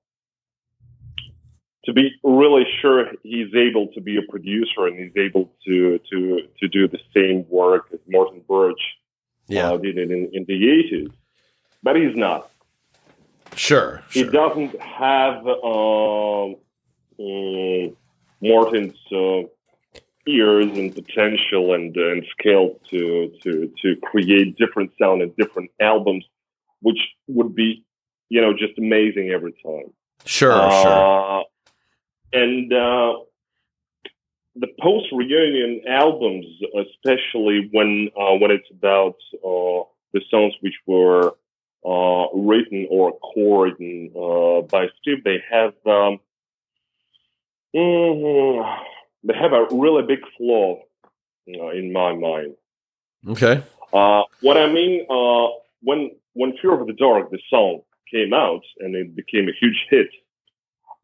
[1.85, 6.41] to be really sure he's able to be a producer and he's able to to
[6.61, 8.81] to do the same work as Martin Birch
[9.49, 11.13] Yeah, uh, did it in, in the 80s.
[11.83, 12.51] But he's not.
[13.57, 14.31] sure, He sure.
[14.31, 16.57] doesn't have um,
[17.19, 17.95] mm,
[18.41, 19.43] Martin's uh,
[20.27, 26.25] ears and potential and, and skill to, to, to create different sound and different albums,
[26.81, 27.85] which would be,
[28.29, 29.93] you know, just amazing every time.
[30.25, 30.53] Sure,
[30.83, 31.45] sure.
[32.33, 33.15] And uh,
[34.57, 36.47] the post reunion albums,
[36.79, 41.35] especially when uh, when it's about uh, the songs which were
[41.85, 46.21] uh, written or recorded uh, by Steve, they have um,
[47.75, 48.79] mhm,
[49.25, 50.81] they have a really big flaw
[51.49, 52.55] uh, in my mind.
[53.29, 53.63] Okay.
[53.93, 55.49] Uh, what I mean, uh,
[55.83, 59.87] when when Fear of the Dark, the song came out and it became a huge
[59.91, 60.09] hit,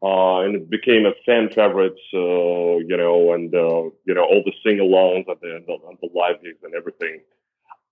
[0.01, 4.41] uh, and it became a fan favorite, uh, you know, and uh, you know all
[4.45, 7.21] the sing-alongs at the, at the live gigs and everything.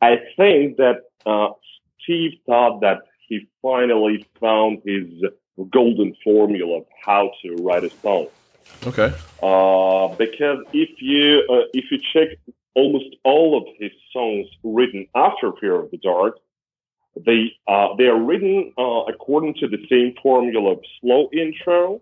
[0.01, 1.49] I think that uh,
[2.01, 5.07] Steve thought that he finally found his
[5.71, 8.27] golden formula of how to write a song.
[8.85, 9.13] Okay.
[9.41, 12.37] Uh, because if you uh, if you check
[12.75, 16.37] almost all of his songs written after Fear of the Dark,
[17.25, 22.01] they uh, they are written uh, according to the same formula of slow intro,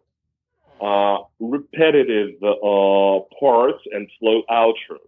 [0.81, 4.99] uh, repetitive uh, parts, and slow outro.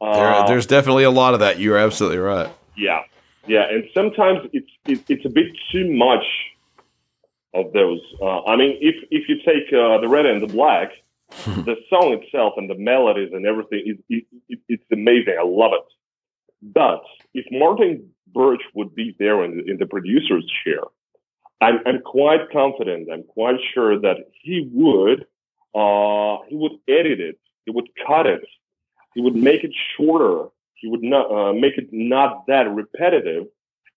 [0.00, 1.58] There, Uh, there's definitely a lot of that.
[1.58, 2.50] You're absolutely right.
[2.76, 3.02] yeah,
[3.46, 6.24] yeah, and sometimes it's it, it's a bit too much
[7.54, 8.00] of those.
[8.20, 10.90] Uh, I mean, if if you take uh, the red and the black,
[11.64, 15.36] the song itself and the melodies and everything, it, it, it's amazing.
[15.40, 15.86] I love it.
[16.62, 17.02] But
[17.36, 20.80] if Martin Birch would be there in the, in the producer's chair,
[21.60, 23.08] I'm, I'm quite confident.
[23.12, 25.26] I'm quite sure that he would
[25.74, 27.38] uh, he would edit it.
[27.66, 28.40] He would cut it.
[29.14, 30.48] He would make it shorter.
[30.74, 33.44] He would not uh, make it not that repetitive,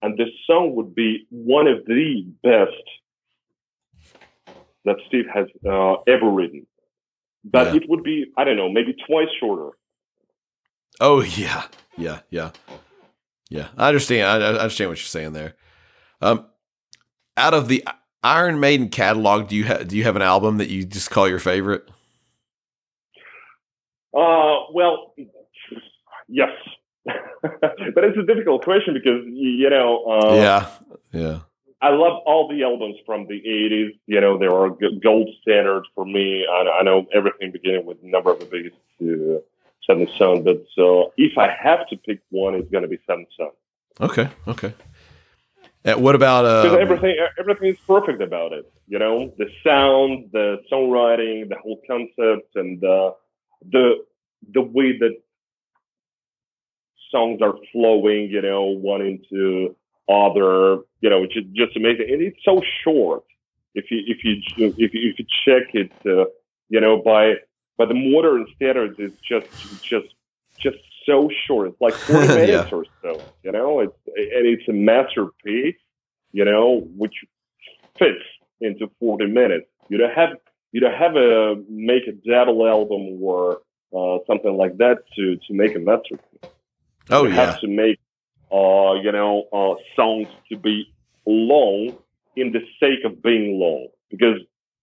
[0.01, 2.85] and the song would be one of the best
[4.85, 6.65] that Steve has uh, ever written.
[7.43, 7.75] But Yeah.
[7.81, 9.69] it would be I don't know maybe twice shorter.
[10.99, 11.63] Oh yeah,
[11.97, 12.51] yeah, yeah,
[13.49, 13.67] yeah.
[13.77, 14.27] I understand.
[14.27, 15.55] I, I understand what you're saying there.
[16.21, 16.45] Um,
[17.37, 17.83] out of the
[18.23, 21.27] Iron Maiden catalog, do you have do you have an album that you just call
[21.27, 21.89] your favorite?
[24.13, 25.13] Uh, well,
[26.27, 26.49] yes,
[27.05, 30.69] but it's a difficult question because you know, uh, yeah,
[31.13, 31.39] yeah,
[31.81, 33.97] I love all the albums from the '80s.
[34.05, 34.69] You know, they are
[34.99, 36.45] gold standards for me.
[36.45, 39.41] I, I know everything beginning with Number of the Beast to
[39.89, 43.29] Seventh Son, but uh, if I have to pick one, it's going to be Seventh
[43.35, 43.49] Son
[43.99, 44.73] okay, okay.
[45.85, 46.75] And what about uh?
[46.75, 48.71] everything everything is perfect about it.
[48.87, 53.11] You know, the sound, the songwriting, the whole concept, and uh,
[53.71, 54.03] the
[54.53, 55.15] the way that
[57.11, 59.75] songs are flowing, you know, one into
[60.09, 62.07] other, you know, just just amazing.
[62.11, 63.23] And it's so short.
[63.73, 66.25] If you if you if you, if you check it, uh,
[66.67, 67.35] you know, by
[67.79, 69.47] by the modern standards, is just
[69.81, 70.09] just
[70.59, 71.69] just so short.
[71.69, 72.77] It's like 40 minutes Yeah.
[72.77, 75.77] or so, you know, it's, and it's a masterpiece,
[76.33, 77.15] you know, which
[77.97, 78.21] fits
[78.61, 79.65] into 40 minutes.
[79.87, 80.31] You don't have,
[80.73, 83.61] you don't have a, make a double album or
[83.95, 86.51] uh, something like that to, to make a masterpiece.
[87.09, 87.45] Oh you yeah.
[87.45, 87.97] have to make,
[88.51, 90.93] uh, you know, uh, songs to be
[91.25, 91.97] long
[92.35, 93.87] in the sake of being long.
[94.11, 94.41] Because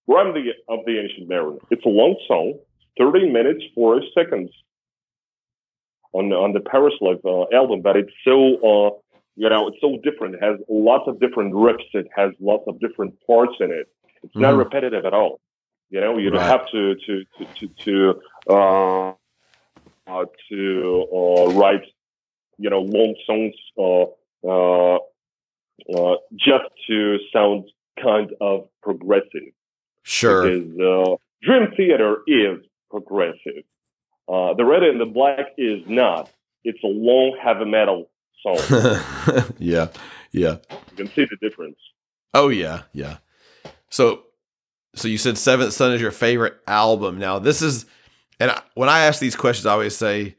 [0.09, 2.55] Rime the, of the Ancient Mariner, it's a long song,
[2.99, 4.51] 30 minutes, 4 seconds
[6.13, 8.91] on, on the Paris Life uh, album, but it's so, uh,
[9.37, 10.35] you know, it's so different.
[10.37, 11.85] It has lots of different riffs.
[11.93, 13.87] It has lots of different parts in it.
[14.23, 14.59] It's not Mhm.
[14.59, 15.41] repetitive at all.
[15.91, 16.49] You know, you don't Right.
[16.51, 18.21] have to, to, to, to, to,
[18.51, 19.11] uh,
[20.07, 21.85] uh, to uh, write,
[22.59, 24.07] you know, long songs uh,
[24.49, 24.99] uh,
[25.95, 27.71] uh, just to sound
[28.03, 29.53] kind of progressive.
[30.03, 30.43] Sure.
[30.49, 32.61] Because uh, Dream Theater is
[32.91, 33.65] progressive.
[34.29, 36.31] Uh, the Red and the Black is not.
[36.65, 38.11] It's a long heavy metal
[38.43, 38.57] song.
[39.59, 39.89] yeah.
[40.33, 40.57] Yeah.
[40.91, 41.77] you can see the difference.
[42.35, 43.19] Oh yeah, yeah.
[43.89, 44.25] So,
[44.95, 47.19] so you said Seventh Son is your favorite album.
[47.19, 47.87] Now this is,
[48.39, 50.37] and I, when I ask these questions, I always say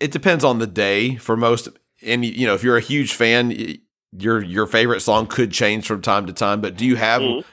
[0.00, 1.68] it depends on the day for most.
[2.02, 3.76] And you know, if you're a huge fan,
[4.16, 6.60] your your favorite song could change from time to time.
[6.60, 7.20] But do you have?
[7.20, 7.44] Mhm.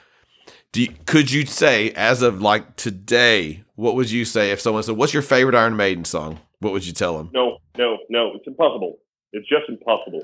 [0.76, 3.64] You, could you say as of like today?
[3.74, 6.86] What would you say if someone said, "What's your favorite Iron Maiden song?" What would
[6.86, 7.30] you tell them?
[7.34, 8.32] No, no, no.
[8.34, 8.98] It's impossible.
[9.32, 10.22] It's just impossible.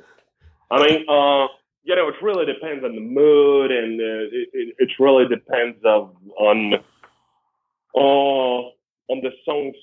[0.70, 1.46] I mean, uh,
[1.84, 5.76] you know, it really depends on the mood, and uh, it, it, it really depends
[5.84, 6.74] of, on
[7.94, 9.74] uh, on the songs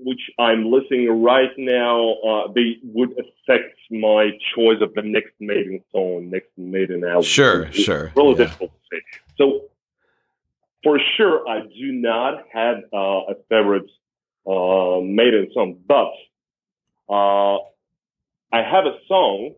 [0.00, 2.12] which I'm listening right now.
[2.24, 7.22] Uh, they would affect my choice of the next Maiden song, next Maiden album.
[7.24, 8.44] Sure, It's sure, Really yeah.
[8.44, 9.02] difficult to say.
[9.38, 9.62] So,
[10.82, 13.90] for sure, I do not have uh, a favorite
[14.46, 16.12] uh, Maiden song, but
[17.12, 17.58] uh,
[18.52, 19.54] I have a song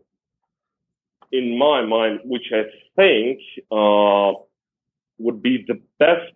[1.31, 2.63] in my mind which I
[2.95, 3.39] think
[3.71, 4.39] uh,
[5.19, 6.35] would be the best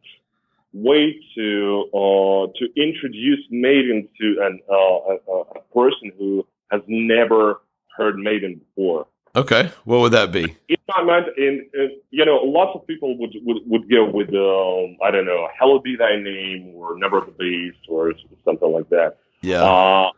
[0.73, 6.81] way to uh, to introduce Maiden to an uh, a, a a person who has
[6.87, 7.61] never
[7.97, 9.07] heard Maiden before.
[9.35, 10.55] Okay, what would that be?
[10.69, 14.29] In my mind, in, in you know, lots of people would would, would go with
[14.29, 18.13] um, I don't know, "Hallowed Be Thy Name" or "Number of the Beast" or
[18.45, 19.17] something like that.
[19.41, 19.63] Yeah.
[19.63, 20.11] Uh,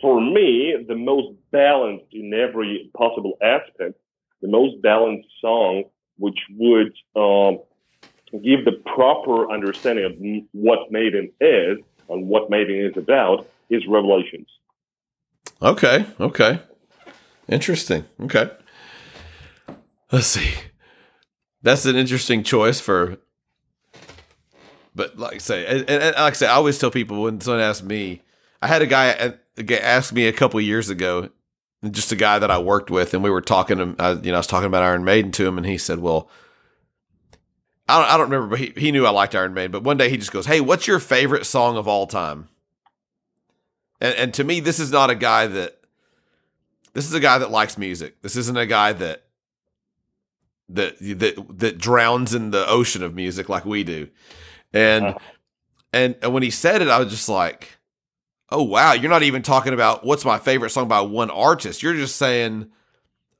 [0.00, 3.98] for me, the most balanced in every possible aspect,
[4.42, 5.84] the most balanced song,
[6.18, 7.58] which would um,
[8.32, 10.12] give the proper understanding of
[10.52, 11.78] what Maiden is
[12.08, 14.48] and what Maiden is about, is Revelations.
[15.62, 16.04] Okay.
[16.20, 16.60] Okay.
[17.48, 18.04] Interesting.
[18.22, 18.50] Okay.
[20.10, 20.50] Let's see.
[21.62, 23.18] That's an interesting choice for.
[24.94, 27.62] But like I say, and, and like I say, I always tell people when someone
[27.62, 28.22] asks me,
[28.62, 29.32] I had a guy, uh,
[29.80, 31.30] ask me a couple years ago,
[31.90, 33.78] just a guy that I worked with, and we were talking.
[33.78, 36.30] To, you know, I was talking about Iron Maiden to him, and he said, "Well,
[37.88, 39.70] I don't, I don't remember, but he, he knew I liked Iron Maiden.
[39.70, 42.48] But one day he just goes, "Hey, what's your favorite song of all time?"
[44.00, 45.75] And, and to me, this is not a guy that
[46.96, 48.22] this is a guy that likes music.
[48.22, 49.22] This isn't a guy that
[50.68, 54.08] that that that drowns in the ocean of music like we do.
[54.72, 55.18] And Uh-huh.
[55.92, 57.78] and and when he said it, I was just like,
[58.50, 61.82] "Oh wow, you're not even talking about what's my favorite song by one artist.
[61.82, 62.68] You're just saying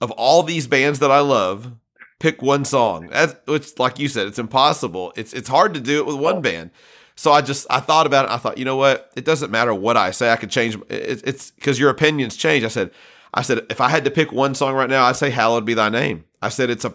[0.00, 1.72] of all these bands that I love,
[2.20, 5.12] pick one song." That's which like you said, it's impossible.
[5.16, 6.70] It's it's hard to do it with one band.
[7.16, 8.30] So I just I thought about it.
[8.30, 9.10] I thought, you know what?
[9.16, 10.30] It doesn't matter what I say.
[10.30, 10.76] I could change.
[10.90, 12.62] It, it's because your opinions change.
[12.62, 12.90] I said,
[13.36, 15.74] I said if I had to pick one song right now, I'd say "Hallowed Be
[15.74, 16.94] Thy Name." I said it's a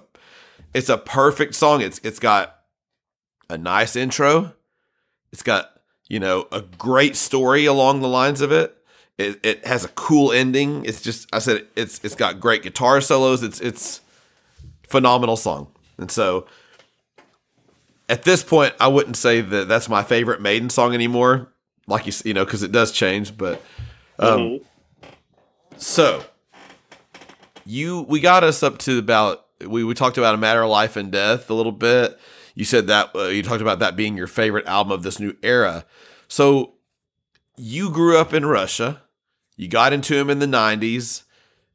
[0.74, 1.82] it's a perfect song.
[1.82, 2.58] It's it's got
[3.50, 4.54] a nice intro.
[5.32, 5.72] It's got
[6.10, 8.76] you know a great story along the lines of it.
[9.18, 10.84] It it has a cool ending.
[10.84, 13.44] It's just I said it's it's got great guitar solos.
[13.44, 14.02] It's it's
[14.88, 15.68] phenomenal song.
[15.98, 16.48] And so
[18.10, 21.52] at this point, I wouldn't say that that's my favorite Maiden song anymore.
[21.88, 23.62] Like you you know because it does change, but
[24.20, 24.64] um, Mhm.
[25.78, 26.24] so
[27.66, 30.96] you we got us up to about we, we talked about a matter of life
[30.96, 32.20] and death a little bit.
[32.56, 35.36] You said that uh, you talked about that being your favorite album of this new
[35.42, 35.86] era.
[36.28, 36.74] So
[37.58, 39.02] you grew up in Russia.
[39.56, 41.24] You got into him in the 90s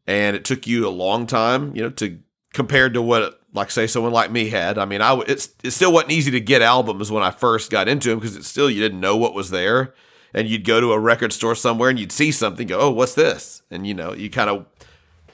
[0.07, 2.19] and it took you a long time, you know, to
[2.53, 4.79] compared to what like say someone like me had.
[4.79, 7.89] I mean, I it's it still wasn't easy to get albums when I first got
[7.89, 9.95] into him because it's still you didn't know what was there.
[10.35, 13.15] and you'd go to a record store somewhere and you'd see something, go, oh, what's
[13.15, 13.63] this?
[13.71, 14.67] And you know, you kind of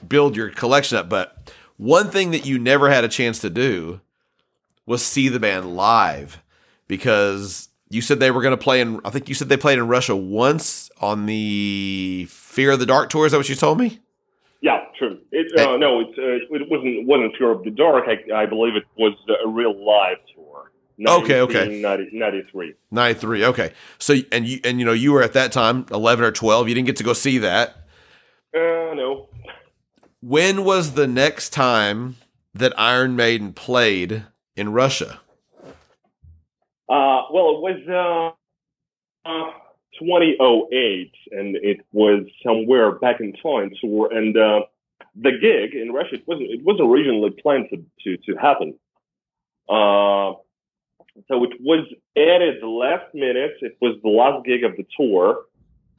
[0.07, 1.09] build your collection up.
[1.09, 4.01] But one thing that you never had a chance to do
[4.85, 6.41] was see the band live
[6.87, 8.99] because you said they were going to play in.
[9.05, 13.09] I think you said they played in Russia once on the Fear of the Dark
[13.09, 13.25] tour.
[13.25, 13.99] Is that what you told me?
[14.61, 15.19] Yeah, true.
[15.31, 18.05] It, uh, no, it, uh, it wasn't wasn't Fear of the Dark.
[18.07, 19.13] I, I believe it was
[19.43, 20.71] a real live tour.
[21.05, 21.81] Okay, okay.
[21.81, 22.73] 93.
[22.91, 23.45] 93.
[23.45, 23.73] Okay.
[23.97, 26.69] So and you and you know you were at that time 11 or 12.
[26.69, 27.77] You didn't get to go see that.
[28.55, 29.27] Uh, no.
[30.25, 32.15] When was the next time
[32.53, 34.23] that Iron Maiden played
[34.55, 35.19] in Russia?
[36.87, 38.35] Uh, well, it was
[39.25, 39.51] uh, uh,
[39.99, 43.71] 2008, and it was somewhere back in time.
[43.81, 44.61] So, and uh,
[45.13, 48.75] the gig in Russia it wasn't it wasn't originally planned to to, to happen.
[49.67, 50.39] Uh,
[51.27, 51.85] so it was
[52.15, 53.57] added the last minute.
[53.59, 55.41] It was the last gig of the tour.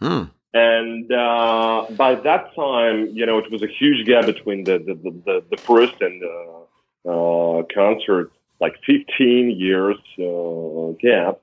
[0.01, 0.31] Hmm.
[0.55, 4.95] And uh, by that time, you know, it was a huge gap between the the,
[4.95, 11.41] the, the first and uh, uh, concert, like 15 years uh, gap.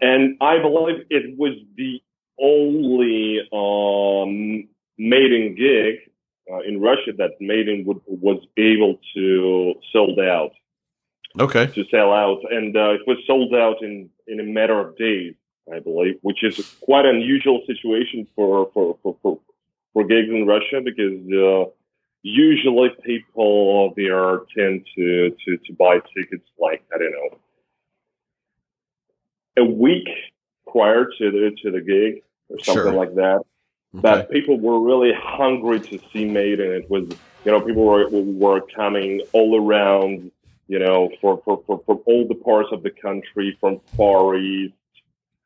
[0.00, 2.00] And I believe it was the
[2.40, 4.68] only um,
[4.98, 6.08] maiden gig
[6.50, 10.52] uh, in Russia that Maiden would, was able to sold out.
[11.40, 11.66] Okay.
[11.66, 15.34] To sell out, and uh, it was sold out in in a matter of days,
[15.72, 19.38] I believe, which is quite an unusual situation for for for for,
[19.92, 21.70] for gigs in Russia because uh,
[22.22, 27.38] usually people there tend to, to to buy tickets like I don't know
[29.56, 30.08] a week
[30.70, 32.92] prior to the to the gig or something Sure.
[32.92, 33.42] like that.
[33.94, 36.72] But people were really hungry to see Maiden.
[36.72, 37.04] It was,
[37.44, 40.30] you know, people were were coming all around,
[40.66, 44.72] you know, for for, for, for all the parts of the country, from Far East,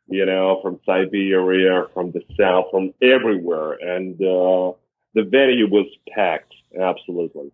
[0.09, 4.73] you know, from Siberia, from the South, from everywhere, and uh,
[5.15, 6.55] the venue was packed.
[6.79, 7.51] Absolutely.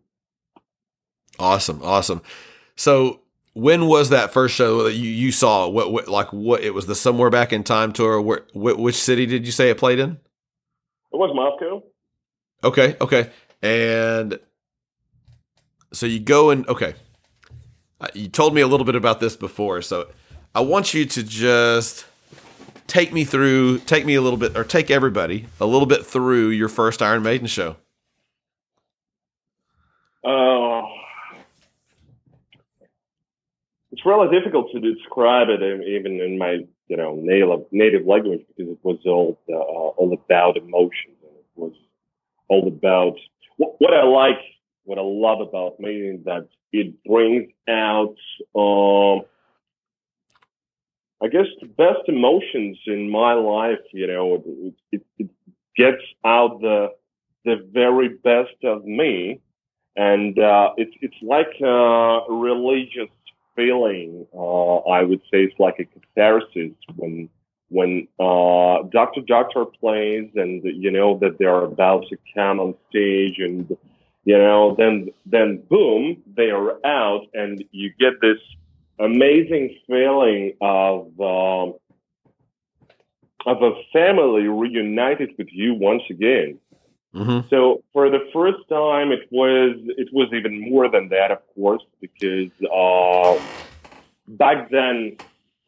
[1.38, 2.22] Awesome, awesome.
[2.76, 3.20] So
[3.54, 5.68] when was that first show that you, you saw?
[5.68, 8.20] What, what like what it was the somewhere back in time tour?
[8.20, 10.12] Where which city did you say it played in?
[11.12, 11.82] It was Moscow.
[12.64, 13.30] Okay, okay,
[13.62, 14.38] and
[15.92, 16.94] so you go and okay.
[18.00, 20.08] Uh, You told me a little bit about this before, so
[20.54, 22.04] I want you to just
[22.86, 26.48] take me through, take me a little bit, or take everybody a little bit through
[26.48, 27.76] your first Iron Maiden show.
[30.24, 30.82] Uh,
[33.90, 38.72] it's really difficult to describe it even in my you know native native language because
[38.72, 41.72] it was all uh, all about emotions and it was
[42.48, 43.16] all about
[43.56, 44.40] what, what I like,
[44.84, 48.16] what I love about is that it brings out
[48.54, 49.24] um,
[51.22, 53.78] I guess the best emotions in my life.
[53.92, 55.30] You know, it, it, it
[55.76, 56.92] gets out the
[57.44, 59.40] the very best of me
[59.96, 63.10] and uh, it's it's like a religious
[63.56, 64.26] feeling.
[64.34, 67.28] Uh, I would say it's like a catharsis when
[67.68, 73.38] when uh, Doctor Doctor plays, and you know that they're about to come on stage,
[73.38, 73.76] and
[74.24, 78.38] you know then then boom, they are out, and you get this
[78.98, 81.20] amazing feeling of.
[81.20, 81.74] Um,
[83.46, 86.58] of a family reunited with you once again.
[87.14, 87.48] Mm-hmm.
[87.50, 91.82] So for the first time, it was it was even more than that, of course,
[92.00, 93.38] because uh,
[94.28, 95.18] back then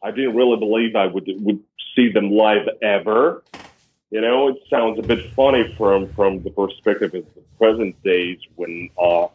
[0.01, 1.63] I didn't really believe I would would
[1.95, 3.43] see them live ever.
[4.09, 8.39] You know, it sounds a bit funny from from the perspective of the present days
[8.55, 9.25] when uh,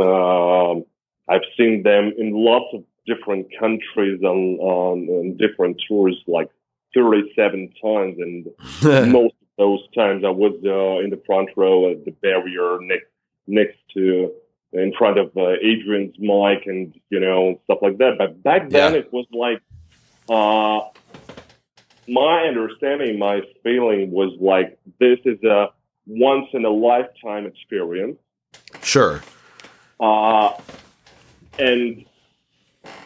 [0.00, 0.84] um
[1.28, 6.48] I've seen them in lots of different countries on on, on different tours, like
[6.94, 8.46] thirty seven times, and
[9.12, 13.06] most of those times I was uh, in the front row at the barrier next
[13.46, 14.32] next to
[14.72, 18.16] in front of uh, Adrian's mic and you know stuff like that.
[18.18, 18.98] But back then Yeah.
[19.00, 19.60] it was like
[20.28, 20.80] uh,
[22.08, 25.68] my understanding, my feeling was like this is a
[26.06, 28.18] once in a lifetime experience.
[28.82, 29.22] Sure.
[29.98, 30.52] Uh,
[31.58, 32.04] and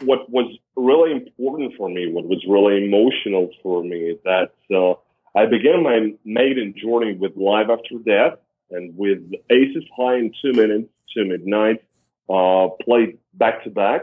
[0.01, 4.93] what was really important for me, what was really emotional for me, that uh,
[5.37, 8.39] I began my maiden journey with Live After Death
[8.71, 9.19] and with
[9.49, 11.83] Aces High in two minutes to midnight,
[12.29, 14.01] uh, played back to back.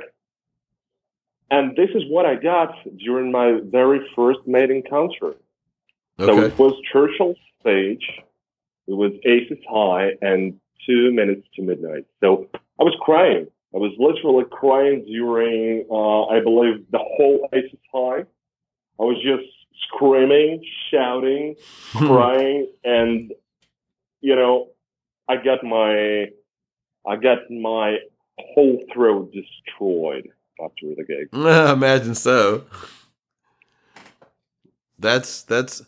[1.51, 5.37] And this is what I got during my very first maiden concert.
[6.19, 8.07] So it was Churchill stage,
[8.87, 12.07] it was Aces High, and two minutes to midnight.
[12.21, 12.49] So
[12.81, 13.49] I was crying.
[13.75, 18.25] I was literally crying during, uh, I believe, the whole Aces High.
[19.01, 19.49] I was just
[19.89, 21.57] screaming, shouting,
[21.93, 23.33] crying, and
[24.21, 24.69] you know,
[25.29, 26.29] I got my
[27.07, 27.99] I got my
[28.39, 30.29] whole throat destroyed
[30.63, 31.29] after the gig.
[31.33, 32.65] Imagine so.
[34.99, 35.83] That's that's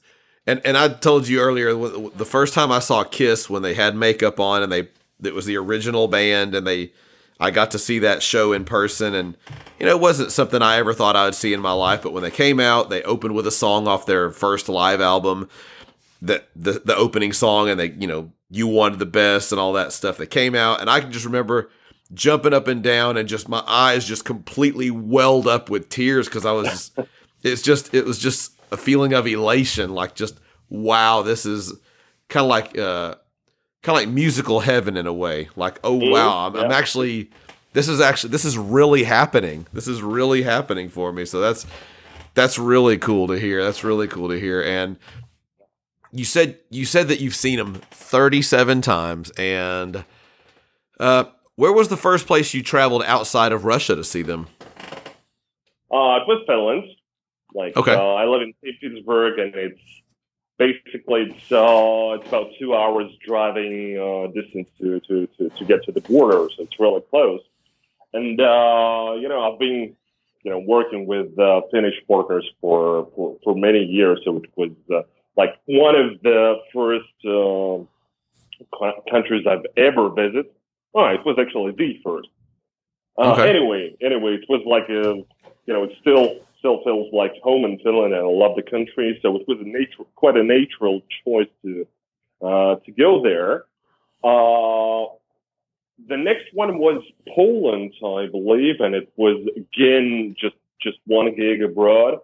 [0.46, 3.94] and and I told you earlier the first time I saw Kiss when they had
[3.94, 4.88] makeup on and they
[5.22, 6.92] it was the original band and they
[7.40, 9.36] I got to see that show in person and
[9.78, 12.12] you know it wasn't something I ever thought I would see in my life but
[12.12, 15.48] when they came out they opened with a song off their first live album.
[16.22, 19.74] That the the opening song and they you know you wanted the best and all
[19.74, 21.70] that stuff that came out and I can just remember
[22.14, 26.46] jumping up and down and just my eyes just completely welled up with tears because
[26.46, 26.92] I was
[27.42, 30.40] it's just it was just a feeling of elation like just
[30.70, 31.74] wow this is
[32.28, 33.16] kind of like uh
[33.84, 36.62] kind of like musical heaven in a way like oh mm, wow I'm, yeah.
[36.62, 37.30] I'm actually
[37.72, 41.66] this is actually this is really happening this is really happening for me so that's
[42.34, 44.98] that's really cool to hear that's really cool to hear and
[46.10, 50.04] you said you said that you've seen them 37 times and
[50.98, 51.24] uh
[51.56, 54.48] where was the first place you traveled outside of Russia to see them?
[55.90, 56.84] Uh, it was Finland.
[57.54, 57.94] Like, okay.
[57.94, 58.80] Uh, I live in St.
[58.80, 59.80] Petersburg, and it's
[60.58, 65.82] basically it's uh, it's about two hours driving uh, distance to, to, to, to get
[65.84, 67.40] to the border, so it's really close.
[68.12, 69.96] And uh, you know, I've been
[70.42, 74.70] you know working with uh, Finnish partners for, for for many years, so it was
[74.92, 75.02] uh,
[75.36, 80.46] like one of the first uh, countries I've ever visited.
[80.94, 82.28] Oh, it was actually the first.
[83.18, 83.50] Uh, okay.
[83.50, 85.24] Anyway, anyway, it was like a,
[85.66, 89.18] you know, it's still still feels like home in Finland, and I love the country.
[89.20, 91.86] So it was a nature, quite a natural choice to
[92.40, 93.64] uh, to go there.
[94.24, 95.12] Uh,
[96.08, 97.02] the next one was
[97.34, 102.20] Poland, I believe, and it was again just just one gig abroad.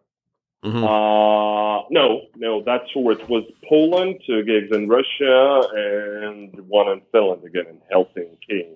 [0.64, 0.84] Mm-hmm.
[0.84, 7.02] Uh, no, no, that's where it was Poland, two gigs in Russia, and one in
[7.12, 8.68] Finland again in Helsinki.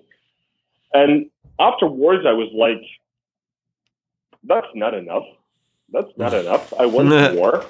[0.93, 2.83] And afterwards, I was like,
[4.43, 5.25] that's not enough.
[5.91, 6.73] That's not enough.
[6.77, 7.65] I want more.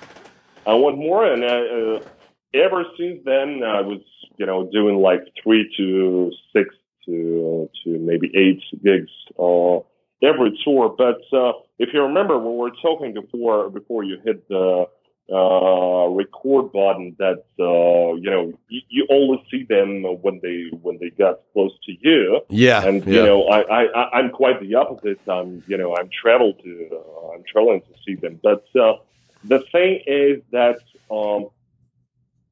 [0.66, 1.26] I want more.
[1.26, 4.02] And uh, uh, ever since then, I was,
[4.38, 6.76] you know, doing like three to six
[7.06, 9.78] to to maybe eight gigs uh,
[10.24, 10.96] every tour.
[10.98, 14.86] But uh, if you remember when we were talking before before you hit the
[15.32, 21.00] uh, record button, that uh, you know you, you, always see them when they when
[21.00, 22.42] they got close to you.
[22.50, 23.14] Yeah, and yeah.
[23.14, 25.20] you know I, I I'm quite the opposite.
[25.28, 28.40] I'm you know I'm travel to uh, I'm traveling to see them.
[28.44, 28.98] But uh,
[29.44, 30.80] the thing is that
[31.10, 31.50] um,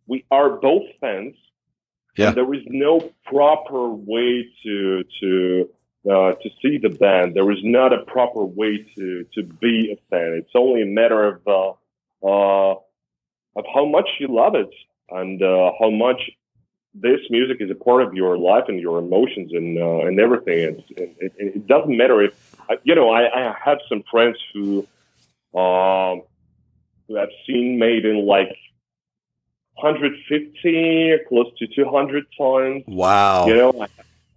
[0.08, 1.36] we are both fans.
[2.18, 2.28] Yeah.
[2.28, 5.70] And there is no proper way to to
[6.10, 7.36] uh, to see the band.
[7.36, 10.34] There is not a proper way to to be a fan.
[10.34, 11.78] It's only a matter of
[12.24, 12.72] uh,
[13.56, 14.74] of how much you love it
[15.10, 16.22] and uh, how much
[16.94, 20.84] this music is a part of your life and your emotions and uh, and everything.
[20.96, 22.34] It, it, it, doesn't matter if
[22.84, 23.10] you know.
[23.10, 24.88] I, I have some friends who
[25.56, 26.22] um,
[27.08, 28.56] who have seen Maiden like
[29.76, 32.84] 150, close to 200 times.
[32.88, 33.48] Wow.
[33.48, 33.88] You know,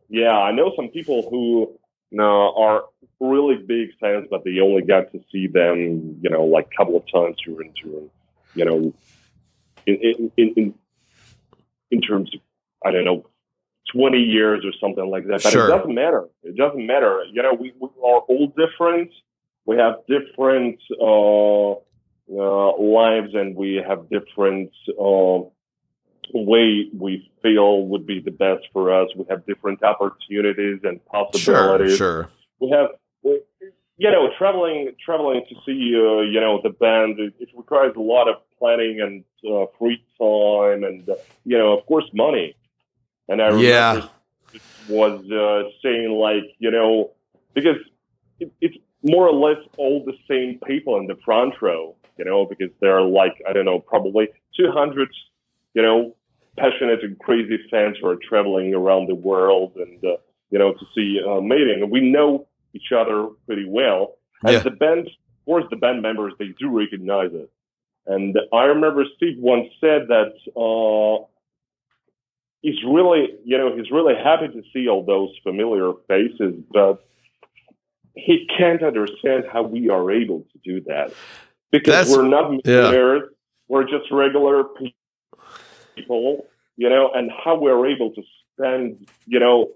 [0.09, 1.79] yeah, I know some people who
[2.17, 2.85] know, are
[3.21, 6.97] really big fans, but they only got to see them, you know, like a couple
[6.97, 8.11] of times during, during
[8.55, 8.95] you know,
[9.87, 10.75] in, in, in,
[11.91, 12.41] in terms of,
[12.85, 13.29] I don't know,
[13.93, 15.43] 20 years or something like that.
[15.43, 15.67] But sure.
[15.67, 16.29] it doesn't matter.
[16.43, 17.23] It doesn't matter.
[17.31, 19.11] You know, we, we are all different.
[19.65, 24.71] We have different uh, uh, lives and we have different
[25.01, 25.41] uh,
[26.33, 29.09] way we feel would be the best for us.
[29.17, 31.97] We have different opportunities and possibilities.
[31.97, 32.31] Sure, sure.
[32.61, 32.89] We have,
[33.23, 33.41] we,
[33.99, 37.19] you know, traveling traveling to see, uh, you know, the band.
[37.19, 41.79] It, it, requires a lot of planning and uh, free time, and uh, you know,
[41.79, 42.57] of course, money.
[43.29, 44.09] And I remember yeah.
[44.89, 47.13] was uh, saying like, you know,
[47.55, 47.79] because
[48.39, 52.45] it, it's more or less all the same people in the front row, you know,
[52.45, 55.09] because there are like I don't know, probably 200
[55.77, 56.17] you know,
[56.57, 60.17] passionate and crazy fans who are traveling around the world and, uh,
[60.51, 61.91] you know, to see uh, Maiden.
[61.91, 64.15] We know each other pretty well.
[64.43, 64.59] And yeah.
[64.61, 67.51] the band, of course, the band members, they do recognize it.
[68.07, 71.27] And I remember Steve once said that uh,
[72.63, 77.07] he's really, you know, he's really happy to see all those familiar faces, but
[78.15, 81.13] he can't understand how we are able to do that
[81.71, 83.23] because That's, we're not millionaires.
[83.25, 83.29] Yeah.
[83.69, 84.65] We're just regular
[85.97, 86.47] people
[86.77, 89.71] you know, and how we're able to spend, you know,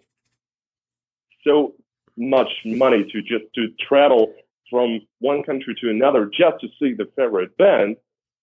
[1.47, 1.75] so
[2.17, 4.35] much money to just to travel
[4.71, 7.97] from one country to another just to see the favorite band.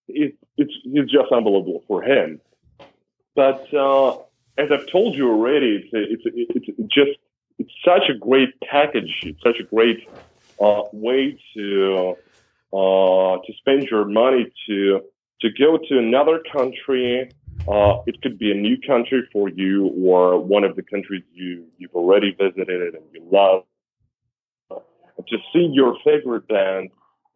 [0.08, 2.40] it, it's it's just unbelievable for him.
[3.36, 4.16] But uh,
[4.58, 7.18] as I've told you already, it's it's it's just
[7.58, 9.12] it's such a great package.
[9.22, 10.08] It's such a great
[10.60, 12.16] uh, way to
[12.72, 15.02] uh, to spend your money to
[15.42, 17.30] to go to another country.
[17.66, 21.66] Uh, it could be a new country for you or one of the countries you
[21.78, 23.64] you've already visited and you love.
[24.70, 26.90] To see your favorite band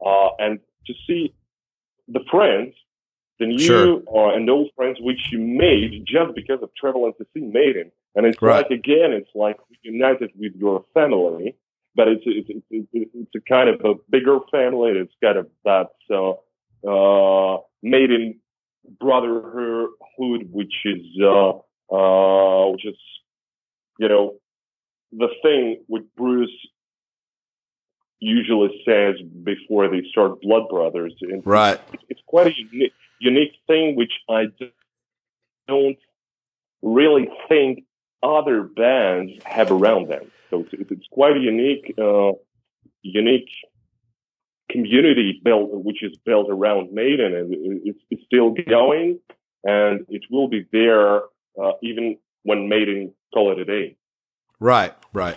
[0.05, 1.35] uh, and to see
[2.09, 2.75] the friends,
[3.39, 4.03] the new Sure.
[4.15, 7.91] uh, and old friends which you made just because of traveling to see Maiden.
[8.15, 8.65] And it's Right.
[8.65, 11.57] like again, it's like united with your family,
[11.95, 14.93] but it's it's it's, it's, it's a kind of a bigger family.
[14.93, 16.35] It's kind of that uh,
[16.87, 18.41] uh, Maiden
[19.01, 19.91] brotherhood,
[20.51, 21.53] which is uh,
[21.93, 22.97] uh, which is
[23.99, 24.35] you know
[25.13, 26.51] the thing which Bruce
[28.23, 31.13] usually says before they start Blood Brothers.
[31.21, 31.81] And Right.
[32.09, 34.45] it's quite a unique, unique thing, which I
[35.67, 35.99] don't
[36.83, 37.85] really think
[38.23, 40.31] other bands have around them.
[40.51, 42.33] So it's, it's quite a unique, uh,
[43.03, 43.51] unique
[44.73, 47.55] community built, which is built around Maiden, and
[47.85, 49.19] it's, it's still going,
[49.65, 51.23] and it will be there
[51.63, 53.97] uh, even when Maiden call it a day.
[54.59, 55.37] Right, right.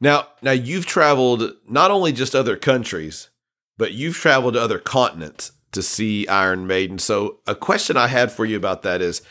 [0.00, 3.30] Now, now you've traveled not only just other countries,
[3.76, 6.98] but you've traveled to other continents to see Iron Maiden.
[6.98, 9.22] So, a question I had for you about that is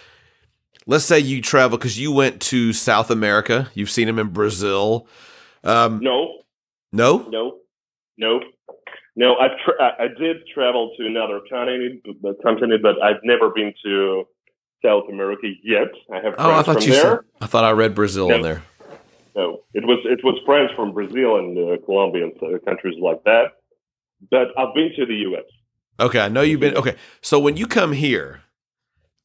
[0.85, 5.07] let's say you travel because you went to South America, you've seen them in Brazil.
[5.64, 6.39] Um, No,
[6.91, 7.27] no?
[7.30, 7.57] No,
[8.18, 8.39] no,
[9.18, 9.34] no.
[9.35, 12.06] I tra- I did travel to another continent,
[12.41, 14.23] continent, but I've never been to
[14.85, 15.89] South America yet.
[16.11, 17.02] I have friends Oh, I thought from you there.
[17.02, 18.64] said, I thought I read Brazil in there.
[19.35, 23.23] No, it was it was friends from Brazil and uh, Colombia and uh, countries like
[23.26, 23.57] that.
[24.31, 25.44] But I've been to the U.S.
[25.99, 26.95] Okay, I know you've been okay.
[27.22, 28.41] So when you come here,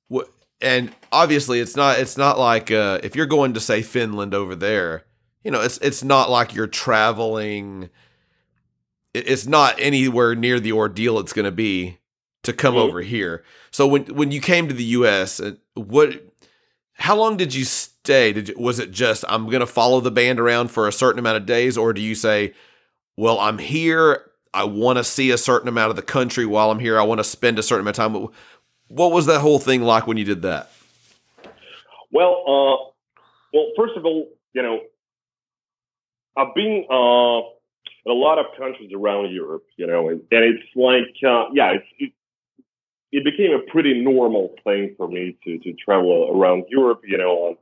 [0.09, 0.29] what
[0.61, 4.55] and obviously it's not it's not like uh, if you're going to say Finland over
[4.55, 5.05] there,
[5.45, 7.89] you know, it's it's not like you're traveling.
[9.15, 11.99] It- It's not anywhere near the ordeal it's going to be
[12.43, 12.79] to come Mhm.
[12.79, 13.45] over here.
[13.71, 16.11] So when when you came to the U.S., uh, what?
[16.95, 18.33] How long did you stay?
[18.33, 21.19] Did you, was it just I'm going to follow the band around for a certain
[21.19, 22.53] amount of days, or do you say,
[23.17, 24.31] well, I'm here.
[24.55, 26.99] I want to see a certain amount of the country while I'm here.
[27.01, 28.29] I want to spend a certain amount of time.
[28.89, 30.71] What was that whole thing like when you did that?
[32.11, 32.77] Well, uh,
[33.55, 34.81] well, first of all, you know,
[36.37, 37.41] I've been uh,
[38.05, 41.73] in a lot of countries around Europe, you know, and, and it's like, uh, yeah,
[41.73, 42.13] it's, it,
[43.13, 47.31] it became a pretty normal thing for me to, to travel around Europe, you know,
[47.31, 47.57] on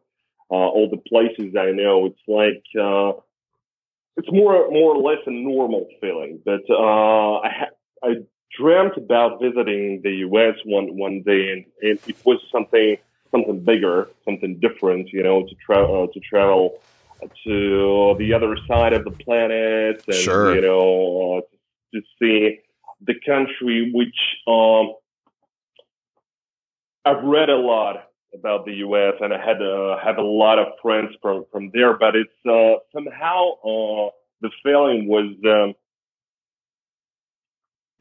[0.50, 2.06] uh, all the places I know.
[2.06, 3.20] It's like, uh,
[4.16, 8.14] it's more, more or less a normal feeling, but, uh, I, ha- I
[8.58, 10.56] dreamt about visiting the U.S.
[10.64, 12.96] one, one day and it, it was something,
[13.30, 16.80] something bigger, something different, you know, to travel, uh, to travel
[17.44, 20.54] to the other side of the planet and, Sure.
[20.54, 21.40] you know, uh,
[21.94, 22.60] to see
[23.00, 24.16] the country which,
[24.46, 24.94] um,
[27.04, 29.14] I've read a lot about the U.S.
[29.20, 32.78] and I had uh, have a lot of friends from from there, but it's uh,
[32.92, 34.10] somehow uh,
[34.42, 35.74] the feeling was um,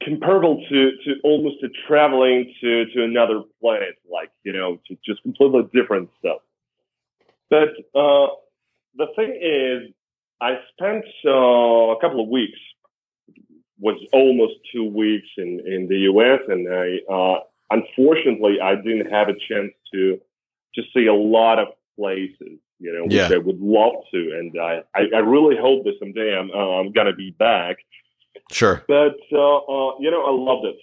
[0.02, 5.22] comparable to to almost to traveling to to another planet, like you know, to just
[5.22, 6.38] completely different stuff.
[7.48, 8.28] But uh,
[8.96, 9.92] the thing is,
[10.40, 12.58] I spent uh, a couple of weeks,
[13.78, 16.40] was almost two weeks in in the U.S.
[16.48, 16.98] and I.
[17.12, 17.40] Uh,
[17.70, 20.18] unfortunately, I didn't have a chance to
[20.74, 21.68] to see a lot of
[21.98, 23.28] places, you know, which Yeah.
[23.32, 26.92] I would love to, and I, I, I really hope that someday I'm uh, I'm
[26.92, 27.76] gonna be back.
[28.52, 28.84] Sure.
[28.86, 30.78] But uh, uh, you know, I loved it.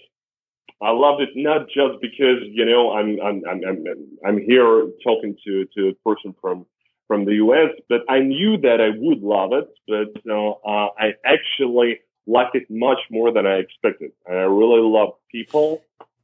[0.80, 3.84] I loved it not just because you know I'm I'm I'm I'm,
[4.26, 6.66] I'm here talking to to a person from
[7.08, 9.68] from the U.S., but I knew that I would love it.
[9.88, 14.12] But uh, uh, I actually liked it much more than I expected.
[14.26, 15.82] And I really love people.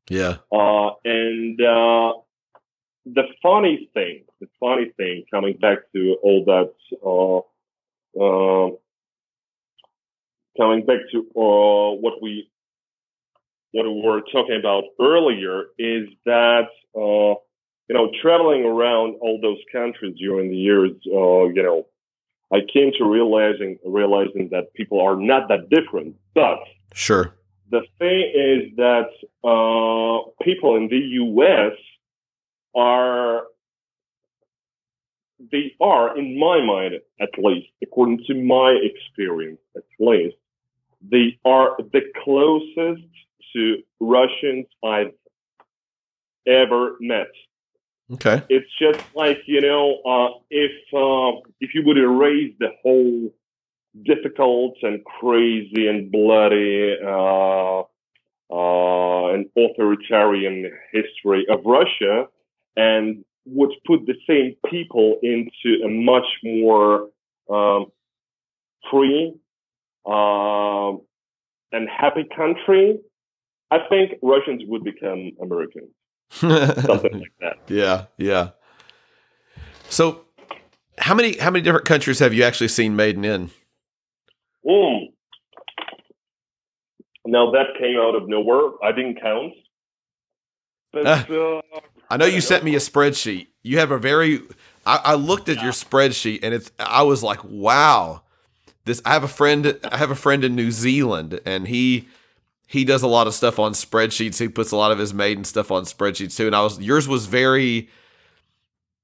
[0.09, 0.36] Yeah.
[0.52, 2.12] Uh, and uh,
[3.06, 7.39] the funny thing, the funny thing, coming back to all that, uh,
[8.20, 8.70] uh,
[10.59, 12.51] coming back to uh, what we
[13.73, 17.35] what we were talking about earlier, is that uh,
[17.89, 21.86] you know traveling around all those countries during the years, uh, you know,
[22.52, 26.59] I came to realizing realizing that people are not that different, but
[26.94, 27.35] Sure.
[27.70, 29.09] the thing is that
[29.43, 31.73] uh, people in the U.S.
[32.74, 33.43] are
[35.51, 40.36] they are, in my mind, at least, according to my experience, at least,
[41.02, 43.06] they are the closest
[43.55, 45.12] to Russians I've
[46.47, 47.31] ever met.
[48.13, 48.43] Okay.
[48.49, 53.31] It's just like you know, uh, if uh, if you would erase the whole
[54.05, 57.81] difficult and crazy and bloody uh,
[58.51, 62.27] uh, and authoritarian history of Russia,
[62.77, 67.09] and would put the same people into a much more
[67.51, 67.87] um,
[68.91, 69.35] free
[70.07, 71.01] um,
[71.73, 72.99] and happy country,
[73.71, 75.91] I think Russians would become Americans.
[76.31, 76.81] Something
[77.21, 77.59] like that.
[77.69, 78.51] Yeah, yeah.
[79.89, 80.25] So,
[80.99, 83.51] how many how many different countries have you actually seen Maiden in?
[84.67, 85.13] Mm.
[87.27, 88.73] Now that came out of nowhere.
[88.83, 89.55] I didn't count.
[90.93, 91.63] But uh,
[92.09, 93.49] I know you sent me a spreadsheet.
[93.63, 94.41] You have a very.
[94.87, 96.71] I, I looked at your spreadsheet and it's.
[96.79, 98.23] I was like, wow.
[98.85, 99.03] This.
[99.05, 99.79] I have a friend.
[99.85, 102.07] I have a friend in New Zealand, and he
[102.66, 104.39] he does a lot of stuff on spreadsheets.
[104.39, 106.47] He puts a lot of his maiden stuff on spreadsheets too.
[106.47, 107.89] And I was yours was very.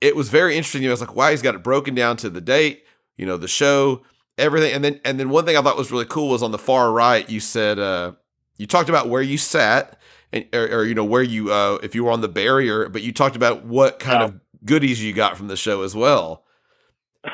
[0.01, 0.87] It was very interesting.
[0.87, 2.85] I was like, wow, he's got it broken down to the date.
[3.19, 4.01] You know, the show,
[4.39, 6.59] everything, and then and then one thing I thought was really cool was on the
[6.59, 7.28] far right.
[7.28, 8.12] You said uh,
[8.57, 10.01] you talked about where you sat
[10.32, 13.03] and or, or, you know where you uh if you were on the barrier but
[13.03, 14.27] you talked about what kind Yeah.
[14.27, 16.45] of goodies you got from the show as well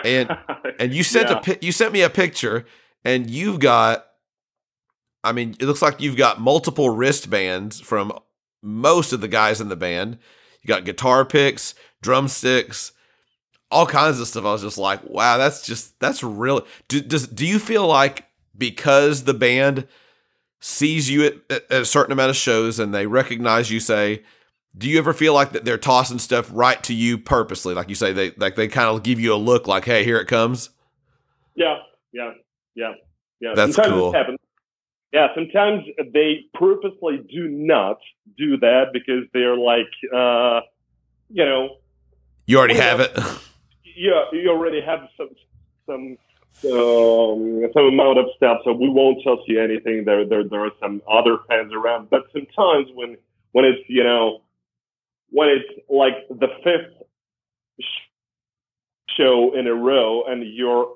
[0.02, 0.30] and
[0.80, 1.54] and you sent Yeah.
[1.54, 2.64] a you sent me a picture
[3.04, 4.05] and you've got
[5.26, 8.12] i mean it looks like you've got multiple wristbands from
[8.62, 10.18] most of the guys in the band
[10.62, 12.92] you got guitar picks drumsticks
[13.70, 17.26] all kinds of stuff i was just like wow that's just that's really do, does
[17.26, 18.24] do you feel like
[18.56, 19.86] because the band
[20.60, 24.22] sees you at, at a certain amount of shows and they recognize you say
[24.78, 27.94] do you ever feel like that they're tossing stuff right to you purposely like you
[27.94, 30.70] say they like they kind of give you a look like hey here it comes
[31.56, 31.78] Yeah,
[32.12, 32.32] yeah,
[32.74, 32.92] yeah,
[33.40, 33.52] yeah.
[33.54, 34.14] That's sometimes cool.
[34.14, 34.38] It happens.
[35.16, 35.82] Yeah, sometimes
[36.12, 37.96] they purposely do not
[38.36, 40.60] do that because they're like, uh,
[41.30, 41.78] you know,
[42.44, 43.18] you already Well, have it?
[43.98, 45.30] Yeah, you already have some
[45.86, 46.18] some
[46.70, 50.04] um, some amount of stuff, so we won't tell you anything.
[50.04, 53.16] There, there, there are some other fans around, but sometimes when
[53.52, 54.42] when it's you know
[55.30, 56.92] when it's like the fifth
[59.16, 60.92] show in a row and you're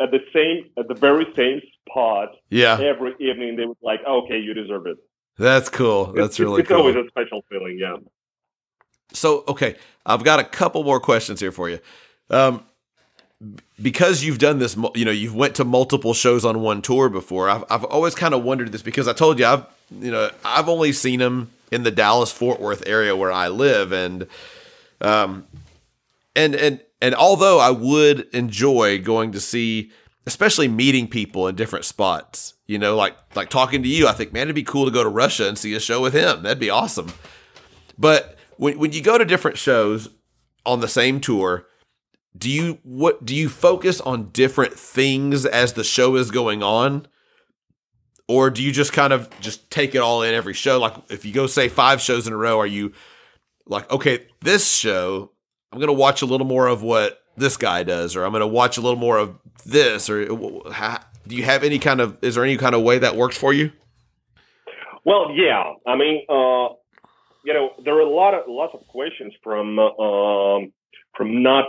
[0.00, 4.38] at the same at the very same spot yeah every evening, they would like, okay,
[4.38, 4.98] you deserve it.
[5.38, 7.96] that's cool that's it's, really it's cool It's always a special feeling, yeah.
[9.12, 11.78] So, okay, I've got a couple more questions here for you.
[12.30, 12.62] Um,
[13.80, 17.48] because you've done this, you know, you've went to multiple shows on one tour before.
[17.48, 20.68] I've, I've always kind of wondered this because I told you I've, you know, I've
[20.68, 24.26] only seen them in the Dallas Fort Worth area where I live, and,
[25.00, 25.46] um,
[26.34, 29.92] and and and although I would enjoy going to see,
[30.28, 34.30] especially meeting people in different spots, you know, like like talking to you, I think
[34.30, 36.42] man, it'd be cool to go to Russia and see a show with him.
[36.42, 37.12] That'd be awesome.
[37.96, 40.10] But when when you go to different shows
[40.66, 41.66] on the same tour,
[42.36, 47.08] do you what do you focus on different things as the show is going on?
[48.28, 50.78] Or do you just kind of just take it all in every show?
[50.78, 52.92] Like if you go say five shows in a row, are you
[53.66, 55.32] like, okay, this show,
[55.72, 58.76] I'm gonna watch a little more of what this guy does, or I'm gonna watch
[58.76, 60.26] a little more of this, or
[60.72, 63.36] ha- do you have any kind of is there any kind of way that works
[63.36, 63.72] for you?
[65.04, 65.72] Well, yeah.
[65.86, 66.74] I mean, uh,
[67.44, 70.72] you know, there are a lot of lots of questions from uh, um,
[71.16, 71.66] from not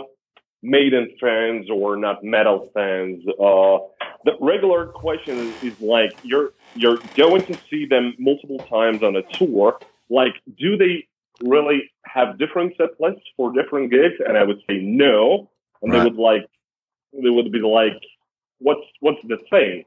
[0.62, 3.24] Maiden fans or not metal fans.
[3.28, 3.78] Uh,
[4.24, 9.22] the regular question is like, you're you're going to see them multiple times on a
[9.22, 9.78] tour.
[10.10, 11.06] Like, do they
[11.42, 14.16] really have different set lists for different gigs?
[14.26, 15.48] And I would say no.
[15.82, 15.98] And Right.
[16.00, 16.46] they would like,
[17.12, 18.00] they would be like,
[18.58, 19.84] what's what's the thing?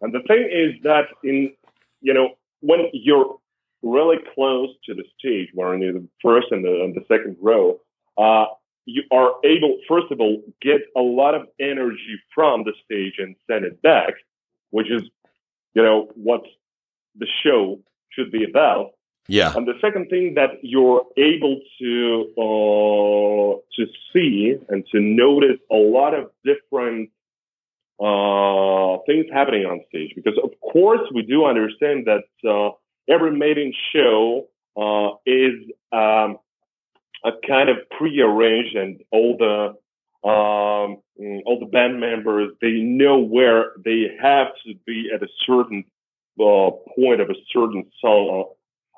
[0.00, 1.52] And the thing is that in
[2.00, 2.30] you know
[2.60, 3.36] when you're
[3.82, 7.80] really close to the stage, where in the first and the, and the second row,
[8.16, 8.46] uh,
[8.86, 13.36] you are able, first of all, get a lot of energy from the stage and
[13.48, 14.14] send it back,
[14.70, 15.02] which is,
[15.74, 16.42] you know, what
[17.16, 17.78] the show
[18.10, 18.92] should be about.
[19.28, 19.52] Yeah.
[19.54, 25.76] And the second thing that you're able to uh, to see and to notice a
[25.76, 27.10] lot of different
[28.00, 32.70] uh, things happening on stage, because of course we do understand that uh,
[33.12, 34.48] every Maiden show
[34.78, 35.54] uh, is
[35.92, 36.38] um,
[37.22, 39.74] a kind of prearranged, and all the
[40.26, 41.02] um,
[41.44, 45.84] all the band members they know where they have to be at a certain
[46.40, 48.54] uh, point of a certain song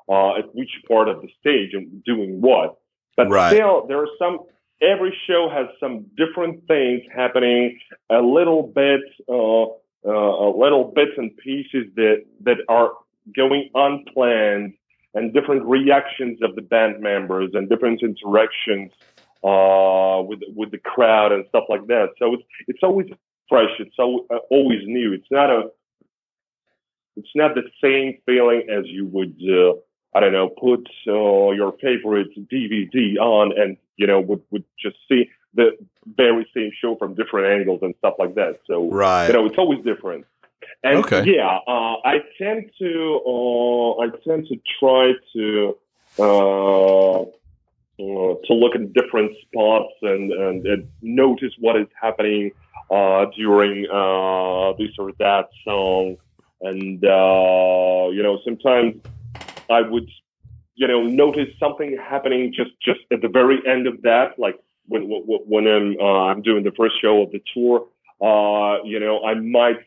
[0.09, 2.77] uh, at which part of the stage and doing what.
[3.17, 3.53] But Right.
[3.53, 4.39] still, there are some.
[4.81, 7.79] Every show has some different things happening.
[8.09, 9.65] A little bit, uh,
[10.03, 12.91] uh, a little bits and pieces that that are
[13.35, 14.73] going unplanned
[15.13, 18.91] and different reactions of the band members and different interactions
[19.43, 22.09] uh, with with the crowd and stuff like that.
[22.17, 23.07] So it's it's always
[23.49, 23.71] fresh.
[23.79, 25.13] It's so, uh, always new.
[25.13, 25.69] It's not a
[27.17, 29.73] it's not the same feeling as you would uh,
[30.13, 34.97] I don't know put uh, your favorite DVD on and you know would would just
[35.09, 35.71] see the
[36.05, 38.59] very same show from different angles and stuff like that.
[38.67, 39.27] So Right.
[39.27, 40.25] you know it's always different.
[40.83, 41.23] And Okay.
[41.25, 45.77] yeah, uh, I tend to uh, I tend to try to
[46.19, 47.25] uh,
[48.01, 52.51] uh, to look at different spots and, and, and notice what is happening
[52.89, 56.17] uh, during uh, this or that song.
[56.61, 58.95] And, uh, you know, sometimes
[59.71, 60.09] I would,
[60.75, 64.57] you know, notice something happening just, just at the very end of that, like
[64.87, 67.87] when, when, I'm, uh, I'm doing the first show of the tour,
[68.21, 69.79] uh, you know, I might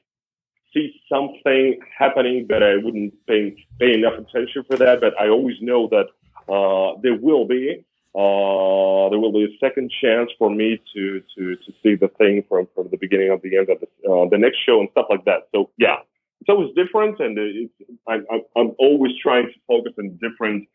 [0.72, 5.00] see something happening, but I wouldn't pay, pay enough attention for that.
[5.00, 6.06] But I always know that
[6.52, 7.84] uh, there will be
[8.14, 12.44] uh, there will be a second chance for me to to to see the thing
[12.48, 15.06] from from the beginning of the end of the uh, the next show and stuff
[15.10, 15.48] like that.
[15.52, 15.96] So yeah,
[16.44, 17.72] it's always different, and it's,
[18.06, 20.68] I'm I'm I'm always trying to focus on different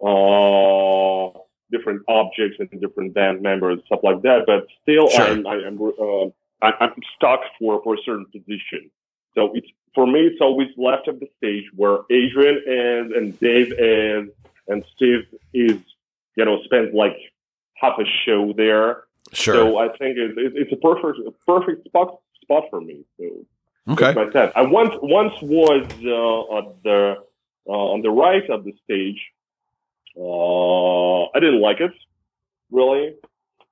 [0.00, 1.38] uh
[1.72, 4.44] different objects and different band members stuff like that.
[4.46, 5.26] But still, Sure.
[5.26, 6.26] I'm I, I'm uh,
[6.62, 8.90] I, I'm stuck for for a certain position.
[9.34, 13.72] So it's for me, it's always left of the stage where Adrian is and Dave
[13.76, 14.28] is
[14.68, 15.78] and Steve is,
[16.36, 17.16] you know, spends like
[17.74, 19.04] half a show there.
[19.32, 19.54] Sure.
[19.54, 23.04] So I think it, it, it's a perfect a perfect spot spot for me.
[23.18, 23.44] So
[23.88, 24.12] okay.
[24.12, 24.56] that's my set.
[24.56, 27.16] I once once was uh, at the
[27.68, 29.20] uh, on the right of the stage.
[30.18, 31.92] Uh, I didn't like it
[32.70, 33.14] really.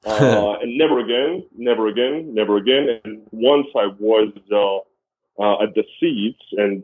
[0.07, 3.01] Uh, and never again, never again, never again.
[3.05, 6.83] And once I was uh, uh, at the seats, and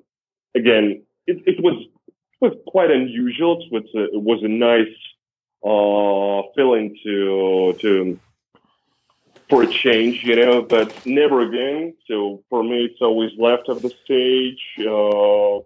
[0.55, 3.63] again, it, it was it was quite unusual.
[3.63, 4.97] It was a, it was a nice
[5.63, 8.19] uh, feeling to to
[9.51, 11.95] for a change, you know, but never again.
[12.09, 15.61] So for me, it's always left of the stage, uh,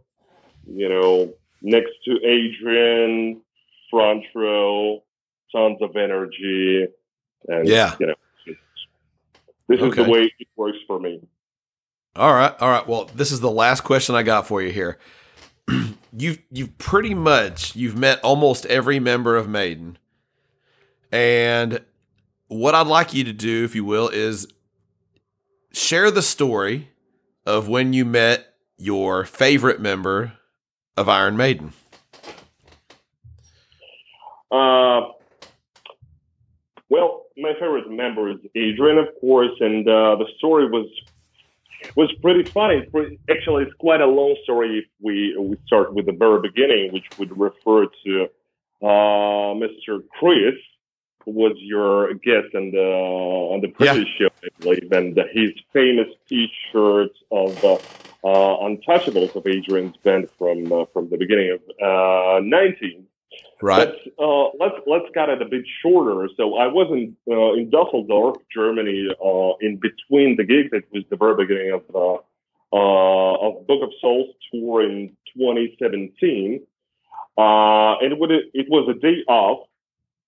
[0.67, 1.33] you know,
[1.63, 3.43] next to Adrian,
[3.91, 5.05] front row,
[5.53, 6.87] tons of energy,
[7.47, 7.95] and Yeah.
[8.01, 8.15] you know,
[9.69, 11.21] this is the way it works for me.
[12.17, 12.87] All right, all right.
[12.87, 14.99] Well, this is the last question I got for you here.
[16.17, 19.99] you've you've pretty much you've met almost every member of Maiden,
[21.11, 21.81] and
[22.49, 24.47] what I'd like you to do, if you will, is
[25.73, 26.89] share the story
[27.47, 30.35] of when you met your favorite member
[30.97, 31.73] of Iron Maiden.
[34.51, 35.01] Uh,
[36.89, 40.87] well, my favorite member is Adrian, of course, and uh, the story was
[41.97, 42.83] was pretty funny.
[43.31, 47.05] Actually, it's quite a long story if we we start with the very beginning, which
[47.19, 48.29] would refer to
[48.83, 50.03] uh, Mr.
[50.19, 50.55] Chris,
[51.27, 52.89] was your guest on the
[53.53, 57.75] on the previous show, I believe, and his famous T-shirt of uh,
[58.25, 63.07] uh, Untouchables of Adrian's band from uh, from the beginning of uh, 19.
[63.63, 63.89] Right.
[63.89, 66.29] Let's uh, let's let's cut it a bit shorter.
[66.37, 70.71] So I was in uh, in Dusseldorf, Germany, uh, in between the gigs.
[70.73, 72.19] It was the very beginning of uh,
[72.75, 76.61] uh, of Book of Souls tour in 2017,
[77.39, 79.69] uh, and it, would, it was a day off.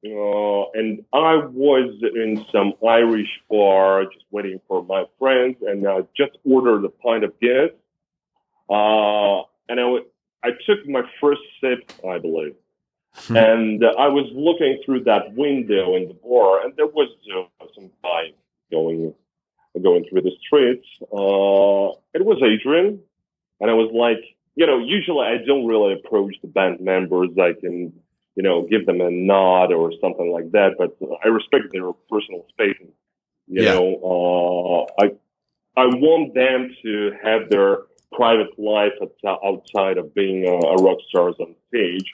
[0.06, 6.00] Uh, and I was in some Irish bar, just waiting for my friends, and I
[6.16, 7.72] just ordered a pint of Guinness.
[8.68, 10.04] Uh, and I, w-
[10.44, 12.54] I took my first sip, I believe
[13.28, 13.36] Hmm.
[13.36, 17.64] and uh, I was looking through that window in the bar, and there was uh,
[17.74, 18.32] some guy
[18.70, 19.14] going
[19.82, 20.86] going through the streets.
[21.04, 23.00] Uh, it was Adrian,
[23.60, 24.22] and I was like,
[24.54, 27.30] you know, usually I don't really approach the band members.
[27.40, 27.94] I can,
[28.36, 32.46] you know, give them a nod or something like that, but I respect their personal
[32.50, 32.76] space.
[32.80, 32.92] And,
[33.48, 33.64] you Yeah.
[33.64, 35.08] know, uh, I
[35.76, 37.78] I want them to have their
[38.12, 42.06] private life outs- outside of being a, a rock stars on stage.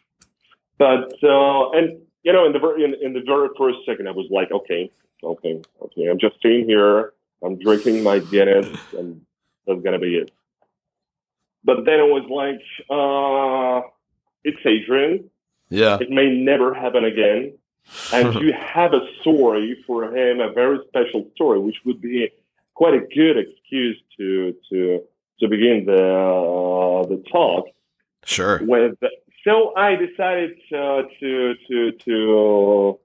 [0.79, 4.13] But uh, and you know, in the very in, in the very first second, I
[4.13, 4.91] was like, okay,
[5.25, 6.07] okay, okay.
[6.11, 7.13] I'm just sitting here.
[7.45, 9.23] I'm drinking my Guinness, and
[9.67, 10.31] that's gonna be it.
[11.65, 13.89] But then it was like, uh,
[14.45, 15.31] it's Adrian.
[15.73, 15.97] Yeah.
[16.01, 17.55] It may never happen again.
[18.13, 22.31] And you have a story for him, a very special story, which would be
[22.75, 25.03] quite a good excuse to to
[25.41, 27.67] to begin the uh, the talk
[28.25, 28.61] Sure.
[28.63, 28.97] with.
[29.45, 32.99] So I decided uh, to to to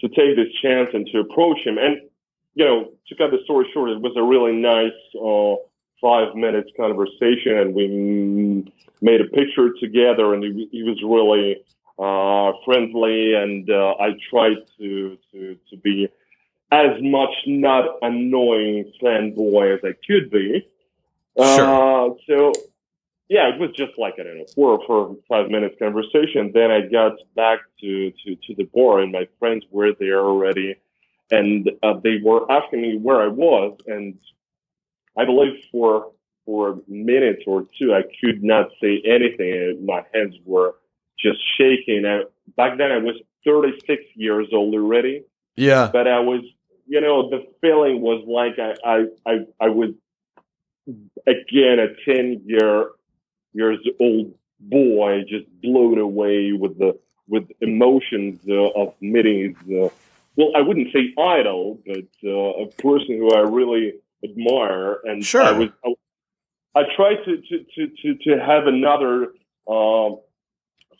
[0.00, 1.78] to take this chance and to approach him.
[1.78, 2.00] And
[2.54, 5.56] you know, to cut the story short, it was a really nice uh,
[6.00, 7.86] five minutes conversation, and we
[9.00, 11.62] made a picture together, and he, he was really
[11.98, 16.08] uh, friendly, and uh, I tried to to to be
[16.70, 20.68] as much not annoying fanboy as I could be.
[21.36, 22.10] Sure.
[22.10, 22.52] Uh, so
[23.28, 26.50] yeah, it was just like I don't know four or five minutes conversation.
[26.52, 30.76] Then I got back to to to the bar, and my friends were there already,
[31.30, 34.18] and uh, they were asking me where I was, and
[35.16, 36.12] I believe for
[36.48, 39.52] for a minute or two I could not say anything.
[39.52, 40.76] and My hands were
[41.20, 42.06] just shaking.
[42.06, 42.22] I,
[42.56, 45.24] back then I was 36 years old already,
[45.56, 45.90] Yeah.
[45.92, 46.42] but I was,
[46.86, 48.96] you know, the feeling was like I, I,
[49.30, 49.34] I,
[49.66, 49.90] I was
[51.26, 52.90] again a 10 year
[53.52, 56.98] years old boy, just blown away with the
[57.28, 59.88] with emotions uh, of meeting his, uh,
[60.36, 63.94] well, I wouldn't say idol, but uh, a person who I really
[64.24, 65.42] admire, and Sure.
[65.42, 65.68] I was.
[66.78, 69.32] I, tried to to to to, to have another
[69.68, 70.20] um,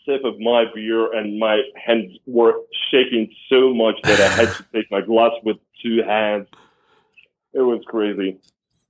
[0.05, 2.53] sip of my beer, and my hands were
[2.91, 6.47] shaking so much that I had to take my glass with two hands.
[7.53, 8.37] It was crazy.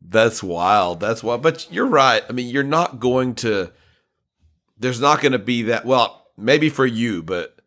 [0.01, 0.99] That's wild.
[0.99, 1.41] That's wild.
[1.41, 2.23] But you're right.
[2.29, 3.71] I mean, you're not going to.
[4.77, 5.85] There's not going to be that.
[5.85, 7.59] Well, maybe for you, but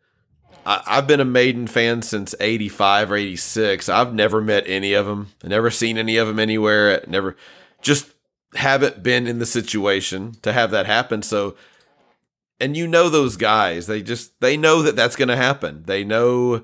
[0.65, 3.89] I, I've been a Maiden fan since '85 or '86.
[3.89, 5.29] I've never met any of them.
[5.43, 7.03] I've Never seen any of them anywhere.
[7.07, 7.35] Never,
[7.81, 8.12] just
[8.55, 11.21] haven't been in the situation to have that happen.
[11.21, 11.55] So,
[12.59, 13.87] and you know those guys.
[13.87, 15.83] They just they know that that's going to happen.
[15.85, 16.63] They know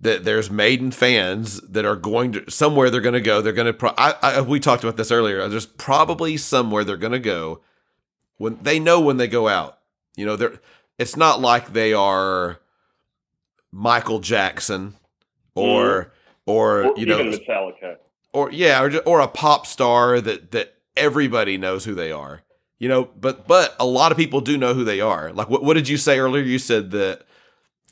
[0.00, 3.40] that there's maiden fans that are going to somewhere they're going to go.
[3.40, 3.72] They're going to.
[3.72, 5.48] Pro- I, I we talked about this earlier.
[5.48, 7.60] There's probably somewhere they're going to go
[8.36, 9.78] when they know when they go out.
[10.16, 10.60] You know, they're.
[10.98, 12.60] It's not like they are
[13.72, 14.94] Michael Jackson
[15.56, 16.12] or
[16.46, 16.50] mm-hmm.
[16.50, 17.96] or, Or you know Metallica.
[18.32, 22.42] or yeah, or, or a pop star that that everybody knows who they are.
[22.78, 25.32] You know, but but a lot of people do know who they are.
[25.32, 26.42] Like what what did you say earlier?
[26.42, 27.22] You said that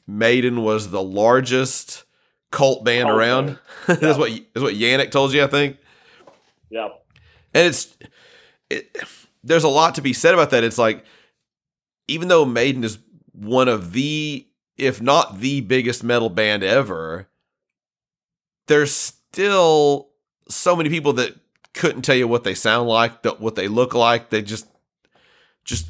[0.06, 2.04] Maiden was the largest
[2.50, 3.46] cult band Cult around.
[3.46, 3.58] band.
[4.00, 5.78] that's what that's what Yannick told you, I think.
[6.68, 6.88] Yeah.
[7.54, 7.96] And it's
[8.70, 8.96] it,
[9.44, 10.64] there's a lot to be said about that.
[10.64, 11.04] It's like
[12.08, 12.98] even though Maiden is
[13.32, 14.46] one of the
[14.76, 17.28] if not the biggest metal band ever,
[18.66, 20.10] there's still
[20.48, 21.34] so many people that
[21.74, 24.30] couldn't tell you what they sound like, what they look like.
[24.30, 24.66] They just
[25.64, 25.88] just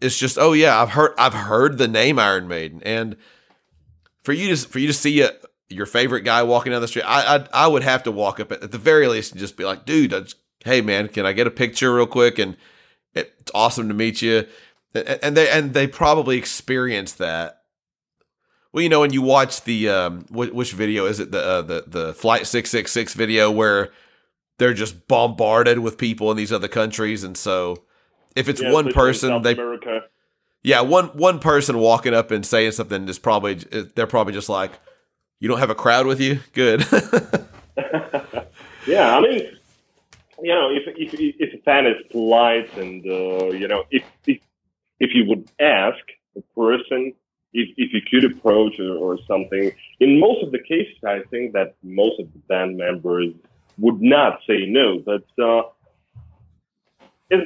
[0.00, 3.16] it's just oh yeah, I've heard I've heard the name Iron Maiden and
[4.22, 5.32] for you to for you to see a,
[5.68, 8.52] your favorite guy walking down the street, I I, I would have to walk up
[8.52, 11.46] at, the very least and just be like, dude, just, hey man, can I get
[11.46, 12.38] a picture real quick?
[12.38, 12.56] And
[13.14, 14.46] it's awesome to meet you.
[14.94, 17.62] And they and they probably experienced that.
[18.72, 21.62] Well, you know, when you watch the um, which, which video is it the uh,
[21.62, 23.90] the the flight six six six video where
[24.58, 27.84] they're just bombarded with people in these other countries, and so
[28.36, 30.02] if it's Yeah, one person, South they America.
[30.62, 34.72] yeah, one one person walking up and saying something is probably they're probably just like,
[35.40, 36.84] you don't have a crowd with you, good.
[38.86, 39.42] yeah, I mean,
[40.42, 44.40] you know, if if if a fan is polite and uh, you know, if if
[45.00, 45.98] if you would ask
[46.36, 47.14] a person
[47.52, 51.52] if if you could approach or, or something, in most of the cases, I think
[51.54, 53.32] that most of the band members
[53.78, 54.98] would not say no.
[55.04, 55.62] But uh,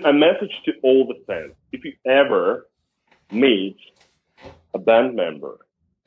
[0.04, 2.68] a message to all the fans: if you ever
[3.30, 3.76] meet
[4.74, 5.58] a band member,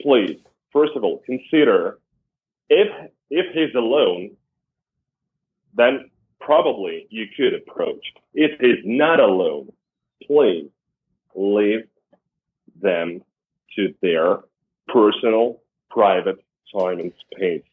[0.02, 0.40] please,
[0.72, 2.00] first of all, consider
[2.70, 2.88] if
[3.30, 4.32] if he's alone,
[5.76, 8.06] then probably you could approach.
[8.34, 9.72] If he's not alone,
[10.28, 10.70] please
[11.34, 11.88] leave
[12.82, 13.22] them
[13.76, 14.40] to their
[14.88, 16.38] personal, private
[16.74, 17.64] time and space.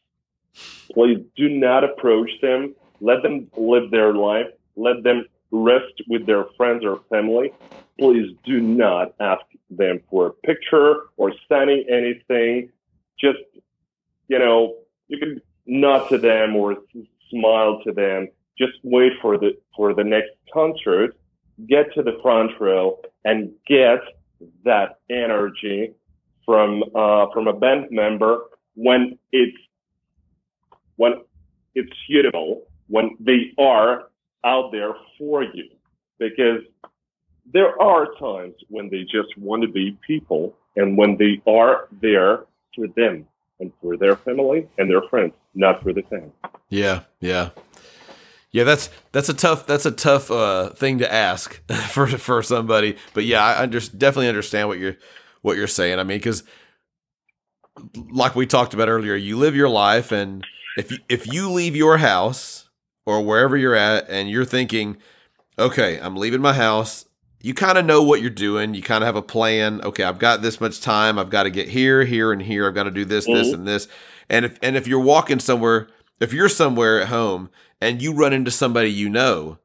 [0.93, 2.75] Please do not approach them.
[3.01, 4.47] Let them live their life.
[4.77, 7.53] Let them rest with their friends or family.
[7.99, 12.71] Please do not ask them for a picture or sending anything.
[13.19, 13.39] Just,
[14.29, 14.77] you know,
[15.09, 16.77] you can nod to them or
[17.31, 18.29] smile to them.
[18.59, 21.17] Just wait for the for the next concert.
[21.69, 24.01] Get to the front row and get
[24.65, 25.93] that energy
[26.45, 29.57] from uh, from a band member when it's
[31.03, 31.15] when
[31.75, 34.05] it's suitable when they are
[34.45, 35.69] out there for you
[36.21, 36.61] because
[37.53, 42.45] there are times when they just want to be people and when they are there
[42.77, 43.27] for them
[43.59, 46.33] and for their family and their friends, not for the fans.
[46.69, 47.51] yeah, yeah,
[48.53, 48.63] yeah.
[48.63, 52.97] That's that's a tough that's a tough uh, thing to ask for for somebody.
[53.13, 54.97] But yeah, I under, definitely understand what you're
[55.41, 55.99] what you're saying.
[55.99, 56.45] I mean, because
[58.13, 60.45] like we talked about earlier, you live your life, and
[60.77, 62.69] if you, if you leave your house
[63.07, 64.97] or wherever you're at, and you're thinking,
[65.59, 67.07] okay, I'm leaving my house.
[67.43, 68.75] You kind of know what you're doing.
[68.75, 69.81] You kind of have a plan.
[69.83, 71.19] Okay, I've got this much time.
[71.19, 72.67] I've got to get here, here, and here.
[72.69, 73.55] I've got to do this, this, Mhm.
[73.55, 73.89] and this.
[74.31, 75.89] And if and if you're walking somewhere,
[76.21, 77.51] if you're somewhere at home
[77.81, 79.59] and you run into somebody you know,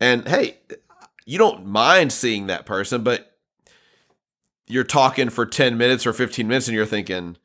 [0.00, 0.56] and hey,
[1.26, 3.36] you don't mind seeing that person, but
[4.66, 7.36] you're talking for 10 minutes or 15 minutes and you're thinking,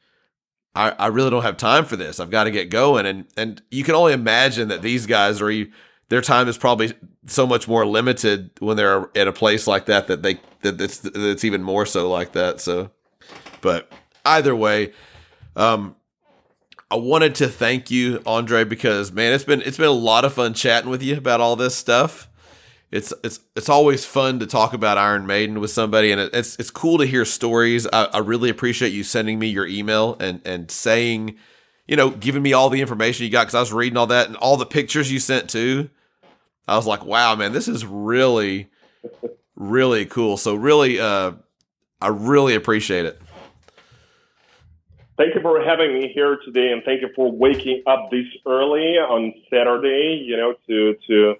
[0.75, 2.19] I, I really don't have time for this.
[2.19, 3.05] I've got to get going.
[3.05, 5.51] And and you can only imagine that these guys are
[6.09, 6.93] their time is probably
[7.27, 11.03] so much more limited when they're at a place like that that they that it's
[11.05, 12.59] it's even more so like that.
[12.61, 12.91] So
[13.61, 13.91] but
[14.25, 14.93] either way,
[15.55, 15.95] um
[16.91, 20.33] I wanted to thank you, Andre, because man, it's been it's been a lot of
[20.33, 22.29] fun chatting with you about all this stuff.
[22.91, 26.55] It's it's it's always fun to talk about Iron Maiden with somebody, and it, it's
[26.57, 27.87] it's cool to hear stories.
[27.91, 31.35] I, I really appreciate you sending me your email and and saying,
[31.87, 34.27] you know, giving me all the information you got because I was reading all that
[34.27, 35.89] and all the pictures you sent too.
[36.67, 38.69] I was like, wow, man, this is really
[39.55, 40.37] really cool.
[40.37, 41.33] So really, uh,
[42.01, 43.21] I really appreciate it.
[45.17, 48.97] Thank you for having me here today, and thank you for waking up this early
[48.97, 50.21] on Saturday.
[50.25, 51.35] You know, to to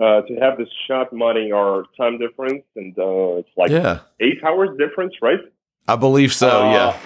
[0.00, 4.42] uh, to have this shot modding our time difference, and uh, it's like Yeah, eight
[4.44, 5.40] hours difference, right?
[5.86, 6.60] I believe so.
[6.62, 6.98] Uh, yeah.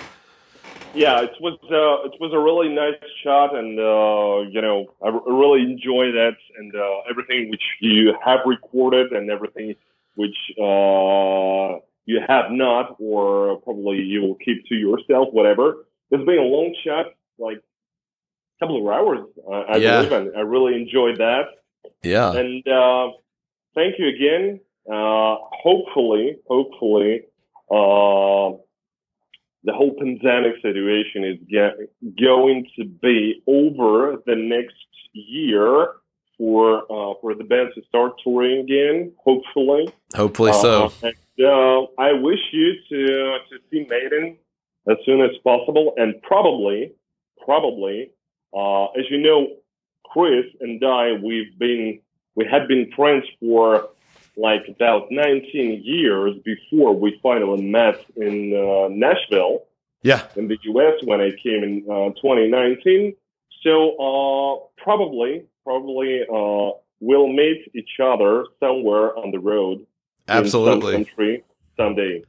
[0.94, 5.09] Yeah, it was uh, it was a really nice shot, and uh, you know I
[5.09, 9.74] r- really enjoy that, and uh, everything which you have recorded, and everything
[10.16, 15.86] which uh, you have not, or probably you will keep to yourself, whatever.
[16.10, 17.06] It's been a long shot,
[17.39, 19.20] like a couple of hours,
[19.51, 19.97] uh, I Yeah.
[19.97, 21.47] believe, and I really enjoyed that.
[22.02, 22.32] Yeah.
[22.32, 23.09] And uh,
[23.74, 24.60] thank you again.
[24.90, 27.22] Uh, hopefully, hopefully,
[27.70, 28.59] uh,
[29.64, 34.74] the whole pandemic situation is ge- going to be over the next
[35.12, 35.92] year
[36.36, 39.12] for uh, for the band to start touring again.
[39.24, 40.86] Hopefully, Hopefully so.
[40.86, 43.06] uh, and, uh, I wish you to
[43.50, 44.36] to see Maiden
[44.90, 46.92] as soon as possible, and probably,
[47.44, 48.10] probably,
[48.52, 49.46] uh, as you know,
[50.12, 52.01] Chris and I, we've been
[52.34, 53.89] we had been friends for
[54.36, 59.64] like about 19 years before we finally met in uh, Nashville
[60.02, 60.22] Yeah.
[60.36, 60.94] in the U.S.
[61.05, 63.14] when I came in uh, 2019.
[63.62, 66.70] So uh, probably, probably uh,
[67.01, 69.86] we'll meet each other somewhere on the road in
[70.28, 70.94] some Absolutely.
[70.94, 71.44] country
[71.76, 72.22] someday.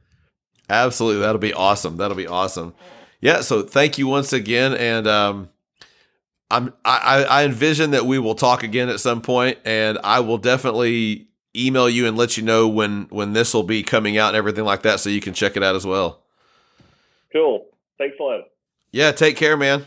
[0.68, 1.22] Absolutely.
[1.22, 1.96] That'll be awesome.
[1.96, 2.74] That'll be awesome.
[3.20, 3.40] Yeah.
[3.40, 4.74] So thank you once again.
[4.74, 5.48] And um,
[6.54, 10.20] I'm I, I I envision that we will talk again at some point, and I
[10.20, 11.26] will definitely
[11.56, 14.64] email you and let you know when when this will be coming out and everything
[14.64, 16.22] like that, so you can check it out as well.
[17.32, 17.66] Cool.
[17.98, 18.40] Thanks a lot.
[18.92, 19.10] Yeah.
[19.10, 19.86] Take care, man.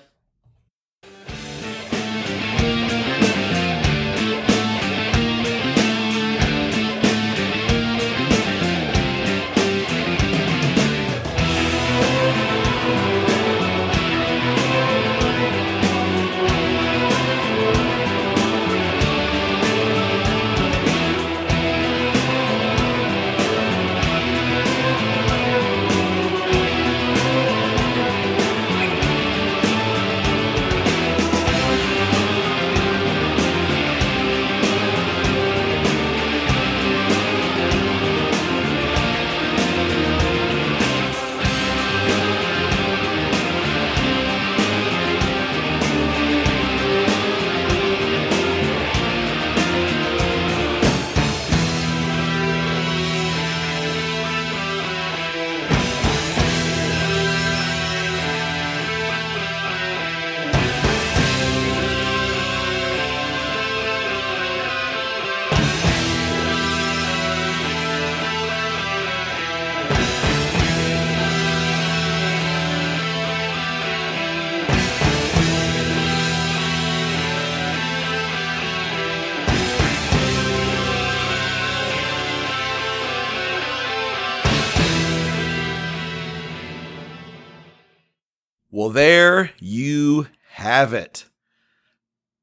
[90.88, 91.26] Have it.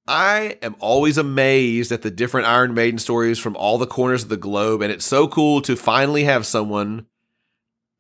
[0.06, 4.28] I am always amazed at the different Iron Maiden stories from all the corners of
[4.28, 7.06] the globe, and it's so cool to finally have someone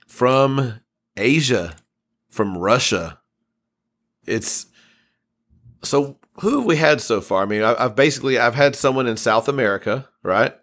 [0.06, 0.80] from
[1.16, 1.76] Asia,
[2.28, 3.20] from Russia.
[4.26, 4.66] It's
[5.82, 7.42] so who have we had so far?
[7.42, 10.54] I mean, I, I've basically I've had someone in South America, right,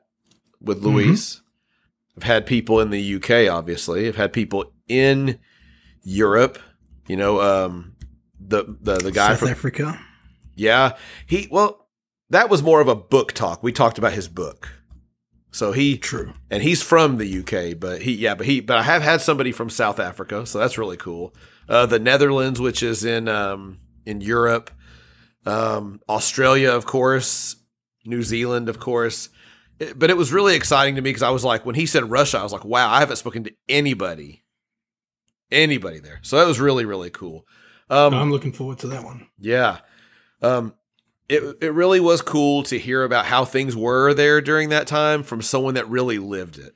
[0.62, 1.42] with Luis.
[2.16, 4.08] I've had people in the UK, obviously.
[4.08, 5.40] I've had people in
[6.04, 6.60] Europe.
[7.08, 7.96] You know, um,
[8.48, 10.00] the the the guy South from Africa.
[10.56, 10.98] yeah,
[11.28, 11.88] he well,
[12.30, 13.62] that was more of a book talk.
[13.64, 14.70] We talked about his book.
[15.54, 16.34] So he True.
[16.50, 19.52] and he's from the UK, but he yeah, but he but I have had somebody
[19.52, 21.36] from South Africa, so that's really cool.
[21.68, 24.72] Uh, the Netherlands, which is in um, in Europe,
[25.46, 27.58] um, Australia, of course,
[28.06, 29.28] New Zealand, of course.
[29.80, 32.10] It- but it was really exciting to me because I was like, when he said
[32.10, 34.44] Russia, I was like, wow, I haven't spoken to anybody,
[35.52, 36.20] anybody there.
[36.22, 37.46] So that was really really cool.
[37.92, 39.28] Um, I'm looking forward to that one.
[39.40, 39.80] yeah.
[40.42, 40.74] Um
[41.30, 45.24] it it really was cool to hear about how things were there during that time
[45.24, 46.74] from someone that really lived it.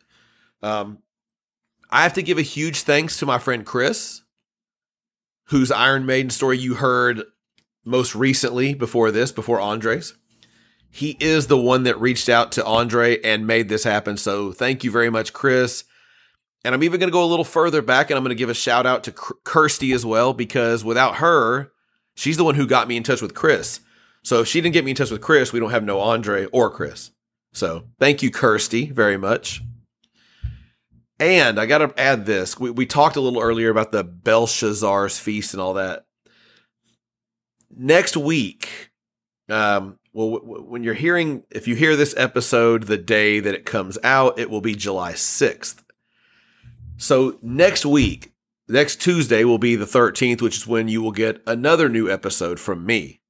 [0.62, 1.00] Um
[1.90, 4.22] I have to give a huge thanks to my friend Chris,
[5.46, 7.24] whose Iron Maiden story you heard
[7.84, 10.16] most recently before this, before Andre's.
[10.90, 14.18] He is the one that reached out to Andre and made this happen.
[14.18, 15.84] So thank you very much, Chris.
[16.66, 18.50] And I'm even going to go a little further back and I'm going to give
[18.50, 21.72] a shout out to Kirsty as well, because without her,
[22.16, 23.82] she's the one who got me in touch with Chris.
[24.24, 26.46] So if she didn't get me in touch with Chris, we don't have no Andre
[26.48, 27.12] or Chris.
[27.54, 29.62] So thank you, Kirsty, very much.
[31.20, 32.60] And I got to add this.
[32.60, 36.06] We, we talked a little earlier about the Belshazzar's feast and all that.
[37.70, 38.90] Next week,
[39.50, 43.54] um, well, w- w- when you're hearing, if you hear this episode the day that
[43.54, 45.84] it comes out, it will be July 6th.
[46.98, 48.34] So next week,
[48.68, 52.60] next Tuesday will be the 13th, which is when you will get another new episode
[52.60, 53.22] from me.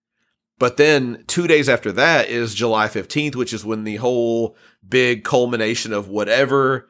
[0.57, 4.55] But then two days after that is July 15th, which is when the whole
[4.87, 6.87] big culmination of whatever,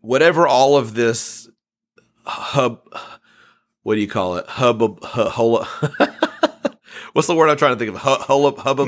[0.00, 1.48] whatever all of this
[2.24, 2.80] hub,
[3.82, 4.46] what do you call it?
[4.46, 5.68] Hub, hu- hula-
[7.12, 8.00] what's the word I'm trying to think of?
[8.02, 8.78] Hu- Hub, hub,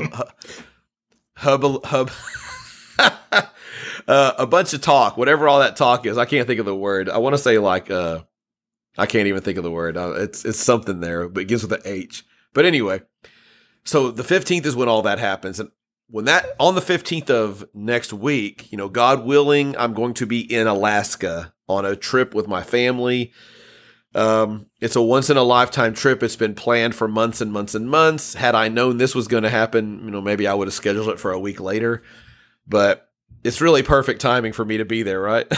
[1.35, 2.09] hub, hub,
[4.07, 6.17] uh, a bunch of talk, whatever all that talk is.
[6.17, 7.09] I can't think of the word.
[7.09, 8.23] I want to say like, uh,
[8.97, 9.97] I can't even think of the word.
[9.97, 12.23] Uh, it's it's something there, but it begins with an H.
[12.53, 13.01] But anyway,
[13.83, 15.59] so the 15th is when all that happens.
[15.59, 15.69] And
[16.09, 20.25] when that on the 15th of next week, you know, God willing, I'm going to
[20.25, 23.33] be in Alaska on a trip with my family.
[24.13, 26.23] Um, it's a once in a lifetime trip.
[26.23, 28.35] It's been planned for months and months and months.
[28.35, 31.09] Had I known this was going to happen, you know, maybe I would have scheduled
[31.09, 32.01] it for a week later.
[32.65, 33.09] But
[33.45, 35.47] it's really perfect timing for me to be there, right?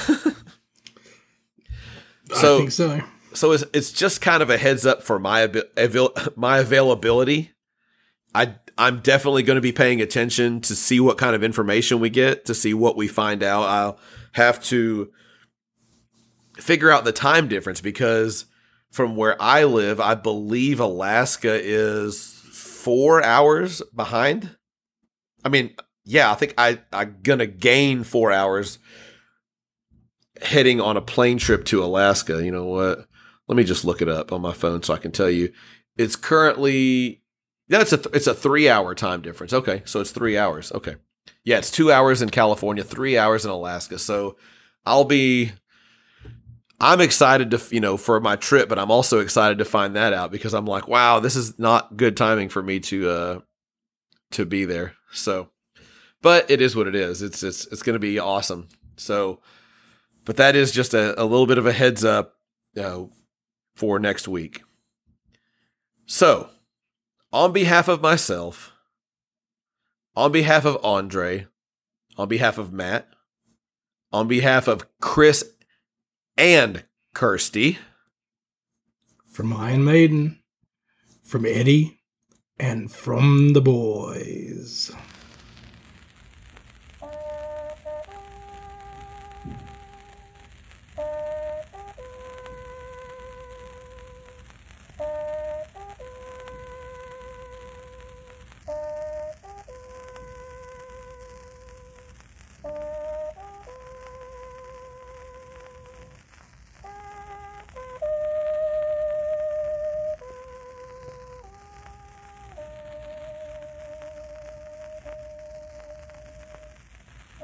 [2.33, 3.01] So- I think so.
[3.33, 5.41] so it's it's just kind of a heads up for my
[5.77, 7.51] avail- my availability.
[8.35, 12.09] I I'm definitely going to be paying attention to see what kind of information we
[12.09, 13.63] get, to see what we find out.
[13.63, 13.99] I'll
[14.33, 15.11] have to
[16.57, 18.45] figure out the time difference because
[18.91, 24.55] from where I live, I believe Alaska is 4 hours behind.
[25.43, 25.75] I mean,
[26.07, 28.79] yeah, I think I I'm to gain 4 hours
[30.41, 32.43] heading on a plane trip to Alaska.
[32.43, 33.07] You know what?
[33.47, 35.51] Let me just look it up on my phone so I can tell you.
[35.97, 37.21] It's currently
[37.67, 39.53] yeah, it's a th- it's a three hour time difference.
[39.53, 40.71] Okay, so it's three hours.
[40.71, 40.95] Okay,
[41.43, 43.99] yeah, it's two hours in California, three hours in Alaska.
[43.99, 44.37] So
[44.85, 45.51] I'll be.
[46.79, 50.13] I'm excited to you know for my trip, but I'm also excited to find that
[50.13, 53.39] out because I'm like, wow, this is not good timing for me to uh
[54.31, 54.93] to be there.
[55.11, 55.49] So,
[56.21, 57.21] but it is what it is.
[57.21, 58.67] It's it's it's going to be awesome.
[58.95, 59.41] So,
[60.25, 62.35] but that is just a, a little bit of a heads up
[62.73, 63.11] you know,
[63.75, 64.61] for next week.
[66.05, 66.49] So,
[67.31, 68.71] on behalf of myself,
[70.15, 71.47] on behalf of Andre,
[72.17, 73.07] on behalf of Matt,
[74.11, 75.43] on behalf of Chris
[76.37, 77.79] and Kirsty,
[79.31, 80.39] From Iron Maiden,
[81.23, 81.99] from Eddie,
[82.59, 84.91] and from the boys.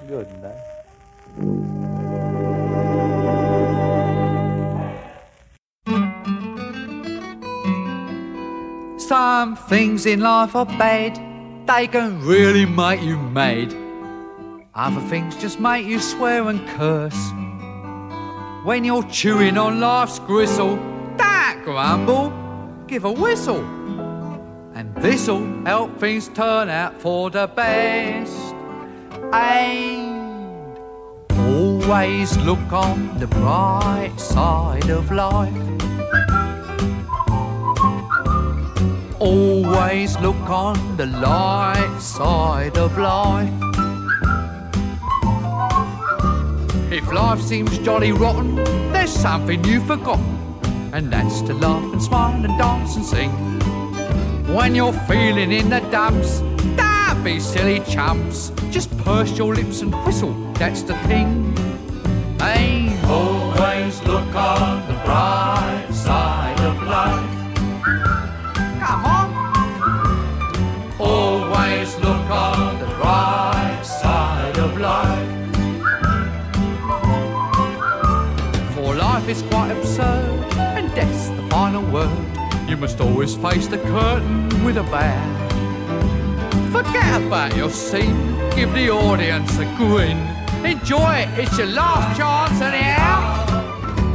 [0.08, 0.28] Good.
[9.00, 11.16] Some things in life are bad,
[11.68, 13.74] they can really make you mad.
[14.76, 17.32] Other things just make you swear and curse.
[18.66, 20.76] When you're chewing on life's gristle,
[21.18, 22.34] don't grumble,
[22.88, 23.64] give a whistle.
[24.74, 28.43] And this'll help things turn out for the best.
[29.34, 30.78] And
[31.32, 35.52] always look on the bright side of life.
[39.20, 43.50] Always look on the light side of life.
[46.92, 48.56] If life seems jolly rotten,
[48.94, 50.60] there's something you've forgotten,
[50.94, 53.32] and that's to laugh and smile and dance and sing.
[54.54, 56.42] When you're feeling in the dumps,
[56.78, 58.52] don't be silly chumps.
[58.74, 61.56] Just purse your lips and whistle, that's the thing.
[62.40, 67.30] Hey, always look on the bright side of life.
[68.82, 69.30] Come on.
[71.00, 75.30] Always look on the bright side of life.
[78.74, 82.10] For life is quite absurd, and death's the final word.
[82.68, 85.43] You must always face the curtain with a bow.
[86.74, 90.18] Forget about your scene, give the audience a grin.
[90.66, 93.46] Enjoy it, it's your last chance anyhow.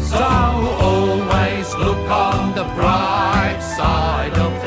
[0.01, 4.58] So always look on the bright side.